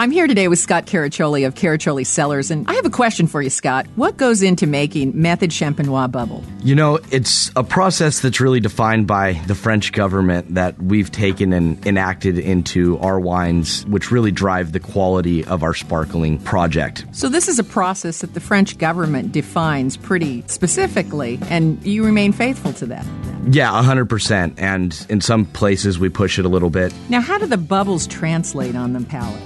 I'm 0.00 0.10
here 0.10 0.26
today 0.26 0.48
with 0.48 0.58
Scott 0.58 0.86
Caraccioli 0.86 1.46
of 1.46 1.54
Caraccioli 1.54 2.06
Cellars, 2.06 2.50
and 2.50 2.66
I 2.70 2.72
have 2.72 2.86
a 2.86 2.90
question 2.90 3.26
for 3.26 3.42
you, 3.42 3.50
Scott. 3.50 3.86
What 3.96 4.16
goes 4.16 4.40
into 4.40 4.66
making 4.66 5.12
Method 5.14 5.50
Champenois 5.50 6.10
bubble? 6.10 6.42
You 6.62 6.74
know, 6.74 7.00
it's 7.10 7.50
a 7.54 7.62
process 7.62 8.20
that's 8.20 8.40
really 8.40 8.60
defined 8.60 9.06
by 9.06 9.34
the 9.46 9.54
French 9.54 9.92
government 9.92 10.54
that 10.54 10.80
we've 10.82 11.12
taken 11.12 11.52
and 11.52 11.86
enacted 11.86 12.38
into 12.38 12.98
our 13.00 13.20
wines, 13.20 13.84
which 13.88 14.10
really 14.10 14.30
drive 14.30 14.72
the 14.72 14.80
quality 14.80 15.44
of 15.44 15.62
our 15.62 15.74
sparkling 15.74 16.38
project. 16.38 17.04
So, 17.12 17.28
this 17.28 17.46
is 17.46 17.58
a 17.58 17.64
process 17.64 18.22
that 18.22 18.32
the 18.32 18.40
French 18.40 18.78
government 18.78 19.32
defines 19.32 19.98
pretty 19.98 20.44
specifically, 20.46 21.38
and 21.50 21.78
you 21.84 22.06
remain 22.06 22.32
faithful 22.32 22.72
to 22.72 22.86
that. 22.86 23.04
Yeah, 23.50 23.70
100%. 23.72 24.54
And 24.56 25.06
in 25.10 25.20
some 25.20 25.44
places, 25.44 25.98
we 25.98 26.08
push 26.08 26.38
it 26.38 26.46
a 26.46 26.48
little 26.48 26.70
bit. 26.70 26.94
Now, 27.10 27.20
how 27.20 27.36
do 27.36 27.44
the 27.44 27.58
bubbles 27.58 28.06
translate 28.06 28.74
on 28.74 28.94
the 28.94 29.02
palate? 29.02 29.42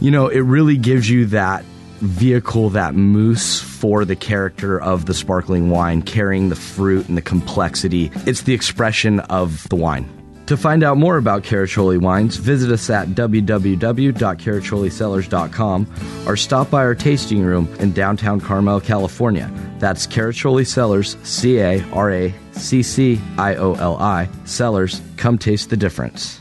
You 0.00 0.10
know, 0.10 0.28
it 0.28 0.40
really 0.40 0.76
gives 0.76 1.08
you 1.10 1.26
that 1.26 1.64
vehicle, 2.00 2.70
that 2.70 2.94
mousse 2.94 3.60
for 3.60 4.04
the 4.04 4.16
character 4.16 4.80
of 4.80 5.06
the 5.06 5.14
sparkling 5.14 5.70
wine, 5.70 6.02
carrying 6.02 6.48
the 6.48 6.56
fruit 6.56 7.08
and 7.08 7.16
the 7.16 7.22
complexity. 7.22 8.10
It's 8.26 8.42
the 8.42 8.54
expression 8.54 9.20
of 9.20 9.68
the 9.68 9.76
wine. 9.76 10.08
To 10.46 10.56
find 10.56 10.82
out 10.82 10.96
more 10.96 11.18
about 11.18 11.42
Caraccioli 11.42 12.00
wines, 12.00 12.36
visit 12.36 12.70
us 12.70 12.88
at 12.88 13.08
www.caracciolicellars.com 13.08 15.94
or 16.26 16.36
stop 16.36 16.70
by 16.70 16.78
our 16.78 16.94
tasting 16.94 17.42
room 17.42 17.68
in 17.80 17.92
downtown 17.92 18.40
Carmel, 18.40 18.80
California. 18.80 19.50
That's 19.78 20.06
Caraccioli 20.06 20.66
Cellars, 20.66 21.18
C 21.22 21.58
A 21.58 21.84
R 21.92 22.10
A 22.10 22.34
C 22.52 22.82
C 22.82 23.20
I 23.36 23.56
O 23.56 23.74
L 23.74 23.98
I, 23.98 24.30
Cellars. 24.46 25.02
Come 25.18 25.36
taste 25.36 25.68
the 25.68 25.76
difference. 25.76 26.40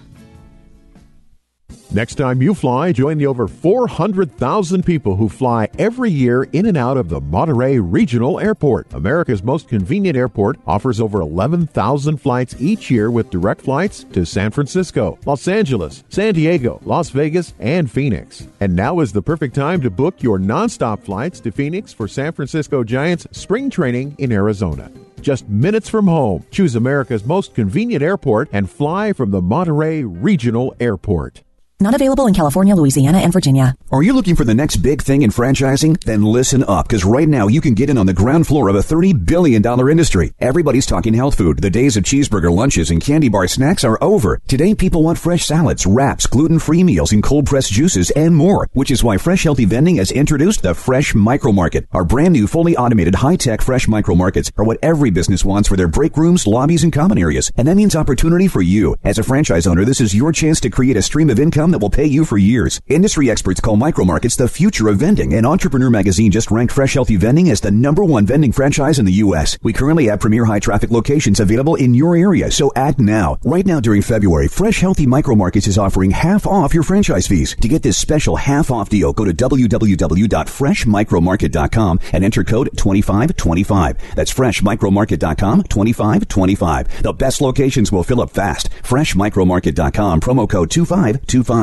Next 1.90 2.16
time 2.16 2.42
you 2.42 2.54
fly, 2.54 2.92
join 2.92 3.18
the 3.18 3.28
over 3.28 3.48
400,000 3.48 4.86
people 4.86 5.16
who 5.16 5.30
fly 5.30 5.70
every 5.80 6.12
year 6.12 6.44
in 6.52 6.66
and 6.66 6.76
out 6.76 6.98
of 6.98 7.08
the 7.08 7.22
Monterey 7.22 7.80
Regional 7.80 8.42
Airport. 8.42 8.94
America's 8.94 9.42
most 9.42 9.70
convenient 9.70 10.18
airport 10.18 10.60
offers 10.68 11.00
over 11.00 11.22
11,000 11.22 12.18
flights 12.18 12.56
each 12.60 12.92
year 12.92 13.10
with 13.10 13.30
direct 13.30 13.62
flights 13.62 14.04
to 14.12 14.26
San 14.26 14.52
Francisco, 14.52 15.18
Los 15.26 15.48
Angeles, 15.48 16.04
San 16.10 16.34
Diego, 16.34 16.82
Las 16.84 17.10
Vegas, 17.10 17.54
and 17.58 17.90
Phoenix. 17.90 18.46
And 18.60 18.76
now 18.76 19.00
is 19.00 19.14
the 19.14 19.22
perfect 19.22 19.56
time 19.56 19.80
to 19.82 19.90
book 19.90 20.22
your 20.22 20.40
nonstop 20.40 21.04
flights 21.04 21.40
to 21.40 21.52
Phoenix 21.52 21.94
for 21.94 22.10
San 22.10 22.34
Francisco 22.34 22.84
Giants 22.84 23.28
spring 23.32 23.70
training 23.70 24.14
in 24.18 24.34
Arizona 24.34 24.92
just 25.22 25.50
minutes 25.50 25.90
from 25.90 26.08
home. 26.08 26.46
Choose 26.52 26.76
America's 26.76 27.26
most 27.26 27.56
convenient 27.56 28.04
airport 28.04 28.50
and 28.54 28.70
fly 28.70 29.14
from 29.14 29.32
the 29.32 29.42
Monterey 29.42 30.04
Regional 30.04 30.76
Airport. 30.80 31.42
Not 31.80 31.94
available 31.94 32.26
in 32.26 32.34
California, 32.34 32.74
Louisiana, 32.74 33.20
and 33.20 33.32
Virginia. 33.32 33.76
Are 33.92 34.02
you 34.02 34.12
looking 34.12 34.36
for 34.36 34.44
the 34.44 34.56
next 34.56 34.78
big 34.78 35.00
thing 35.00 35.22
in 35.22 35.30
franchising? 35.30 36.04
Then 36.04 36.24
listen 36.24 36.64
up, 36.64 36.88
because 36.88 37.06
right 37.06 37.30
now 37.30 37.48
you 37.48 37.62
can 37.62 37.76
get 37.76 37.88
in 37.88 38.00
on 38.00 38.08
the 38.08 38.16
ground 38.16 38.48
floor 38.48 38.68
of 38.68 38.76
a 38.76 38.80
$30 38.80 39.28
billion 39.28 39.64
industry. 39.88 40.34
Everybody's 40.40 40.88
talking 40.88 41.14
health 41.14 41.36
food. 41.36 41.62
The 41.62 41.70
days 41.70 41.96
of 41.96 42.04
cheeseburger 42.04 42.52
lunches 42.52 42.90
and 42.90 43.00
candy 43.00 43.30
bar 43.30 43.48
snacks 43.48 43.84
are 43.84 44.00
over. 44.02 44.42
Today, 44.48 44.74
people 44.74 45.04
want 45.04 45.20
fresh 45.20 45.46
salads, 45.46 45.86
wraps, 45.86 46.26
gluten-free 46.26 46.84
meals, 46.84 47.12
and 47.12 47.22
cold-pressed 47.22 47.72
juices, 47.72 48.10
and 48.10 48.36
more, 48.36 48.68
which 48.74 48.90
is 48.90 49.04
why 49.04 49.20
Fresh 49.20 49.44
Healthy 49.44 49.66
Vending 49.66 49.98
has 49.98 50.12
introduced 50.12 50.64
the 50.64 50.74
Fresh 50.74 51.14
Micro 51.14 51.52
Market. 51.52 51.86
Our 51.92 52.04
brand 52.04 52.34
new, 52.34 52.48
fully 52.48 52.76
automated, 52.76 53.14
high-tech 53.14 53.62
Fresh 53.62 53.88
Micro 53.88 54.16
Markets 54.16 54.52
are 54.58 54.66
what 54.66 54.80
every 54.82 55.12
business 55.12 55.46
wants 55.46 55.70
for 55.70 55.76
their 55.76 55.88
break 55.88 56.18
rooms, 56.18 56.48
lobbies, 56.48 56.84
and 56.84 56.92
common 56.92 57.20
areas. 57.20 57.52
And 57.56 57.68
that 57.68 57.78
means 57.78 57.96
opportunity 57.96 58.48
for 58.48 58.64
you. 58.64 58.96
As 59.04 59.20
a 59.20 59.24
franchise 59.24 59.68
owner, 59.68 59.86
this 59.86 60.02
is 60.02 60.16
your 60.16 60.32
chance 60.32 60.60
to 60.62 60.72
create 60.72 60.98
a 60.98 61.04
stream 61.04 61.30
of 61.30 61.40
income 61.40 61.67
that 61.72 61.80
will 61.80 61.90
pay 61.90 62.06
you 62.06 62.26
for 62.26 62.38
years. 62.38 62.80
Industry 62.88 63.32
experts 63.32 63.60
call 63.60 63.76
micro 63.76 64.06
markets 64.06 64.36
the 64.36 64.48
future 64.48 64.90
of 64.90 64.98
vending, 64.98 65.34
and 65.34 65.46
Entrepreneur 65.46 65.90
Magazine 65.90 66.32
just 66.32 66.52
ranked 66.52 66.74
Fresh 66.74 66.94
Healthy 66.94 67.18
Vending 67.18 67.50
as 67.50 67.62
the 67.62 67.72
number 67.72 68.04
one 68.04 68.26
vending 68.26 68.52
franchise 68.52 69.00
in 69.00 69.06
the 69.06 69.14
U.S. 69.14 69.58
We 69.64 69.74
currently 69.74 70.08
have 70.08 70.20
premier 70.20 70.46
high 70.46 70.60
traffic 70.60 70.92
locations 70.92 71.40
available 71.40 71.76
in 71.76 71.94
your 71.94 72.16
area, 72.16 72.52
so 72.52 72.72
act 72.76 73.00
now. 73.00 73.38
Right 73.44 73.66
now 73.66 73.80
during 73.80 74.02
February, 74.02 74.48
Fresh 74.48 74.80
Healthy 74.80 75.08
Micro 75.08 75.36
Markets 75.36 75.68
is 75.68 75.78
offering 75.78 76.12
half 76.12 76.46
off 76.46 76.74
your 76.74 76.84
franchise 76.84 77.28
fees. 77.28 77.56
To 77.62 77.68
get 77.68 77.84
this 77.84 77.98
special 77.98 78.36
half 78.36 78.72
off 78.72 78.90
deal, 78.90 79.14
go 79.14 79.26
to 79.26 79.34
www.freshmicromarket.com 79.34 82.00
and 82.14 82.24
enter 82.24 82.44
code 82.44 82.70
2525. 82.78 84.16
That's 84.16 84.34
freshmicromarket.com 84.34 85.64
2525. 85.64 87.04
The 87.04 87.14
best 87.14 87.42
locations 87.42 87.92
will 87.92 88.04
fill 88.04 88.22
up 88.22 88.32
fast. 88.32 88.70
Freshmicromarket.com 88.84 90.22
promo 90.22 90.50
code 90.50 90.72
2525 90.72 91.57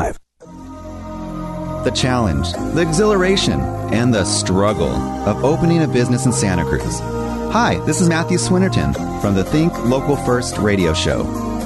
the 1.85 1.93
challenge, 1.95 2.53
the 2.75 2.81
exhilaration, 2.81 3.61
and 3.93 4.13
the 4.13 4.25
struggle 4.25 4.91
of 5.29 5.45
opening 5.45 5.83
a 5.83 5.87
business 5.87 6.27
in 6.27 6.33
Santa 6.33 6.65
Cruz. 6.65 6.99
Hi, 7.53 7.79
this 7.87 8.01
is 8.01 8.09
Matthew 8.09 8.39
Swinnerton 8.39 8.93
from 9.21 9.35
the 9.37 9.45
Think 9.45 9.73
Local 9.85 10.17
First 10.17 10.59
radio 10.59 10.95
show. 10.95 11.23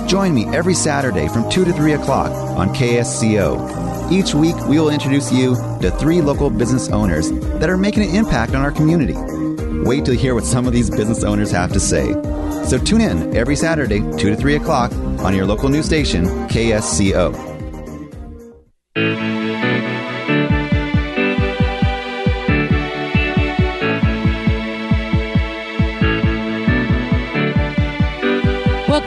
Join 0.07 0.35
me 0.35 0.45
every 0.55 0.75
Saturday 0.75 1.29
from 1.29 1.49
2 1.49 1.65
to 1.65 1.73
3 1.73 1.93
o'clock 1.93 2.31
on 2.59 2.69
KSCO. 2.75 4.13
Each 4.13 4.35
week, 4.35 4.57
we 4.67 4.79
will 4.79 4.91
introduce 4.91 5.33
you 5.33 5.55
to 5.81 5.91
three 5.93 6.21
local 6.21 6.51
business 6.51 6.91
owners 6.91 7.31
that 7.31 7.71
are 7.71 7.79
making 7.79 8.03
an 8.03 8.15
impact 8.15 8.55
on 8.55 8.63
our 8.63 8.73
community. 8.73 9.15
Wait 9.85 10.05
to 10.05 10.15
hear 10.15 10.35
what 10.35 10.45
some 10.45 10.67
of 10.67 10.75
these 10.75 10.91
business 10.91 11.25
owners 11.25 11.51
have 11.51 11.73
to 11.73 11.81
say. 11.81 12.13
So 12.67 12.79
tune 12.79 13.01
in 13.01 13.35
every 13.35 13.57
Saturday, 13.57 14.01
2 14.01 14.17
to 14.17 14.37
3 14.37 14.57
o'clock 14.57 14.93
on 14.93 15.35
your 15.35 15.47
local 15.47 15.71
news 15.71 15.87
station, 15.87 16.27
KSCO. 16.49 17.48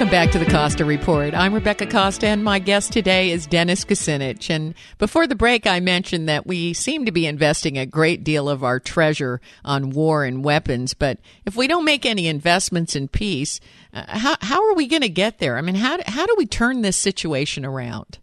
Welcome 0.02 0.14
back 0.14 0.32
to 0.32 0.40
the 0.40 0.50
Costa 0.50 0.84
Report. 0.84 1.36
I'm 1.36 1.54
Rebecca 1.54 1.86
Costa, 1.86 2.26
and 2.26 2.44
my 2.44 2.58
guest 2.58 2.92
today 2.92 3.30
is 3.30 3.46
Dennis 3.46 3.86
Kucinich. 3.86 4.50
And 4.50 4.74
before 4.98 5.28
the 5.28 5.36
break, 5.36 5.68
I 5.68 5.80
mentioned 5.80 6.28
that 6.28 6.48
we 6.48 6.74
seem 6.74 7.06
to 7.06 7.12
be 7.12 7.28
investing 7.28 7.78
a 7.78 7.86
great 7.86 8.24
deal 8.24 8.50
of 8.50 8.64
our 8.64 8.80
treasure 8.80 9.40
on 9.64 9.92
war 9.92 10.26
and 10.26 10.44
weapons. 10.44 10.96
But 10.96 11.20
if 11.46 11.56
we 11.56 11.68
don't 11.68 11.86
make 11.86 12.04
any 12.04 12.26
investments 12.26 12.96
in 12.96 13.10
peace, 13.10 13.60
uh, 13.94 14.06
how, 14.08 14.38
how 14.42 14.68
are 14.68 14.74
we 14.74 14.88
going 14.88 15.04
to 15.04 15.08
get 15.08 15.38
there? 15.38 15.56
I 15.56 15.62
mean, 15.62 15.76
how, 15.76 16.00
how 16.08 16.26
do 16.26 16.34
we 16.36 16.48
turn 16.48 16.82
this 16.82 16.98
situation 16.98 17.64
around? 17.64 18.18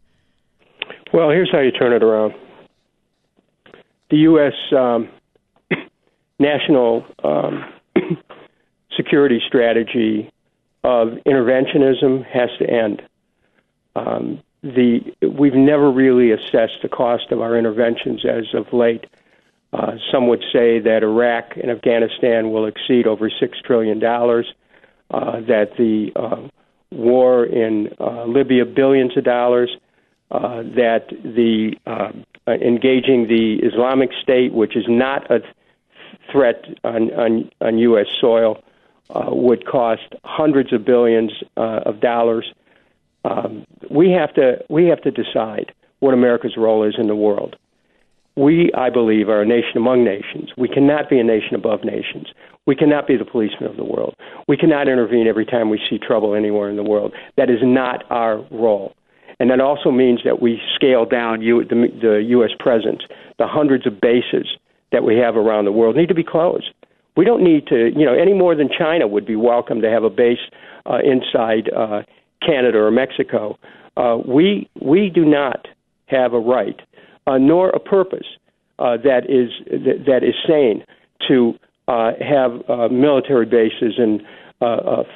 Well, 1.15 1.31
here's 1.31 1.53
how 1.53 1.61
you 1.61 1.71
turn 1.71 1.93
it 1.93 2.03
around 2.03 2.35
the 4.11 4.17
U.S. 4.17 4.55
Um, 4.77 5.11
national 6.41 7.07
um, 7.23 7.73
security 8.97 9.41
strategy 9.47 10.33
of 10.85 11.09
interventionism 11.27 12.25
has 12.25 12.51
to 12.59 12.69
end. 12.69 13.03
Um, 13.97 14.43
the 14.63 15.01
we've 15.23 15.55
never 15.55 15.91
really 15.91 16.33
assessed 16.33 16.83
the 16.83 16.89
cost 16.89 17.31
of 17.31 17.41
our 17.41 17.57
interventions 17.57 18.25
as 18.25 18.55
of 18.55 18.73
late. 18.73 19.07
Uh, 19.73 19.97
some 20.11 20.29
would 20.29 20.43
say 20.53 20.81
that 20.81 21.03
Iraq 21.03 21.57
and 21.57 21.71
Afghanistan 21.71 22.51
will 22.51 22.67
exceed 22.67 23.07
over 23.07 23.31
six 23.31 23.59
trillion 23.61 23.99
dollars. 23.99 24.53
Uh, 25.11 25.41
that 25.41 25.77
the 25.79 26.13
uh, 26.17 26.49
war 26.91 27.45
in 27.45 27.95
uh, 28.01 28.25
Libya 28.25 28.65
billions 28.67 29.17
of 29.17 29.25
dollars. 29.25 29.71
Uh, 30.31 30.63
that 30.63 31.09
the 31.09 31.75
uh, 31.87 32.13
engaging 32.47 33.29
the 33.29 33.57
Islamic 33.63 34.11
State, 34.23 34.53
which 34.53 34.77
is 34.77 34.85
not 34.87 35.31
a 35.31 35.41
threat 36.31 36.65
on, 36.85 37.11
on, 37.13 37.51
on 37.61 37.79
U.S. 37.79 38.07
soil, 38.21 38.63
uh, 39.11 39.27
would 39.29 39.67
cost 39.67 40.15
hundreds 40.25 40.73
of 40.73 40.85
billions 40.85 41.33
uh, 41.57 41.81
of 41.87 42.01
dollars. 42.01 42.53
Um, 43.25 43.67
we 43.91 44.11
have 44.11 44.35
to 44.35 44.59
we 44.69 44.87
have 44.87 45.03
to 45.03 45.11
decide 45.11 45.73
what 46.01 46.15
America's 46.15 46.57
role 46.57 46.85
is 46.85 46.95
in 46.99 47.09
the 47.09 47.17
world. 47.17 47.57
We, 48.37 48.71
I 48.77 48.89
believe, 48.89 49.29
are 49.29 49.43
a 49.43 49.47
nation 49.47 49.77
among 49.77 50.05
nations. 50.05 50.51
We 50.57 50.69
cannot 50.69 51.11
be 51.11 51.19
a 51.19 51.25
nation 51.25 51.57
above 51.57 51.83
nations. 51.83 52.29
We 52.67 52.77
cannot 52.77 53.09
be 53.09 53.17
the 53.17 53.25
policeman 53.25 53.69
of 53.69 53.77
the 53.77 53.85
world. 53.85 54.15
We 54.47 54.57
cannot 54.57 54.87
intervene 54.87 55.27
every 55.27 55.45
time 55.45 55.71
we 55.71 55.81
see 55.91 55.99
trouble 55.99 56.37
anywhere 56.37 56.71
in 56.71 56.77
the 56.77 56.85
world. 56.85 57.15
That 57.37 57.51
is 57.51 57.59
not 57.63 58.05
our 58.11 58.47
role. 58.53 58.95
And 59.41 59.51
that 59.51 59.61
also 59.61 59.91
means 59.91 60.21
that 60.25 60.41
we 60.41 60.61
scale 60.75 61.05
down 61.05 61.43
U- 61.43 61.65
the, 61.65 61.89
the 62.01 62.25
U.S. 62.29 62.51
presence. 62.59 63.03
The 63.39 63.47
hundreds 63.47 63.87
of 63.87 64.01
bases 64.01 64.47
that 64.93 65.03
we 65.03 65.17
have 65.17 65.37
around 65.37 65.65
the 65.65 65.73
world 65.73 65.97
need 65.97 66.09
to 66.09 66.15
be 66.15 66.25
closed. 66.25 66.71
We 67.19 67.25
don't 67.25 67.43
need 67.43 67.67
to, 67.67 67.91
you 67.97 68.07
know, 68.07 68.15
any 68.15 68.33
more 68.33 68.55
than 68.55 68.69
China 68.71 69.09
would 69.09 69.27
be 69.27 69.35
welcome 69.35 69.81
to 69.81 69.91
have 69.91 70.05
a 70.05 70.09
base 70.09 70.39
uh, 70.87 70.99
inside 71.05 71.69
uh, 71.77 72.03
Canada 72.47 72.79
or 72.79 72.93
Mexico. 72.93 73.59
Uh, 73.97 74.19
we 74.25 74.71
we 74.81 75.11
do 75.13 75.25
not 75.25 75.67
have 76.07 76.33
a 76.33 76.39
right, 76.39 76.81
uh, 77.27 77.37
nor 77.37 77.71
a 77.71 77.81
purpose 77.81 78.29
uh, 78.79 78.97
that 78.99 79.25
is 79.29 79.51
that, 80.07 80.23
is 80.23 80.37
sane 80.47 80.85
to 81.27 81.55
uh, 81.89 82.13
have 82.21 82.53
military 82.93 83.47
bases 83.47 83.99
in 83.99 84.25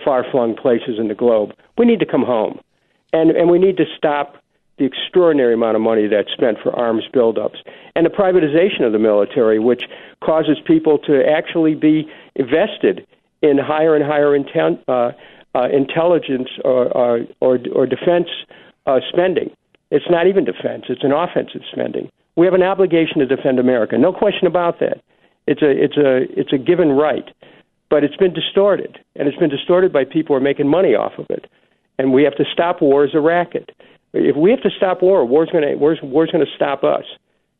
far-flung 0.05 0.57
places 0.61 0.98
in 0.98 1.07
the 1.07 1.14
globe. 1.14 1.50
We 1.78 1.86
need 1.86 2.00
to 2.00 2.07
come 2.07 2.24
home, 2.24 2.59
and 3.12 3.30
and 3.30 3.48
we 3.48 3.61
need 3.61 3.76
to 3.76 3.84
stop 3.96 4.41
the 4.83 4.87
extraordinary 4.87 5.55
amount 5.55 5.76
of 5.76 5.83
money 5.83 6.09
that's 6.09 6.33
spent 6.33 6.59
for 6.62 6.74
arms 6.76 7.05
buildups 7.14 7.59
and 7.95 8.05
the 8.05 8.11
privatization 8.11 8.85
of 8.85 8.93
the 8.93 8.99
military, 8.99 9.59
which 9.59 9.85
causes 10.24 10.59
people 10.66 10.99
to 10.99 11.22
actually 11.24 11.74
be 11.74 12.11
invested 12.35 13.07
in 13.43 13.59
higher 13.59 13.95
and 13.95 14.05
higher 14.05 14.37
intel, 14.37 14.78
uh, 14.89 15.12
uh, 15.55 15.68
intelligence 15.68 16.49
or, 16.64 16.89
or, 16.97 17.20
or, 17.41 17.59
or 17.74 17.87
defense 17.87 18.28
uh, 18.87 18.99
spending. 19.12 19.51
It's 19.91 20.07
not 20.11 20.26
even 20.26 20.45
defense; 20.45 20.85
it's 20.89 21.05
an 21.05 21.12
offensive 21.12 21.62
spending. 21.70 22.11
We 22.35 22.47
have 22.47 22.55
an 22.55 22.62
obligation 22.62 23.18
to 23.18 23.26
defend 23.26 23.59
America, 23.59 23.99
no 23.99 24.12
question 24.12 24.47
about 24.47 24.80
that. 24.80 25.03
It's 25.47 25.61
a 25.61 25.70
it's 25.70 25.97
a 25.99 26.41
it's 26.41 26.53
a 26.53 26.59
given 26.59 26.93
right, 26.93 27.28
but 27.91 28.03
it's 28.03 28.16
been 28.16 28.33
distorted, 28.33 28.99
and 29.16 29.28
it's 29.28 29.37
been 29.37 29.51
distorted 29.51 29.93
by 29.93 30.05
people 30.05 30.35
who 30.35 30.39
are 30.39 30.41
making 30.41 30.66
money 30.66 30.95
off 30.95 31.12
of 31.18 31.26
it. 31.28 31.47
And 31.99 32.12
we 32.12 32.22
have 32.22 32.37
to 32.37 32.45
stop 32.51 32.80
war 32.80 33.05
as 33.05 33.14
a 33.14 33.20
racket. 33.20 33.70
If 34.12 34.36
we 34.36 34.50
have 34.50 34.62
to 34.62 34.70
stop 34.76 35.02
war, 35.02 35.24
war's 35.24 35.48
going 35.50 35.66
to 35.66 35.74
war's, 35.76 35.98
war's 36.02 36.30
going 36.30 36.44
to 36.44 36.52
stop 36.54 36.84
us. 36.84 37.04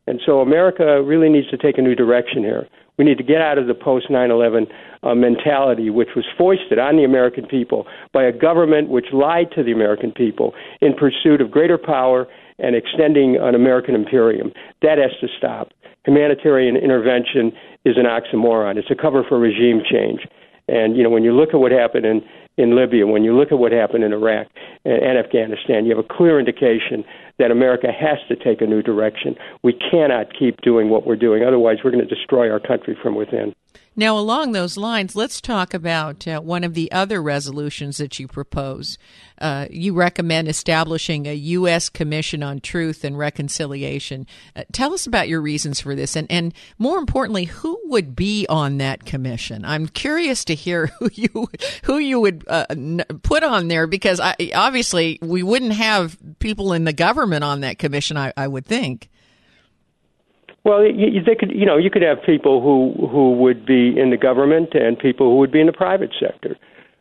And 0.05 0.19
so 0.25 0.41
America 0.41 1.01
really 1.01 1.29
needs 1.29 1.49
to 1.49 1.57
take 1.57 1.77
a 1.77 1.81
new 1.81 1.95
direction 1.95 2.43
here. 2.43 2.67
We 2.97 3.05
need 3.05 3.17
to 3.17 3.23
get 3.23 3.41
out 3.41 3.57
of 3.57 3.67
the 3.67 3.73
post 3.73 4.09
9 4.09 4.29
11 4.29 4.67
uh, 5.01 5.15
mentality, 5.15 5.89
which 5.89 6.09
was 6.15 6.25
foisted 6.37 6.77
on 6.77 6.97
the 6.97 7.03
American 7.03 7.47
people 7.47 7.87
by 8.11 8.23
a 8.23 8.31
government 8.31 8.89
which 8.89 9.07
lied 9.11 9.47
to 9.55 9.63
the 9.63 9.71
American 9.71 10.11
people 10.11 10.53
in 10.81 10.93
pursuit 10.93 11.41
of 11.41 11.49
greater 11.49 11.77
power 11.77 12.27
and 12.59 12.75
extending 12.75 13.37
an 13.37 13.55
American 13.55 13.95
imperium. 13.95 14.51
That 14.81 14.99
has 14.99 15.11
to 15.21 15.27
stop. 15.37 15.71
Humanitarian 16.05 16.75
intervention 16.75 17.51
is 17.85 17.95
an 17.97 18.05
oxymoron, 18.05 18.77
it's 18.77 18.91
a 18.91 18.95
cover 18.95 19.23
for 19.27 19.39
regime 19.39 19.81
change. 19.89 20.27
And, 20.67 20.95
you 20.95 21.03
know, 21.03 21.09
when 21.09 21.23
you 21.23 21.33
look 21.33 21.49
at 21.49 21.59
what 21.59 21.71
happened 21.71 22.05
in 22.05 22.21
in 22.55 22.75
Libya, 22.75 23.07
when 23.07 23.23
you 23.23 23.35
look 23.35 23.51
at 23.51 23.57
what 23.57 23.71
happened 23.71 24.03
in 24.03 24.13
Iraq 24.13 24.47
and, 24.85 25.01
and 25.01 25.17
Afghanistan, 25.17 25.85
you 25.85 25.95
have 25.95 26.05
a 26.05 26.07
clear 26.07 26.39
indication 26.39 27.03
that 27.39 27.51
America 27.51 27.87
has 27.91 28.19
to 28.27 28.35
take 28.35 28.61
a 28.61 28.67
new 28.67 28.81
direction. 28.81 29.35
We 29.63 29.73
cannot 29.73 30.27
keep 30.37 30.61
doing 30.61 30.89
what 30.89 31.05
we're 31.05 31.15
doing. 31.15 31.43
Otherwise, 31.43 31.77
we're 31.83 31.91
going 31.91 32.07
to 32.07 32.15
destroy 32.15 32.49
our 32.49 32.59
country 32.59 32.97
from 33.01 33.15
within. 33.15 33.53
Now, 33.95 34.17
along 34.17 34.53
those 34.53 34.75
lines, 34.75 35.15
let's 35.15 35.39
talk 35.39 35.73
about 35.73 36.27
uh, 36.27 36.39
one 36.39 36.63
of 36.63 36.73
the 36.73 36.91
other 36.91 37.21
resolutions 37.21 37.97
that 37.97 38.17
you 38.17 38.27
propose. 38.27 38.97
Uh, 39.39 39.67
you 39.69 39.93
recommend 39.93 40.47
establishing 40.47 41.27
a 41.27 41.33
U.S. 41.33 41.89
Commission 41.89 42.41
on 42.41 42.59
Truth 42.59 43.03
and 43.03 43.17
Reconciliation. 43.17 44.25
Uh, 44.55 44.63
tell 44.71 44.93
us 44.93 45.05
about 45.05 45.27
your 45.27 45.41
reasons 45.41 45.79
for 45.79 45.93
this, 45.93 46.15
and, 46.15 46.31
and 46.31 46.55
more 46.79 46.97
importantly, 46.97 47.45
who 47.45 47.79
would 47.85 48.15
be 48.15 48.47
on 48.49 48.79
that 48.79 49.05
commission? 49.05 49.63
I'm 49.63 49.87
curious 49.87 50.43
to 50.45 50.55
hear 50.55 50.87
who 50.99 51.09
you 51.13 51.47
who 51.83 51.97
you 51.99 52.19
would 52.19 52.45
uh, 52.47 52.65
put 53.21 53.43
on 53.43 53.67
there 53.67 53.85
because 53.85 54.19
I, 54.19 54.35
obviously 54.55 55.19
we 55.21 55.43
wouldn't 55.43 55.73
have 55.73 56.17
people 56.39 56.73
in 56.73 56.85
the 56.85 56.93
government 56.93 57.22
on 57.43 57.61
that 57.61 57.79
commission. 57.79 58.17
I, 58.17 58.33
I 58.35 58.47
would 58.47 58.65
think. 58.65 59.09
Well, 60.65 60.85
you, 60.85 61.21
they 61.21 61.35
could, 61.35 61.51
you 61.51 61.65
know, 61.65 61.77
you 61.77 61.89
could 61.89 62.01
have 62.01 62.19
people 62.25 62.61
who 62.61 63.07
who 63.07 63.33
would 63.33 63.65
be 63.65 63.99
in 63.99 64.11
the 64.11 64.17
government 64.17 64.73
and 64.73 64.97
people 64.97 65.29
who 65.29 65.37
would 65.37 65.51
be 65.51 65.59
in 65.59 65.67
the 65.67 65.73
private 65.73 66.11
sector. 66.19 66.57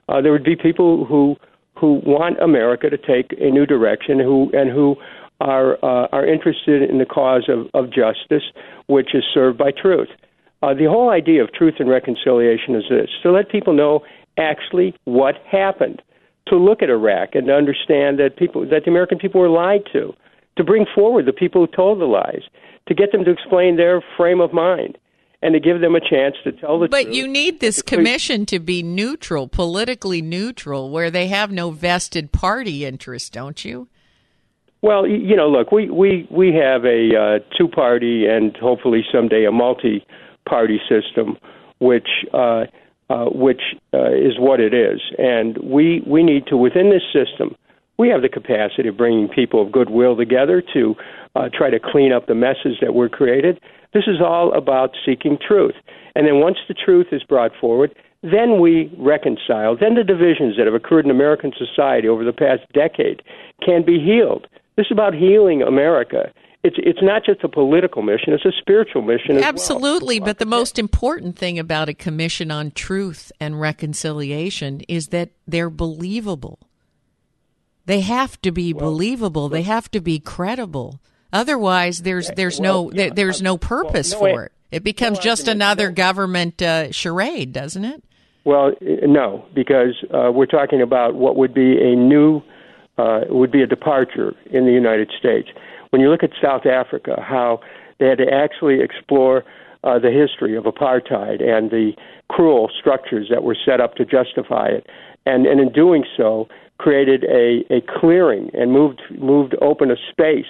Uh, 0.09 0.21
there 0.21 0.33
would 0.33 0.45
be 0.45 0.57
people 0.57 1.05
who 1.05 1.37
who 1.77 2.01
want 2.05 2.41
America 2.41 2.91
to 2.91 2.99
take 2.99 3.33
a 3.41 3.51
new 3.51 3.67
direction, 3.67 4.19
who 4.19 4.51
and 4.53 4.71
who 4.71 4.97
are 5.41 5.75
uh, 5.85 6.09
are 6.13 6.27
interested 6.27 6.89
in 6.89 6.99
the 6.99 7.07
cause 7.07 7.49
of, 7.49 7.69
of 7.75 7.91
justice, 7.91 8.45
which 8.87 9.15
is 9.15 9.25
served 9.33 9.59
by 9.59 9.71
truth. 9.71 10.09
Uh, 10.63 10.75
the 10.75 10.85
whole 10.85 11.11
idea 11.11 11.43
of 11.43 11.53
truth 11.53 11.75
and 11.79 11.89
reconciliation 11.89 12.75
is 12.75 12.85
this: 12.91 13.11
to 13.23 13.31
let 13.31 13.49
people 13.49 13.73
know 13.73 14.01
actually 14.39 14.95
what 15.05 15.37
happened, 15.51 16.03
to 16.49 16.57
look 16.57 16.83
at 16.83 16.91
Iraq 16.91 17.31
and 17.35 17.47
to 17.47 17.53
understand 17.55 18.19
that 18.19 18.37
people 18.37 18.63
that 18.63 18.85
the 18.85 18.91
American 18.91 19.19
people 19.19 19.41
were 19.41 19.49
lied 19.49 19.83
to, 19.93 20.13
to 20.57 20.65
bring 20.65 20.87
forward 20.95 21.27
the 21.27 21.33
people 21.33 21.65
who 21.65 21.77
told 21.77 22.01
the 22.01 22.05
lies 22.05 22.43
to 22.89 22.95
get 22.95 23.13
them 23.13 23.25
to 23.25 23.31
explain 23.31 23.77
their 23.77 24.03
frame 24.17 24.41
of 24.41 24.53
mind 24.53 24.99
and 25.41 25.55
to 25.55 25.61
give 25.61 25.81
them 25.81 25.95
a 25.95 26.01
chance 26.01 26.37
to 26.45 26.53
tell 26.53 26.79
the 26.79 26.89
but 26.89 27.03
truth. 27.03 27.07
But 27.07 27.15
you 27.15 27.27
need 27.27 27.61
this 27.61 27.83
commission 27.83 28.47
to 28.47 28.59
be 28.59 28.83
neutral, 28.83 29.49
politically 29.49 30.23
neutral, 30.23 30.91
where 30.91 31.11
they 31.11 31.29
have 31.29 31.51
no 31.51 31.71
vested 31.71 32.33
party 32.33 32.85
interest, 32.85 33.33
don't 33.33 33.65
you? 33.65 33.89
Well, 34.83 35.07
you 35.07 35.37
know, 35.37 35.49
look, 35.49 35.71
we 35.71 35.89
we 35.91 36.27
we 36.31 36.53
have 36.55 36.85
a 36.85 37.17
uh, 37.17 37.57
two-party 37.57 38.27
and 38.27 38.57
hopefully 38.57 39.05
someday 39.13 39.45
a 39.45 39.53
multi-party 39.53 40.81
system, 40.89 41.39
which 41.79 42.09
uh, 42.35 42.65
uh, 43.13 43.27
which 43.27 43.63
uh, 43.93 44.11
is 44.11 44.39
what 44.39 44.61
it 44.61 44.73
is, 44.73 45.01
and 45.19 45.59
we 45.59 46.03
we 46.07 46.23
need 46.23 46.47
to 46.47 46.57
within 46.57 46.91
this 46.91 47.03
system 47.13 47.57
we 47.99 48.09
have 48.09 48.23
the 48.23 48.29
capacity 48.29 48.89
of 48.89 48.97
bringing 48.97 49.29
people 49.29 49.63
of 49.63 49.71
goodwill 49.71 50.17
together 50.17 50.63
to 50.75 50.95
uh, 51.37 51.49
try 51.53 51.71
to 51.71 51.79
clean 51.79 52.13
up 52.13 52.27
the 52.27 52.35
messes 52.35 52.77
that 52.81 52.95
were 52.95 53.09
created. 53.09 53.61
This 53.95 54.05
is 54.07 54.21
all 54.21 54.53
about 54.55 54.97
seeking 55.05 55.39
truth. 55.47 55.75
And 56.15 56.27
then 56.27 56.41
once 56.41 56.57
the 56.69 56.75
truth 56.75 57.09
is 57.13 57.23
brought 57.23 57.53
forward, 57.61 57.95
then 58.23 58.61
we 58.61 58.93
reconcile. 58.99 59.77
Then 59.77 59.95
the 59.95 60.05
divisions 60.05 60.57
that 60.57 60.67
have 60.67 60.75
occurred 60.75 61.05
in 61.05 61.11
American 61.11 61.53
society 61.57 62.09
over 62.09 62.25
the 62.25 62.33
past 62.33 62.63
decade 62.73 63.23
can 63.65 63.85
be 63.85 64.01
healed. 64.01 64.47
This 64.77 64.87
is 64.87 64.93
about 64.93 65.15
healing 65.15 65.63
America. 65.63 66.33
It's 66.65 66.77
it's 66.79 67.03
not 67.03 67.25
just 67.25 67.43
a 67.43 67.49
political 67.49 68.03
mission; 68.03 68.33
it's 68.33 68.45
a 68.45 68.53
spiritual 68.61 69.03
mission. 69.03 69.43
Absolutely, 69.43 70.21
well. 70.21 70.27
but 70.27 70.39
the 70.39 70.47
most 70.47 70.79
important 70.79 71.37
thing 71.37 71.59
about 71.59 71.89
a 71.89 71.95
commission 71.95 72.53
on 72.53 72.71
truth 72.71 73.33
and 73.41 73.61
reconciliation 73.61 74.81
is 74.89 75.09
that 75.09 75.31
they're 75.47 75.71
believable. 75.71 76.61
They 77.87 78.01
have 78.03 78.41
to 78.43 78.53
be 78.53 78.73
well, 78.73 78.91
believable. 78.91 79.49
They 79.49 79.63
have 79.63 79.91
to 79.91 80.01
be 80.01 80.21
credible. 80.21 81.01
Otherwise, 81.33 82.03
there's 82.03 82.31
there's 82.37 82.61
well, 82.61 82.85
no 82.85 82.93
yeah, 82.93 83.11
there's 83.13 83.43
no 83.43 83.57
purpose 83.57 84.13
no, 84.13 84.19
for 84.21 84.45
it. 84.45 84.53
It 84.71 84.85
becomes 84.85 85.19
no 85.19 85.23
just 85.23 85.49
another 85.49 85.89
no. 85.89 85.95
government 85.95 86.63
uh, 86.63 86.93
charade, 86.93 87.53
doesn't 87.53 87.85
it? 87.85 88.05
Well, 88.45 88.73
no, 88.81 89.45
because 89.55 89.95
uh, 90.13 90.31
we're 90.33 90.47
talking 90.47 90.83
about 90.83 91.15
what 91.15 91.37
would 91.37 91.55
be 91.55 91.79
a 91.81 91.97
new 91.97 92.43
uh, 92.99 93.23
would 93.29 93.51
be 93.51 93.63
a 93.63 93.67
departure 93.67 94.35
in 94.51 94.67
the 94.67 94.73
United 94.73 95.11
States. 95.19 95.49
When 95.93 96.01
you 96.01 96.09
look 96.09 96.23
at 96.23 96.31
South 96.43 96.65
Africa, 96.65 97.23
how 97.23 97.61
they 98.01 98.07
had 98.07 98.17
to 98.17 98.33
actually 98.33 98.81
explore 98.81 99.45
uh, 99.85 99.99
the 99.99 100.11
history 100.11 100.57
of 100.57 100.65
apartheid 100.65 101.43
and 101.43 101.71
the 101.71 101.93
cruel 102.29 102.71
structures 102.81 103.29
that 103.31 103.43
were 103.43 103.57
set 103.63 103.79
up 103.79 103.95
to 103.97 104.07
justify 104.07 104.69
it, 104.69 104.87
and 105.27 105.47
and 105.47 105.61
in 105.61 105.71
doing 105.71 106.05
so, 106.17 106.49
created 106.79 107.25
a, 107.25 107.65
a 107.71 107.83
clearing 107.83 108.51
and 108.55 108.73
moved 108.73 109.03
moved 109.19 109.55
open 109.61 109.91
a 109.91 109.97
space 110.11 110.47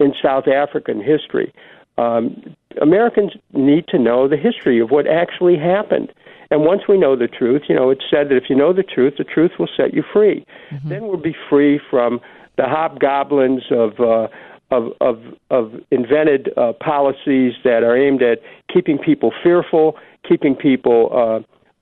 in 0.00 0.12
South 0.20 0.48
African 0.48 1.00
history. 1.00 1.54
Um, 1.96 2.56
Americans 2.80 3.32
need 3.52 3.86
to 3.88 3.98
know 3.98 4.26
the 4.26 4.36
history 4.36 4.80
of 4.80 4.90
what 4.90 5.06
actually 5.06 5.56
happened. 5.56 6.12
And 6.50 6.62
once 6.64 6.82
we 6.88 6.98
know 6.98 7.14
the 7.14 7.28
truth, 7.28 7.62
you 7.68 7.76
know, 7.76 7.90
it's 7.90 8.04
said 8.10 8.28
that 8.30 8.36
if 8.36 8.50
you 8.50 8.56
know 8.56 8.72
the 8.72 8.82
truth, 8.82 9.14
the 9.18 9.24
truth 9.24 9.52
will 9.56 9.68
set 9.76 9.94
you 9.94 10.02
free. 10.12 10.44
Mm-hmm. 10.72 10.88
Then 10.88 11.02
we'll 11.06 11.16
be 11.16 11.36
free 11.48 11.80
from 11.90 12.20
the 12.56 12.64
hobgoblins 12.64 13.62
of 13.70 14.00
uh, 14.00 14.26
of, 14.70 14.92
of, 15.00 15.18
of 15.50 15.72
invented 15.90 16.50
uh, 16.56 16.72
policies 16.74 17.54
that 17.64 17.82
are 17.82 17.96
aimed 17.96 18.22
at 18.22 18.38
keeping 18.72 18.98
people 18.98 19.32
fearful, 19.42 19.96
keeping 20.28 20.54
people 20.54 21.10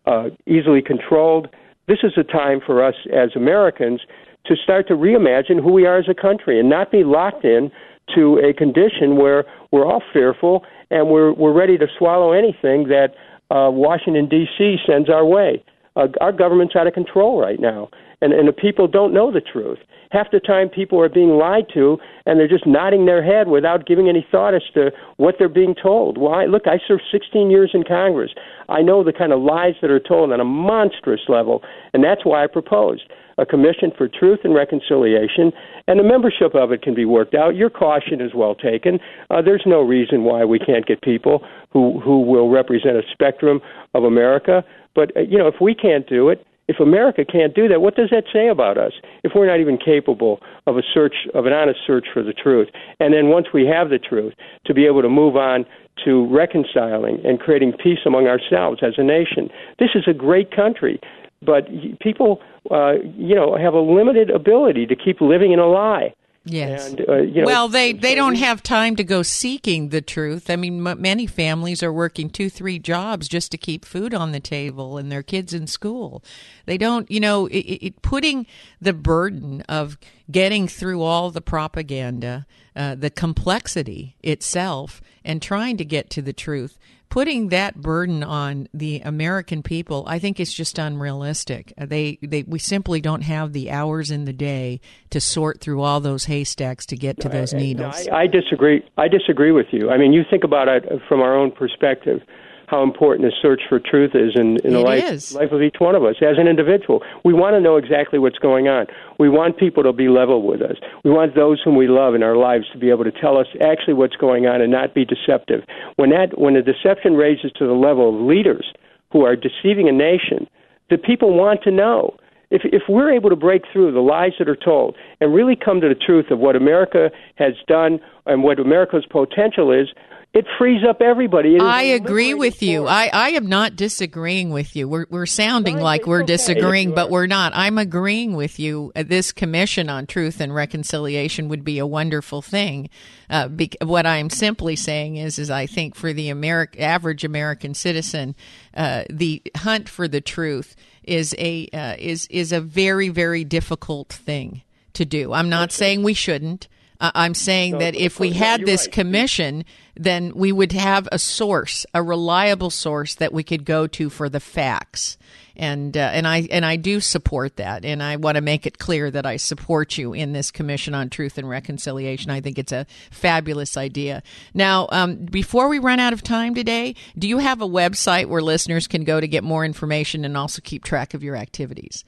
uh, 0.07 0.11
uh, 0.11 0.31
easily 0.47 0.81
controlled, 0.81 1.49
this 1.89 1.99
is 2.03 2.13
a 2.17 2.23
time 2.23 2.61
for 2.65 2.85
us 2.85 2.95
as 3.13 3.31
Americans 3.35 4.03
to 4.47 4.55
start 4.57 4.87
to 4.89 4.95
reimagine 4.95 5.61
who 5.63 5.73
we 5.73 5.87
are 5.87 5.99
as 5.99 6.07
a 6.09 6.15
country 6.15 6.61
and 6.61 6.69
not 6.69 6.91
be 6.93 7.03
locked 7.03 7.45
in 7.45 7.71
to 8.15 8.39
a 8.39 8.53
condition 8.53 9.17
where 9.17 9.45
we're 9.73 9.87
all 9.87 10.03
fearful 10.13 10.65
and 10.91 11.09
we're 11.09 11.33
we're 11.33 11.53
ready 11.53 11.77
to 11.77 11.87
swallow 11.99 12.33
anything 12.33 12.89
that 12.89 13.09
uh, 13.51 13.71
Washington 13.71 14.29
D.C. 14.29 14.77
sends 14.87 15.11
our 15.11 15.25
way. 15.25 15.63
Uh, 15.97 16.09
our 16.21 16.33
government's 16.33 16.77
out 16.77 16.87
of 16.87 16.95
control 16.95 17.41
right 17.41 17.61
now, 17.61 17.89
and 18.21 18.33
and 18.33 18.49
the 18.49 18.53
people 18.53 18.87
don't 18.87 19.13
know 19.13 19.31
the 19.33 19.41
truth 19.41 19.79
half 20.11 20.31
the 20.31 20.41
time 20.41 20.69
people 20.69 21.01
are 21.01 21.09
being 21.09 21.31
lied 21.31 21.67
to 21.75 21.99
and 22.27 22.39
they're 22.39 22.49
just 22.49 22.67
nodding 22.67 23.07
their 23.07 23.23
head 23.23 23.49
without 23.49 23.87
giving 23.87 24.09
any 24.09 24.27
thought 24.31 24.55
as 24.55 24.63
to 24.75 24.91
what 25.17 25.37
they're 25.39 25.49
being 25.49 25.75
told. 25.81 26.19
Why? 26.19 26.47
Look, 26.47 26.67
I 26.67 26.79
served 26.87 27.03
16 27.11 27.51
years 27.51 27.71
in 27.75 27.85
Congress. 27.85 28.31
I 28.69 28.83
know 28.83 29.03
the 29.03 29.13
kind 29.13 29.33
of 29.33 29.41
lies 29.41 29.75
that 29.81 29.91
are 29.91 30.01
told 30.01 30.33
on 30.33 30.41
a 30.41 30.45
monstrous 30.45 31.23
level, 31.29 31.63
and 31.93 32.05
that's 32.05 32.25
why 32.25 32.45
I 32.45 32.47
proposed 32.47 33.05
a 33.39 33.47
commission 33.47 33.93
for 33.97 34.09
truth 34.09 34.41
and 34.43 34.55
reconciliation, 34.55 35.53
and 35.87 35.99
the 35.99 36.05
membership 36.05 36.55
of 36.55 36.73
it 36.73 36.83
can 36.83 36.95
be 36.95 37.05
worked 37.05 37.35
out. 37.35 37.55
Your 37.55 37.71
caution 37.71 38.21
is 38.21 38.33
well 38.35 38.55
taken. 38.55 38.99
Uh, 39.31 39.41
there's 39.41 39.63
no 39.65 39.81
reason 39.81 40.25
why 40.25 40.45
we 40.45 40.59
can't 40.59 40.85
get 40.85 41.01
people 41.03 41.47
who 41.73 42.01
who 42.01 42.21
will 42.21 42.51
represent 42.51 42.97
a 42.97 43.03
spectrum 43.13 43.61
of 43.95 44.05
America. 44.05 44.65
But 44.95 45.17
uh, 45.17 45.21
you 45.21 45.39
know, 45.39 45.47
if 45.47 45.55
we 45.61 45.75
can't 45.75 46.07
do 46.09 46.29
it, 46.29 46.45
if 46.69 46.79
America 46.81 47.25
can't 47.25 47.55
do 47.55 47.67
that, 47.69 47.81
what 47.81 47.97
does 47.97 48.11
that 48.11 48.25
say 48.33 48.49
about 48.49 48.77
us? 48.79 48.93
If 49.25 49.33
we're 49.35 49.47
not 49.47 49.61
even 49.61 49.79
capable 49.79 50.41
of 50.67 50.77
a 50.77 50.83
search, 50.83 51.15
of 51.35 51.47
an 51.47 51.53
honest 51.53 51.81
search 51.87 52.07
for 52.13 52.23
the 52.23 52.35
truth, 52.35 52.69
and 53.01 53.13
then 53.13 53.29
once 53.29 53.49
we 53.53 53.67
have 53.67 53.89
the 53.89 53.99
truth, 53.99 54.35
to 54.67 54.75
be 54.75 54.87
able 54.87 55.03
to 55.03 55.09
move 55.09 55.37
on 55.37 55.65
to 56.05 56.27
reconciling 56.27 57.21
and 57.25 57.41
creating 57.41 57.73
peace 57.73 58.01
among 58.07 58.27
ourselves 58.27 58.81
as 58.83 58.95
a 58.99 59.03
nation. 59.03 59.49
This 59.79 59.91
is 59.95 60.05
a 60.07 60.13
great 60.13 60.55
country, 60.55 61.01
but 61.43 61.67
people, 62.01 62.41
uh, 62.71 62.95
you 63.17 63.35
know, 63.35 63.57
have 63.57 63.75
a 63.75 63.81
limited 63.81 64.31
ability 64.31 64.87
to 64.87 64.95
keep 64.95 65.21
living 65.21 65.53
in 65.53 65.59
a 65.59 65.67
lie. 65.67 66.15
Yes. 66.51 66.89
And, 66.89 67.09
uh, 67.09 67.17
you 67.17 67.43
know, 67.43 67.47
well, 67.47 67.69
they, 67.69 67.93
they 67.93 68.15
don't 68.15 68.37
have 68.37 68.63
time 68.63 68.97
to 68.97 69.05
go 69.05 69.23
seeking 69.23 69.91
the 69.91 70.01
truth. 70.01 70.51
I 70.51 70.57
mean, 70.57 70.87
m- 70.87 71.01
many 71.01 71.27
families 71.27 71.83
are 71.83 71.93
working 71.93 72.31
two, 72.31 72.49
three 72.49 72.79
jobs 72.79 73.29
just 73.29 73.51
to 73.53 73.59
keep 73.59 73.85
food 73.85 74.15
on 74.15 74.33
the 74.33 74.41
table 74.41 74.99
and 74.99 75.11
their 75.11 75.23
kids 75.23 75.53
in 75.53 75.67
school. 75.67 76.23
They 76.67 76.79
don't, 76.79 77.11
you 77.11 77.21
know, 77.21 77.47
it, 77.47 77.59
it, 77.59 78.03
putting 78.03 78.47
the 78.81 78.93
burden 78.93 79.63
of 79.63 79.99
getting 80.31 80.69
through 80.69 81.03
all 81.03 81.31
the 81.31 81.41
propaganda, 81.41 82.47
uh, 82.75 82.95
the 82.95 83.11
complexity 83.11 84.17
itself, 84.23 85.01
and 85.25 85.43
trying 85.43 85.77
to 85.77 85.85
get 85.85 86.11
to 86.11 86.23
the 86.23 86.33
truth 86.33 86.79
putting 87.09 87.49
that 87.49 87.77
burden 87.77 88.23
on 88.23 88.69
the 88.75 89.01
American 89.01 89.63
people, 89.63 90.05
I 90.07 90.19
think 90.19 90.41
is 90.41 90.53
just 90.53 90.79
unrealistic. 90.79 91.73
Uh, 91.79 91.87
they, 91.87 92.19
they, 92.23 92.43
we 92.43 92.59
simply 92.59 93.01
don't 93.01 93.23
have 93.23 93.53
the 93.53 93.71
hours 93.71 94.11
in 94.11 94.25
the 94.25 94.33
day 94.33 94.81
to 95.11 95.21
sort 95.21 95.61
through 95.61 95.83
all 95.83 96.01
those 96.01 96.25
haystacks 96.25 96.87
to 96.87 96.97
get 96.97 97.21
to 97.21 97.29
those 97.29 97.55
needles. 97.55 98.09
I, 98.09 98.23
I 98.23 98.27
disagree. 98.27 98.85
I 98.97 99.09
disagree 99.09 99.53
with 99.53 99.67
you. 99.73 99.91
I 99.91 99.97
mean, 99.97 100.13
you 100.13 100.23
think 100.29 100.45
about 100.45 100.69
it 100.69 100.85
from 101.09 101.21
our 101.21 101.37
own 101.37 101.51
perspective 101.51 102.21
how 102.69 102.83
important 102.83 103.29
the 103.29 103.33
search 103.41 103.63
for 103.69 103.81
truth 103.81 104.11
is 104.15 104.33
in, 104.37 104.59
in 104.65 104.75
the 104.75 104.81
life, 104.81 105.33
life 105.33 105.53
of 105.53 105.63
each 105.63 105.77
one 105.79 105.95
of 105.95 106.05
us 106.05 106.17
as 106.21 106.37
an 106.39 106.47
individual. 106.47 107.03
We 107.25 107.33
want 107.33 107.55
to 107.55 107.61
know 107.61 107.77
exactly 107.77 108.19
what's 108.19 108.39
going 108.39 108.69
on. 108.69 108.87
We 109.19 109.29
want 109.31 109.57
people 109.57 109.83
to 109.85 109.93
be 109.93 110.09
level 110.09 110.43
with 110.47 110.61
us. 110.61 110.77
We 111.03 111.11
want 111.11 111.35
those 111.35 111.61
whom 111.65 111.77
we 111.77 111.89
love 111.89 112.15
in 112.15 112.23
our 112.23 112.37
lives 112.37 112.67
to 112.73 112.79
be 112.79 112.91
able 112.91 113.05
to 113.05 113.13
tell 113.13 113.39
us 113.39 113.47
actually 113.63 113.95
what's 113.95 114.17
going 114.17 114.47
on 114.47 114.61
and 114.61 114.71
not 114.71 114.95
be 114.95 115.05
deceptive. 115.07 115.65
When 115.97 116.11
that 116.11 116.39
when 116.39 116.55
the 116.55 116.63
deception 116.63 117.15
raises 117.15 117.53
to 117.53 117.67
the 117.67 117.73
level 117.73 118.15
of 118.15 118.27
leaders 118.27 118.73
who 119.13 119.25
are 119.25 119.35
deceiving 119.35 119.89
a 119.89 119.93
nation, 119.93 120.47
the 120.91 120.99
people 120.99 121.35
want 121.35 121.63
to 121.63 121.71
know. 121.71 122.17
if 122.51 122.63
if 122.65 122.83
we're 122.89 123.13
able 123.13 123.31
to 123.31 123.37
break 123.37 123.63
through 123.73 123.93
the 123.93 124.01
lies 124.01 124.33
that 124.39 124.49
are 124.49 124.57
told 124.57 124.97
and 125.21 125.35
really 125.35 125.57
come 125.57 125.81
to 125.81 125.89
the 125.89 125.95
truth 125.95 126.31
of 126.31 126.39
what 126.39 126.57
America 126.57 127.11
has 127.37 127.55
done 127.67 128.01
and 128.27 128.43
what 128.43 128.59
America's 128.59 129.07
potential 129.09 129.73
is, 129.73 129.89
it 130.35 130.47
frees 130.59 130.85
up 130.87 131.01
everybody. 131.01 131.59
I 131.59 131.83
agree 131.83 132.35
with 132.35 132.63
you. 132.63 132.87
I, 132.87 133.11
I 133.13 133.31
am 133.31 133.47
not 133.47 133.77
disagreeing 133.77 134.51
with 134.51 134.77
you. 134.77 134.87
We're, 134.87 135.07
we're 135.09 135.27
sounding 135.27 135.77
Fine, 135.77 135.83
like 135.83 136.07
we're 136.07 136.23
okay. 136.23 136.35
disagreeing, 136.35 136.95
but 136.95 137.09
we're 137.09 137.27
not. 137.27 137.53
I'm 137.55 137.79
agreeing 137.79 138.37
with 138.37 138.59
you. 138.59 138.93
Uh, 138.95 139.05
this 139.05 139.33
commission 139.33 139.89
on 139.89 140.07
truth 140.07 140.41
and 140.41 140.55
reconciliation 140.55 141.49
would 141.49 141.65
be 141.65 141.79
a 141.79 141.87
wonderful 141.87 142.43
thing. 142.43 142.91
Uh, 143.31 143.49
be, 143.49 143.71
what 143.83 144.05
I'm 144.05 144.29
simply 144.29 144.77
saying 144.77 145.17
is, 145.17 145.39
is 145.39 145.51
I 145.51 145.67
think 145.67 145.95
for 145.95 146.13
the 146.13 146.29
Ameri- 146.29 146.79
average 146.79 147.25
American 147.25 147.73
citizen, 147.73 148.37
uh, 148.75 149.05
the 149.09 149.43
hunt 149.57 149.89
for 149.89 150.07
the 150.07 150.21
truth 150.21 150.77
is 151.05 151.35
a 151.39 151.69
uh, 151.73 151.97
is 151.99 152.27
is 152.27 152.53
a 152.53 152.61
very 152.61 153.09
very 153.09 153.43
difficult 153.45 154.11
thing 154.11 154.63
to 154.93 155.07
do. 155.07 155.33
I'm 155.33 155.49
not 155.49 155.73
saying 155.73 156.03
we 156.03 156.13
shouldn't. 156.13 156.69
Uh, 157.01 157.13
I'm 157.15 157.35
saying 157.35 157.73
no, 157.73 157.79
that 157.79 157.95
if 157.95 158.19
we 158.19 158.31
had 158.31 158.67
this 158.67 158.87
right. 158.87 158.93
commission, 158.93 159.65
then 159.95 160.33
we 160.35 160.51
would 160.51 160.73
have 160.73 161.09
a 161.13 161.19
source, 161.19 161.87
a 161.95 162.03
reliable 162.03 162.71
source 162.71 163.15
that 163.17 163.33
we 163.33 163.45
could 163.45 163.65
go 163.65 163.87
to 163.87 164.11
for 164.11 164.29
the 164.29 164.41
facts. 164.41 165.17
And 165.55 165.97
uh, 165.97 166.11
and 166.13 166.27
I 166.27 166.47
and 166.53 166.65
I 166.65 166.77
do 166.77 167.01
support 167.01 167.57
that, 167.57 167.85
and 167.85 168.01
I 168.01 168.15
want 168.15 168.37
to 168.37 168.41
make 168.41 168.65
it 168.65 168.79
clear 168.79 169.11
that 169.11 169.27
I 169.27 169.39
support 169.39 169.99
you 169.99 170.13
in 170.13 170.33
this 170.33 170.53
commission 170.53 170.95
on 170.95 171.11
truth 171.11 171.37
and 171.37 171.49
reconciliation. 171.49 172.31
I 172.31 172.41
think 172.41 172.61
it's 172.61 172.71
a 172.71 172.87
fabulous 173.11 173.77
idea. 173.77 174.23
Now, 174.55 174.87
um, 174.93 175.17
before 175.17 175.69
we 175.69 175.81
run 175.81 175.99
out 175.99 176.13
of 176.13 176.23
time 176.23 176.55
today, 176.55 176.95
do 177.19 177.27
you 177.27 177.39
have 177.39 177.61
a 177.61 177.67
website 177.67 178.27
where 178.27 178.41
listeners 178.41 178.87
can 178.87 179.03
go 179.03 179.21
to 179.21 179.27
get 179.27 179.43
more 179.43 179.65
information 179.65 180.25
and 180.25 180.37
also 180.37 180.63
keep 180.63 180.85
track 180.85 181.13
of 181.13 181.25
your 181.25 181.35
activities? 181.35 182.05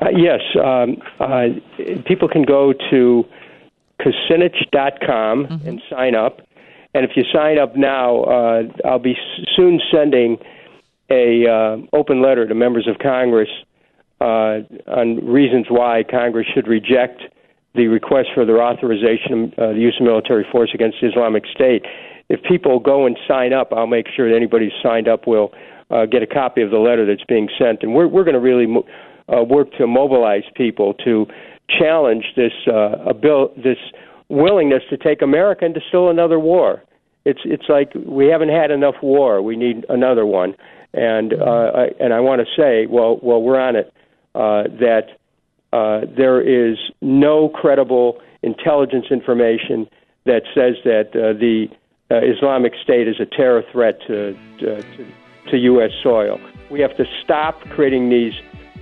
Uh, 0.00 0.06
yes, 0.16 0.40
um, 0.64 0.96
uh, 1.20 1.48
people 2.06 2.28
can 2.28 2.42
go 2.42 2.72
to 2.90 3.24
kucinich.com 4.00 5.46
mm-hmm. 5.46 5.68
and 5.68 5.82
sign 5.90 6.14
up. 6.14 6.40
And 6.94 7.04
if 7.04 7.12
you 7.16 7.24
sign 7.32 7.58
up 7.58 7.76
now, 7.76 8.22
uh, 8.24 8.62
I'll 8.84 8.98
be 8.98 9.16
soon 9.56 9.80
sending 9.92 10.38
a 11.10 11.46
uh, 11.46 11.76
open 11.96 12.22
letter 12.22 12.46
to 12.46 12.54
members 12.54 12.88
of 12.88 12.98
Congress 12.98 13.48
uh, 14.20 14.60
on 14.86 15.24
reasons 15.24 15.66
why 15.68 16.02
Congress 16.08 16.46
should 16.54 16.66
reject 16.66 17.22
the 17.74 17.86
request 17.86 18.28
for 18.34 18.44
their 18.44 18.62
authorization 18.62 19.52
of 19.56 19.70
uh, 19.70 19.72
the 19.72 19.78
use 19.78 19.96
of 20.00 20.06
military 20.06 20.46
force 20.50 20.70
against 20.74 20.96
the 21.00 21.08
Islamic 21.08 21.44
State. 21.54 21.84
If 22.28 22.42
people 22.42 22.80
go 22.80 23.06
and 23.06 23.16
sign 23.28 23.52
up, 23.52 23.72
I'll 23.72 23.86
make 23.86 24.06
sure 24.14 24.28
that 24.28 24.36
anybody 24.36 24.66
who's 24.66 24.82
signed 24.82 25.08
up 25.08 25.26
will 25.26 25.52
uh, 25.90 26.06
get 26.06 26.22
a 26.22 26.26
copy 26.26 26.62
of 26.62 26.70
the 26.70 26.78
letter 26.78 27.06
that's 27.06 27.24
being 27.28 27.48
sent. 27.58 27.82
And 27.82 27.94
we're, 27.94 28.08
we're 28.08 28.24
going 28.24 28.34
to 28.34 28.40
really 28.40 28.66
mo- 28.66 28.86
uh, 29.28 29.44
work 29.44 29.70
to 29.78 29.86
mobilize 29.86 30.42
people 30.54 30.94
to 31.04 31.26
challenge 31.68 32.24
this 32.36 32.52
uh, 32.66 33.10
abil- 33.10 33.52
this 33.56 33.78
willingness 34.28 34.82
to 34.90 34.96
take 34.96 35.22
America 35.22 35.64
into 35.64 35.80
still 35.88 36.10
another 36.10 36.38
war. 36.38 36.82
It's 37.24 37.40
it's 37.44 37.68
like 37.68 37.92
we 38.06 38.26
haven't 38.26 38.50
had 38.50 38.70
enough 38.70 38.96
war. 39.02 39.42
We 39.42 39.56
need 39.56 39.84
another 39.88 40.24
one. 40.24 40.54
And 40.94 41.34
uh, 41.34 41.70
I, 41.74 41.88
and 42.00 42.14
I 42.14 42.20
want 42.20 42.40
to 42.40 42.46
say, 42.56 42.86
well, 42.86 43.18
well, 43.22 43.42
we're 43.42 43.60
on 43.60 43.76
it. 43.76 43.92
Uh, 44.34 44.64
that 44.80 45.18
uh, 45.72 46.00
there 46.16 46.40
is 46.40 46.78
no 47.02 47.48
credible 47.50 48.20
intelligence 48.42 49.06
information 49.10 49.86
that 50.24 50.42
says 50.54 50.76
that 50.84 51.08
uh, 51.12 51.38
the 51.38 51.66
uh, 52.10 52.20
Islamic 52.24 52.72
State 52.82 53.08
is 53.08 53.16
a 53.20 53.26
terror 53.26 53.62
threat 53.72 53.98
to, 54.06 54.34
to, 54.60 54.82
to 55.50 55.56
U.S. 55.56 55.90
soil. 56.02 56.38
We 56.70 56.80
have 56.80 56.96
to 56.96 57.04
stop 57.22 57.60
creating 57.70 58.08
these 58.08 58.32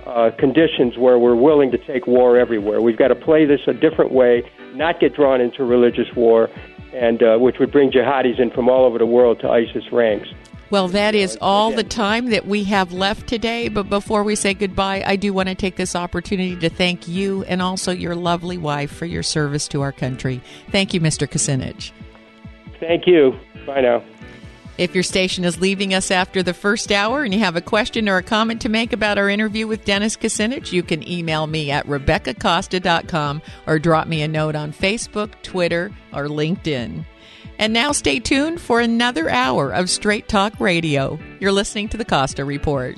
uh, 0.07 0.31
conditions 0.39 0.97
where 0.97 1.19
we're 1.19 1.35
willing 1.35 1.69
to 1.71 1.77
take 1.77 2.07
war 2.07 2.37
everywhere. 2.37 2.81
We've 2.81 2.97
got 2.97 3.09
to 3.09 3.15
play 3.15 3.45
this 3.45 3.59
a 3.67 3.73
different 3.73 4.11
way, 4.11 4.49
not 4.73 4.99
get 4.99 5.13
drawn 5.13 5.41
into 5.41 5.63
religious 5.63 6.07
war, 6.15 6.49
and 6.93 7.21
uh, 7.21 7.37
which 7.37 7.57
would 7.59 7.71
bring 7.71 7.91
jihadis 7.91 8.39
in 8.39 8.49
from 8.51 8.69
all 8.69 8.85
over 8.85 8.97
the 8.97 9.05
world 9.05 9.39
to 9.41 9.49
ISIS 9.49 9.83
ranks. 9.91 10.29
Well, 10.69 10.89
that 10.89 11.15
is 11.15 11.37
all 11.39 11.71
the 11.71 11.83
time 11.83 12.29
that 12.31 12.45
we 12.45 12.65
have 12.65 12.91
left 12.91 13.27
today. 13.27 13.69
But 13.69 13.89
before 13.89 14.23
we 14.23 14.35
say 14.35 14.53
goodbye, 14.53 15.01
I 15.05 15.15
do 15.15 15.31
want 15.31 15.47
to 15.47 15.55
take 15.55 15.77
this 15.77 15.95
opportunity 15.95 16.57
to 16.57 16.69
thank 16.69 17.07
you 17.07 17.43
and 17.45 17.61
also 17.61 17.91
your 17.91 18.15
lovely 18.15 18.57
wife 18.57 18.91
for 18.91 19.05
your 19.05 19.23
service 19.23 19.67
to 19.69 19.81
our 19.81 19.93
country. 19.93 20.41
Thank 20.71 20.93
you, 20.93 20.99
Mr. 20.99 21.25
Kucinich. 21.25 21.91
Thank 22.81 23.07
you. 23.07 23.39
Bye 23.65 23.81
now. 23.81 24.03
If 24.77 24.93
your 24.93 25.03
station 25.03 25.43
is 25.43 25.59
leaving 25.59 25.95
us 25.95 26.11
after 26.11 26.43
the 26.43 26.53
first 26.53 26.91
hour 26.91 27.23
and 27.23 27.33
you 27.33 27.39
have 27.39 27.55
a 27.55 27.61
question 27.61 28.07
or 28.07 28.17
a 28.17 28.23
comment 28.23 28.61
to 28.61 28.69
make 28.69 28.93
about 28.93 29.17
our 29.17 29.27
interview 29.27 29.65
with 29.65 29.85
Dennis 29.85 30.15
Kucinich, 30.15 30.71
you 30.71 30.83
can 30.83 31.07
email 31.07 31.47
me 31.47 31.71
at 31.71 31.87
RebeccaCosta.com 31.87 33.41
or 33.65 33.79
drop 33.79 34.07
me 34.07 34.21
a 34.21 34.27
note 34.27 34.55
on 34.55 34.71
Facebook, 34.71 35.33
Twitter, 35.41 35.91
or 36.13 36.27
LinkedIn. 36.27 37.05
And 37.57 37.73
now 37.73 37.91
stay 37.91 38.19
tuned 38.19 38.61
for 38.61 38.79
another 38.79 39.29
hour 39.29 39.71
of 39.71 39.89
Straight 39.89 40.27
Talk 40.27 40.59
Radio. 40.59 41.17
You're 41.39 41.51
listening 41.51 41.89
to 41.89 41.97
the 41.97 42.05
Costa 42.05 42.45
Report. 42.45 42.97